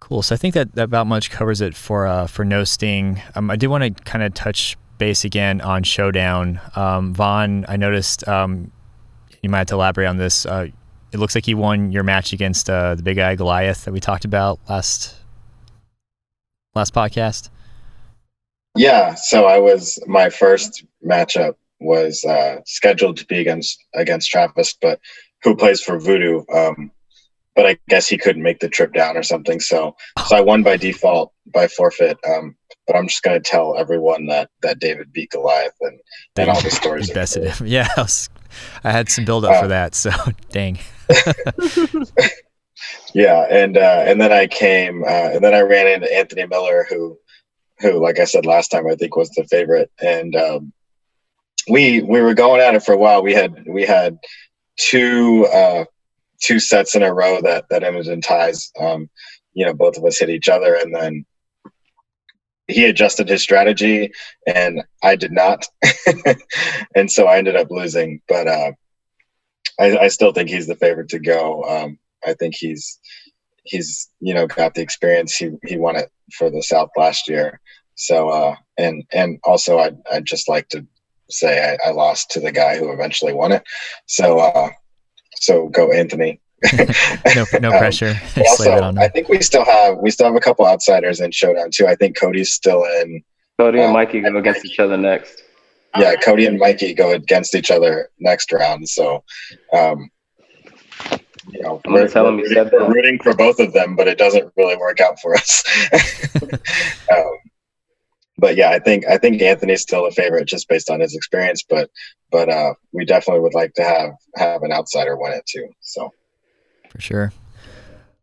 [0.00, 0.22] Cool.
[0.22, 3.20] So I think that, that about much covers it for uh, for no sting.
[3.34, 6.60] Um, I do want to kind of touch base again on showdown.
[6.74, 8.70] Um, Von, I noticed um,
[9.42, 10.46] you might have to elaborate on this.
[10.46, 10.68] Uh,
[11.12, 14.00] it looks like you won your match against uh, the big guy Goliath that we
[14.00, 15.14] talked about last
[16.74, 17.50] last podcast.
[18.76, 24.76] Yeah, so I was my first matchup was uh, scheduled to be against against Travis,
[24.80, 25.00] but
[25.42, 26.42] who plays for Voodoo.
[26.54, 26.90] Um,
[27.54, 29.60] but I guess he couldn't make the trip down or something.
[29.60, 29.96] So
[30.26, 32.18] so I won by default by forfeit.
[32.28, 32.54] Um,
[32.86, 35.98] but I'm just gonna tell everyone that that David beat Goliath and,
[36.36, 37.08] and all the stories.
[37.08, 37.66] You bested him.
[37.76, 38.28] Yeah, I, was,
[38.84, 39.94] I had some build up Uh, for that.
[39.94, 40.10] So
[40.50, 40.78] dang.
[43.14, 46.86] yeah, and uh, and then I came uh, and then I ran into Anthony Miller,
[46.88, 47.18] who
[47.80, 50.72] who, like I said last time, I think was the favorite, and um,
[51.68, 53.22] we we were going at it for a while.
[53.22, 54.18] We had we had
[54.76, 55.84] two uh,
[56.40, 58.72] two sets in a row that that in ties.
[58.78, 59.10] Um,
[59.52, 61.24] you know, both of us hit each other, and then
[62.68, 64.12] he adjusted his strategy,
[64.46, 65.66] and I did not,
[66.94, 68.20] and so I ended up losing.
[68.28, 68.72] But uh,
[69.78, 71.62] I, I still think he's the favorite to go.
[71.64, 72.98] Um, I think he's
[73.66, 75.36] he's you know got the experience.
[75.36, 77.60] He he won it for the South last year.
[77.94, 80.86] So uh, and and also I I just like to
[81.30, 83.62] say I, I lost to the guy who eventually won it.
[84.06, 84.70] So uh,
[85.36, 86.40] so go Anthony.
[87.36, 88.14] no no Um, pressure.
[88.34, 90.66] But Slay that also, on I think we still have we still have a couple
[90.66, 91.86] outsiders in Showdown too.
[91.86, 93.22] I think Cody's still in.
[93.58, 95.42] Cody and Um, Mikey go against each other next.
[95.98, 98.86] Yeah, Cody and Mikey go against each other next round.
[98.86, 99.24] So,
[99.72, 100.10] um,
[101.48, 103.72] you know, I'm gonna we're, tell him we're rooting, said we're rooting for both of
[103.72, 105.64] them, but it doesn't really work out for us.
[107.12, 107.38] um,
[108.38, 111.64] but yeah, I think I think Anthony's still a favorite just based on his experience.
[111.68, 111.90] But
[112.30, 115.68] but uh, we definitely would like to have have an outsider win it too.
[115.80, 116.12] So
[116.90, 117.32] for sure.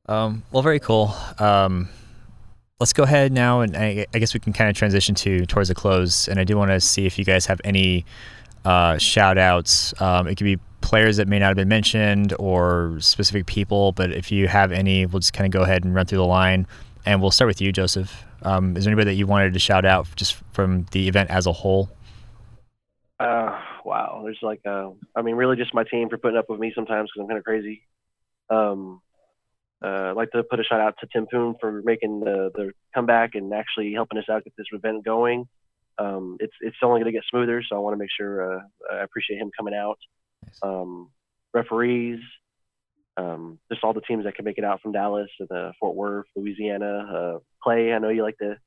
[0.07, 1.15] Um, well, very cool.
[1.39, 1.87] Um,
[2.79, 5.69] let's go ahead now, and I, I, guess we can kind of transition to towards
[5.69, 6.27] the close.
[6.27, 8.05] And I do want to see if you guys have any
[8.65, 9.93] uh, shout outs.
[10.01, 14.11] Um, it could be players that may not have been mentioned or specific people, but
[14.11, 16.68] if you have any, we'll just kind of go ahead and run through the line.
[17.05, 18.23] And we'll start with you, Joseph.
[18.43, 21.47] Um, is there anybody that you wanted to shout out just from the event as
[21.47, 21.89] a whole?
[23.19, 24.22] Uh, wow.
[24.23, 27.10] There's like, uh, I mean, really just my team for putting up with me sometimes
[27.10, 27.81] because I'm kind of crazy.
[28.49, 29.01] Um,
[29.84, 32.72] uh, I'd like to put a shout out to Tim Poon for making the, the
[32.93, 35.47] comeback and actually helping us out get this event going.
[35.97, 38.61] Um, it's it's only going to get smoother, so I want to make sure uh,
[38.91, 39.99] I appreciate him coming out.
[40.61, 41.09] Um,
[41.53, 42.19] referees,
[43.17, 45.95] um, just all the teams that can make it out from Dallas and uh, Fort
[45.95, 46.85] Worth, Louisiana.
[47.35, 48.57] Uh, Clay, I know you like to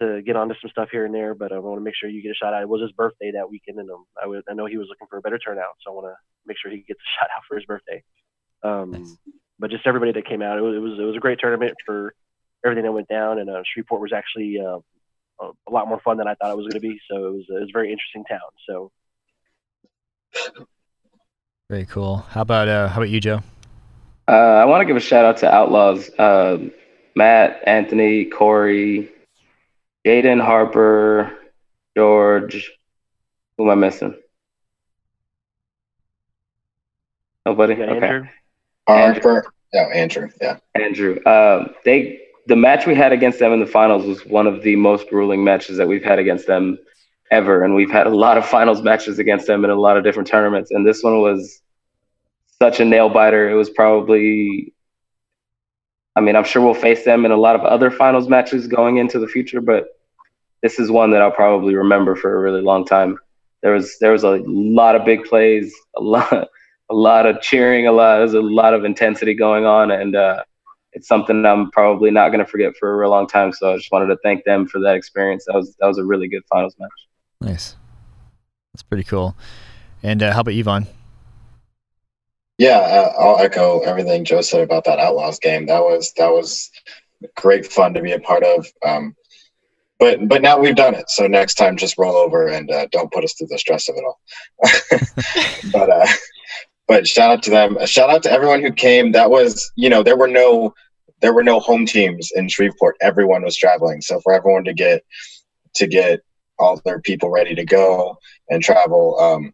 [0.00, 2.20] to get onto some stuff here and there, but I want to make sure you
[2.20, 2.62] get a shout out.
[2.62, 5.06] It was his birthday that weekend, and um, I, would, I know he was looking
[5.08, 6.16] for a better turnout, so I want to
[6.46, 8.02] make sure he gets a shout out for his birthday.
[8.64, 9.16] Um, nice
[9.58, 11.74] but just everybody that came out, it was, it was, it was a great tournament
[11.86, 12.14] for
[12.64, 13.38] everything that went down.
[13.38, 14.78] And uh, Shreveport was actually uh,
[15.40, 17.00] a, lot more fun than I thought it was going to be.
[17.10, 18.40] So it was, it was a very interesting town.
[18.68, 18.90] So
[21.68, 22.18] very cool.
[22.28, 23.42] How about uh, how about you, Joe?
[24.28, 26.58] Uh, I want to give a shout out to Outlaws, uh,
[27.14, 29.10] Matt, Anthony, Corey,
[30.06, 31.32] Jaden, Harper,
[31.96, 32.72] George.
[33.56, 34.14] Who am I missing?
[37.46, 37.74] Nobody.
[37.74, 37.92] Okay.
[37.92, 38.28] Andrew?
[38.88, 39.52] Harper.
[39.72, 40.30] Yeah, Andrew.
[40.40, 40.58] Yeah.
[40.74, 41.20] Andrew.
[41.24, 44.76] Uh, they the match we had against them in the finals was one of the
[44.76, 46.78] most grueling matches that we've had against them
[47.34, 50.04] ever, and we've had a lot of finals matches against them in a lot of
[50.04, 51.60] different tournaments, and this one was
[52.62, 53.50] such a nail biter.
[53.50, 54.72] It was probably.
[56.16, 58.98] I mean, I'm sure we'll face them in a lot of other finals matches going
[58.98, 59.88] into the future, but
[60.62, 63.18] this is one that I'll probably remember for a really long time.
[63.62, 66.32] There was there was a lot of big plays, a lot
[66.90, 70.42] a lot of cheering, a lot there's a lot of intensity going on, and uh,
[70.92, 73.52] it's something I'm probably not going to forget for a real long time.
[73.52, 75.44] So I just wanted to thank them for that experience.
[75.46, 76.90] That was that was a really good finals match.
[77.40, 77.76] Nice,
[78.72, 79.36] that's pretty cool.
[80.02, 80.86] And uh, how about you, Von?
[82.58, 85.66] Yeah, uh, I'll echo everything Joe said about that Outlaws game.
[85.66, 86.70] That was that was
[87.36, 88.66] great fun to be a part of.
[88.86, 89.16] Um,
[89.98, 93.12] but but now we've done it, so next time just roll over and uh, don't
[93.12, 94.20] put us through the stress of it all.
[95.72, 96.06] but uh,
[96.86, 97.76] but shout out to them.
[97.78, 99.12] A shout out to everyone who came.
[99.12, 100.74] That was, you know, there were no
[101.20, 102.96] there were no home teams in Shreveport.
[103.00, 104.00] Everyone was traveling.
[104.00, 105.02] So for everyone to get
[105.76, 106.20] to get
[106.58, 108.18] all their people ready to go
[108.48, 109.52] and travel um,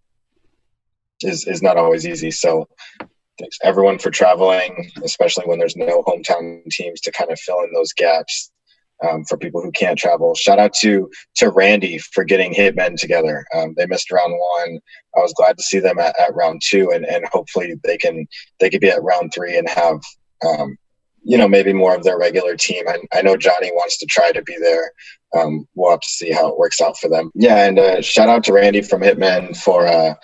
[1.23, 2.31] is is not always easy.
[2.31, 2.69] So
[3.39, 7.73] thanks everyone for traveling, especially when there's no hometown teams to kind of fill in
[7.73, 8.53] those gaps
[9.09, 10.35] um, for people who can't travel.
[10.35, 13.45] Shout out to to Randy for getting Hitmen together.
[13.55, 14.79] Um, they missed round one.
[15.17, 18.27] I was glad to see them at, at round two, and, and hopefully they can
[18.59, 20.01] they could be at round three and have
[20.47, 20.77] um,
[21.23, 22.85] you know maybe more of their regular team.
[22.89, 24.93] I, I know Johnny wants to try to be there.
[25.37, 27.31] Um, we'll have to see how it works out for them.
[27.35, 30.15] Yeah, and uh, shout out to Randy from Hitman for uh,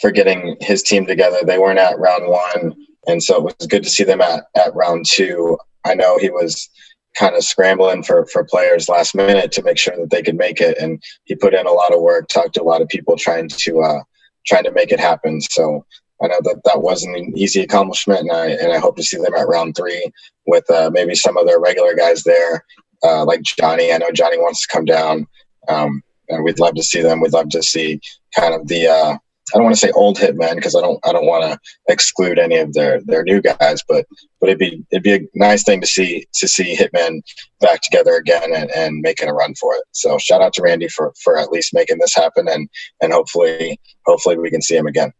[0.00, 1.38] for getting his team together.
[1.44, 2.74] They weren't at round one,
[3.06, 5.58] and so it was good to see them at at round two.
[5.84, 6.68] I know he was
[7.16, 10.60] kind of scrambling for for players last minute to make sure that they could make
[10.60, 13.16] it and he put in a lot of work talked to a lot of people
[13.16, 14.00] trying to uh
[14.46, 15.84] trying to make it happen so
[16.22, 19.18] I know that that wasn't an easy accomplishment, and I and I hope to see
[19.18, 20.10] them at round three
[20.46, 22.64] with uh, maybe some of their regular guys there,
[23.02, 23.92] uh, like Johnny.
[23.92, 25.26] I know Johnny wants to come down,
[25.68, 27.20] um, and we'd love to see them.
[27.20, 28.00] We'd love to see
[28.34, 29.18] kind of the uh,
[29.54, 32.38] I don't want to say old hitmen because I don't I don't want to exclude
[32.38, 34.04] any of their their new guys, but
[34.40, 37.20] but it'd be it'd be a nice thing to see to see hitmen
[37.60, 39.84] back together again and, and making a run for it.
[39.92, 42.68] So shout out to Randy for for at least making this happen and
[43.00, 45.12] and hopefully hopefully we can see him again.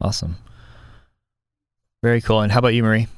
[0.00, 0.36] Awesome.
[2.02, 2.40] Very cool.
[2.40, 3.08] And how about you, Marie?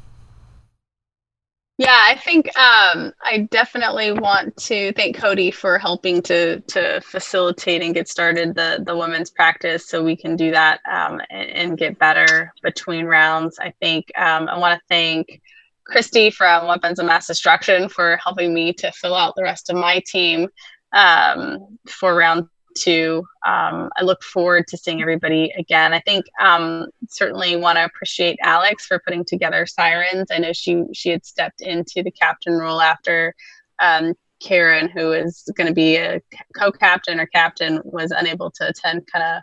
[1.78, 7.82] Yeah, I think um, I definitely want to thank Cody for helping to to facilitate
[7.82, 11.78] and get started the the women's practice, so we can do that um, and, and,
[11.78, 13.58] get better between rounds.
[13.58, 15.42] I think um, I want to thank
[15.84, 19.76] Christy from Weapons of Mass Destruction for helping me to fill out the rest of
[19.76, 20.48] my team
[20.92, 22.48] um, for round
[22.82, 23.24] to.
[23.46, 25.92] Um, I look forward to seeing everybody again.
[25.92, 30.28] I think um, certainly want to appreciate Alex for putting together Sirens.
[30.30, 33.34] I know she she had stepped into the captain role after
[33.78, 36.20] um, Karen, who is going to be a
[36.56, 39.06] co-captain or captain, was unable to attend.
[39.12, 39.42] Kind of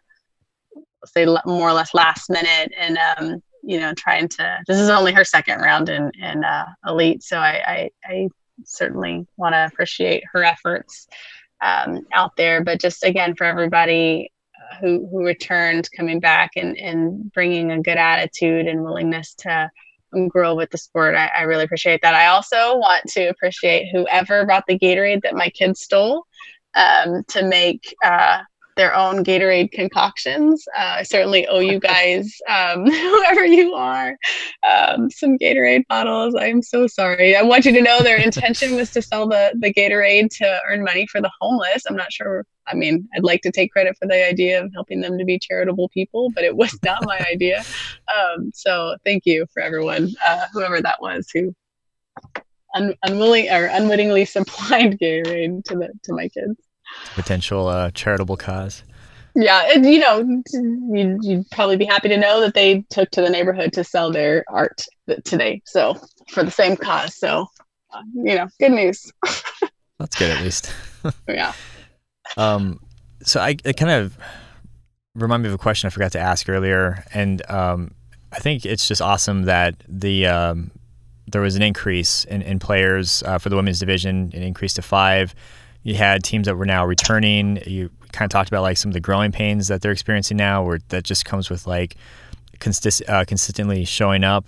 [1.09, 4.59] say more or less last minute and um, you know trying to.
[4.67, 8.29] This is only her second round in in uh, elite, so I I, I
[8.65, 11.07] certainly want to appreciate her efforts.
[11.63, 12.63] Um, out there.
[12.63, 17.81] But just again, for everybody uh, who who returned, coming back and and bringing a
[17.81, 19.71] good attitude and willingness to
[20.27, 22.13] grow with the sport, I, I really appreciate that.
[22.13, 26.25] I also want to appreciate whoever brought the Gatorade that my kids stole
[26.75, 27.95] um, to make.
[28.03, 28.39] Uh,
[28.75, 30.65] their own Gatorade concoctions.
[30.77, 34.17] Uh, I certainly owe you guys, um, whoever you are,
[34.69, 36.35] um, some Gatorade bottles.
[36.35, 37.35] I'm so sorry.
[37.35, 40.83] I want you to know their intention was to sell the, the Gatorade to earn
[40.83, 41.83] money for the homeless.
[41.87, 42.45] I'm not sure.
[42.65, 45.37] I mean, I'd like to take credit for the idea of helping them to be
[45.37, 47.63] charitable people, but it was not my idea.
[48.15, 51.53] Um, so thank you for everyone, uh, whoever that was who
[52.73, 56.57] un- unwilling or unwittingly supplied Gatorade to the to my kids
[57.15, 58.83] potential uh, charitable cause.
[59.35, 60.19] Yeah, and, you know,
[60.91, 64.11] you'd, you'd, probably be happy to know that they took to the neighborhood to sell
[64.11, 64.85] their art
[65.23, 65.61] today.
[65.65, 65.95] So
[66.29, 67.15] for the same cause.
[67.15, 67.47] So,
[67.91, 69.11] uh, you know, good news.
[69.99, 70.71] That's good at least.
[71.27, 71.53] yeah.
[72.37, 72.79] Um,
[73.23, 74.17] so I it kind of
[75.15, 77.93] remind me of a question I forgot to ask earlier, and um,
[78.31, 80.71] I think it's just awesome that the um,
[81.27, 84.81] there was an increase in, in players uh, for the women's division, an increase to
[84.81, 85.33] five
[85.83, 87.59] you had teams that were now returning.
[87.65, 90.63] You kind of talked about like some of the growing pains that they're experiencing now,
[90.63, 91.95] where that just comes with like
[92.59, 94.45] consist- uh, consistently showing up.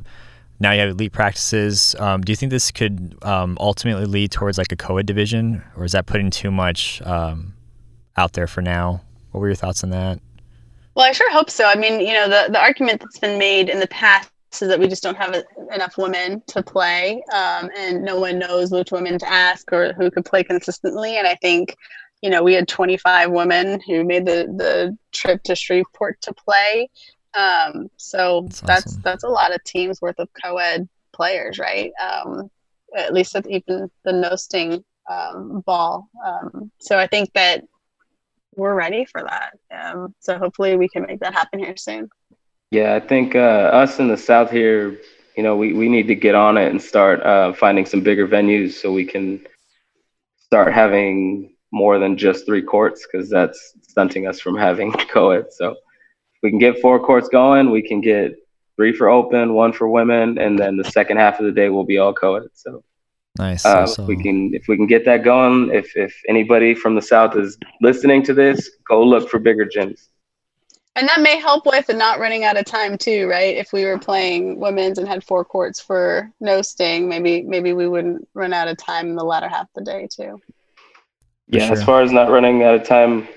[0.59, 1.95] Now you have elite practices.
[1.99, 5.83] Um, do you think this could um, ultimately lead towards like a co-ed division, or
[5.83, 7.53] is that putting too much um,
[8.15, 9.01] out there for now?
[9.31, 10.19] What were your thoughts on that?
[10.95, 11.65] Well, I sure hope so.
[11.65, 14.29] I mean, you know, the the argument that's been made in the past
[14.61, 18.39] is that we just don't have a, enough women to play, um, and no one
[18.39, 21.17] knows which women to ask or who could play consistently.
[21.17, 21.75] And I think,
[22.21, 26.89] you know, we had 25 women who made the the trip to Shreveport to play.
[27.37, 29.01] Um, so that's that's, awesome.
[29.03, 31.91] that's, a lot of teams worth of co-ed players, right?
[32.01, 32.49] Um,
[32.95, 36.09] at least at even the no sting um, ball.
[36.25, 37.63] Um, so I think that
[38.55, 39.57] we're ready for that.
[39.71, 42.09] Um, so hopefully we can make that happen here soon.
[42.75, 44.99] Yeah, I think uh, us in the South here,
[45.37, 48.27] you know, we, we need to get on it and start uh, finding some bigger
[48.27, 49.39] venues so we can
[50.43, 55.53] start having more than just three courts because that's stunting us from having co-ed.
[55.53, 55.77] So if
[56.43, 58.35] we can get four courts going, we can get
[58.75, 61.85] three for open, one for women, and then the second half of the day will
[61.85, 62.49] be all co-ed.
[62.55, 62.83] So
[63.37, 63.65] nice.
[63.65, 67.01] Uh, if we can if we can get that going, if if anybody from the
[67.01, 70.09] South is listening to this, go look for bigger gyms.
[70.97, 73.57] And that may help with not running out of time too, right?
[73.57, 77.87] If we were playing women's and had four courts for no sting, maybe maybe we
[77.87, 80.41] wouldn't run out of time in the latter half of the day too.
[81.47, 81.73] Yeah, sure.
[81.77, 83.27] as far as not running out of time,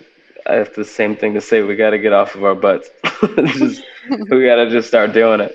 [0.46, 1.62] I have the same thing to say.
[1.62, 2.90] We got to get off of our butts.
[3.36, 5.54] just, we got to just start doing it.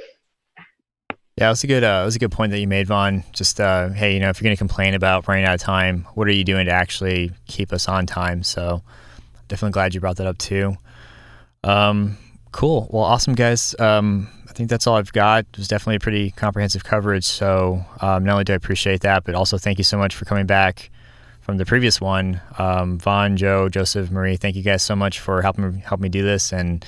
[1.37, 1.83] Yeah, it was a good.
[1.83, 3.23] Uh, it was a good point that you made, Von.
[3.31, 6.05] Just uh, hey, you know, if you're going to complain about running out of time,
[6.13, 8.43] what are you doing to actually keep us on time?
[8.43, 8.83] So,
[9.47, 10.75] definitely glad you brought that up too.
[11.63, 12.17] Um,
[12.51, 12.87] cool.
[12.91, 13.75] Well, awesome, guys.
[13.79, 15.45] Um, I think that's all I've got.
[15.53, 17.25] It was definitely a pretty comprehensive coverage.
[17.25, 20.25] So um, not only do I appreciate that, but also thank you so much for
[20.25, 20.91] coming back
[21.41, 22.39] from the previous one.
[22.57, 26.21] Um, Von, Joe, Joseph, Marie, thank you guys so much for helping help me do
[26.21, 26.53] this.
[26.53, 26.85] And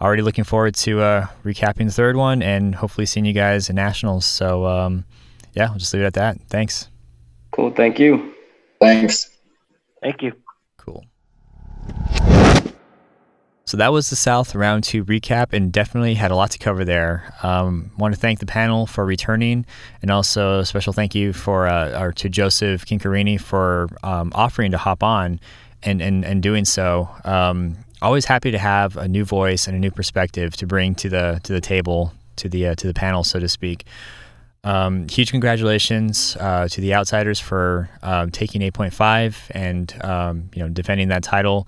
[0.00, 3.76] already looking forward to uh, recapping the third one and hopefully seeing you guys at
[3.76, 4.24] nationals.
[4.26, 5.04] So um,
[5.52, 6.40] yeah, I'll just leave it at that.
[6.48, 6.88] Thanks.
[7.52, 7.70] Cool.
[7.70, 8.34] Thank you.
[8.80, 9.30] Thanks.
[10.02, 10.32] Thank you.
[10.76, 11.04] Cool.
[13.66, 16.84] So that was the South round two recap, and definitely had a lot to cover
[16.84, 17.34] there.
[17.42, 19.64] Um, want to thank the panel for returning,
[20.02, 24.70] and also a special thank you for uh, or to Joseph Chincarini for um, offering
[24.72, 25.40] to hop on
[25.82, 27.08] and and, and doing so.
[27.24, 31.08] Um, always happy to have a new voice and a new perspective to bring to
[31.08, 33.86] the to the table to the uh, to the panel, so to speak.
[34.62, 40.68] Um, huge congratulations uh, to the outsiders for um, taking 8.5 and um, you know
[40.68, 41.66] defending that title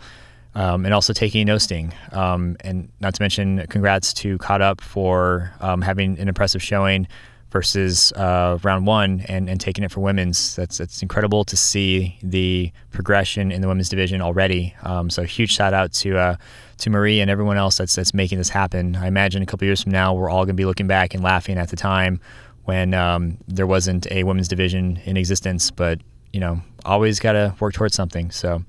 [0.56, 1.92] um, and also taking no sting.
[2.12, 7.06] Um, and not to mention, congrats to Caught Up for um, having an impressive showing
[7.50, 10.56] versus uh, round one and, and taking it for women's.
[10.56, 14.74] That's that's incredible to see the progression in the women's division already.
[14.82, 16.36] Um, so huge shout out to uh,
[16.78, 18.96] to Marie and everyone else that's that's making this happen.
[18.96, 21.22] I imagine a couple years from now, we're all going to be looking back and
[21.22, 22.18] laughing at the time
[22.64, 25.70] when um, there wasn't a women's division in existence.
[25.70, 26.00] But
[26.32, 28.30] you know, always got to work towards something.
[28.30, 28.64] So.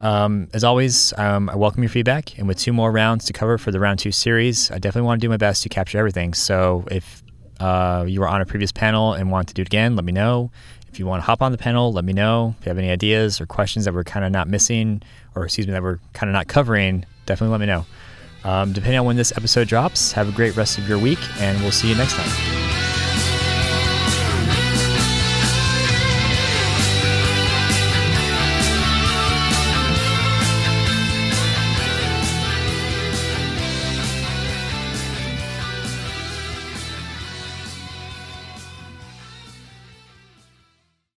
[0.00, 2.38] Um, as always, um, I welcome your feedback.
[2.38, 5.20] And with two more rounds to cover for the round two series, I definitely want
[5.20, 6.34] to do my best to capture everything.
[6.34, 7.22] So if
[7.60, 10.12] uh, you were on a previous panel and want to do it again, let me
[10.12, 10.50] know.
[10.88, 12.54] If you want to hop on the panel, let me know.
[12.58, 15.02] If you have any ideas or questions that we're kind of not missing,
[15.34, 17.84] or excuse me, that we're kind of not covering, definitely let me know.
[18.44, 21.60] Um, depending on when this episode drops, have a great rest of your week, and
[21.60, 22.67] we'll see you next time.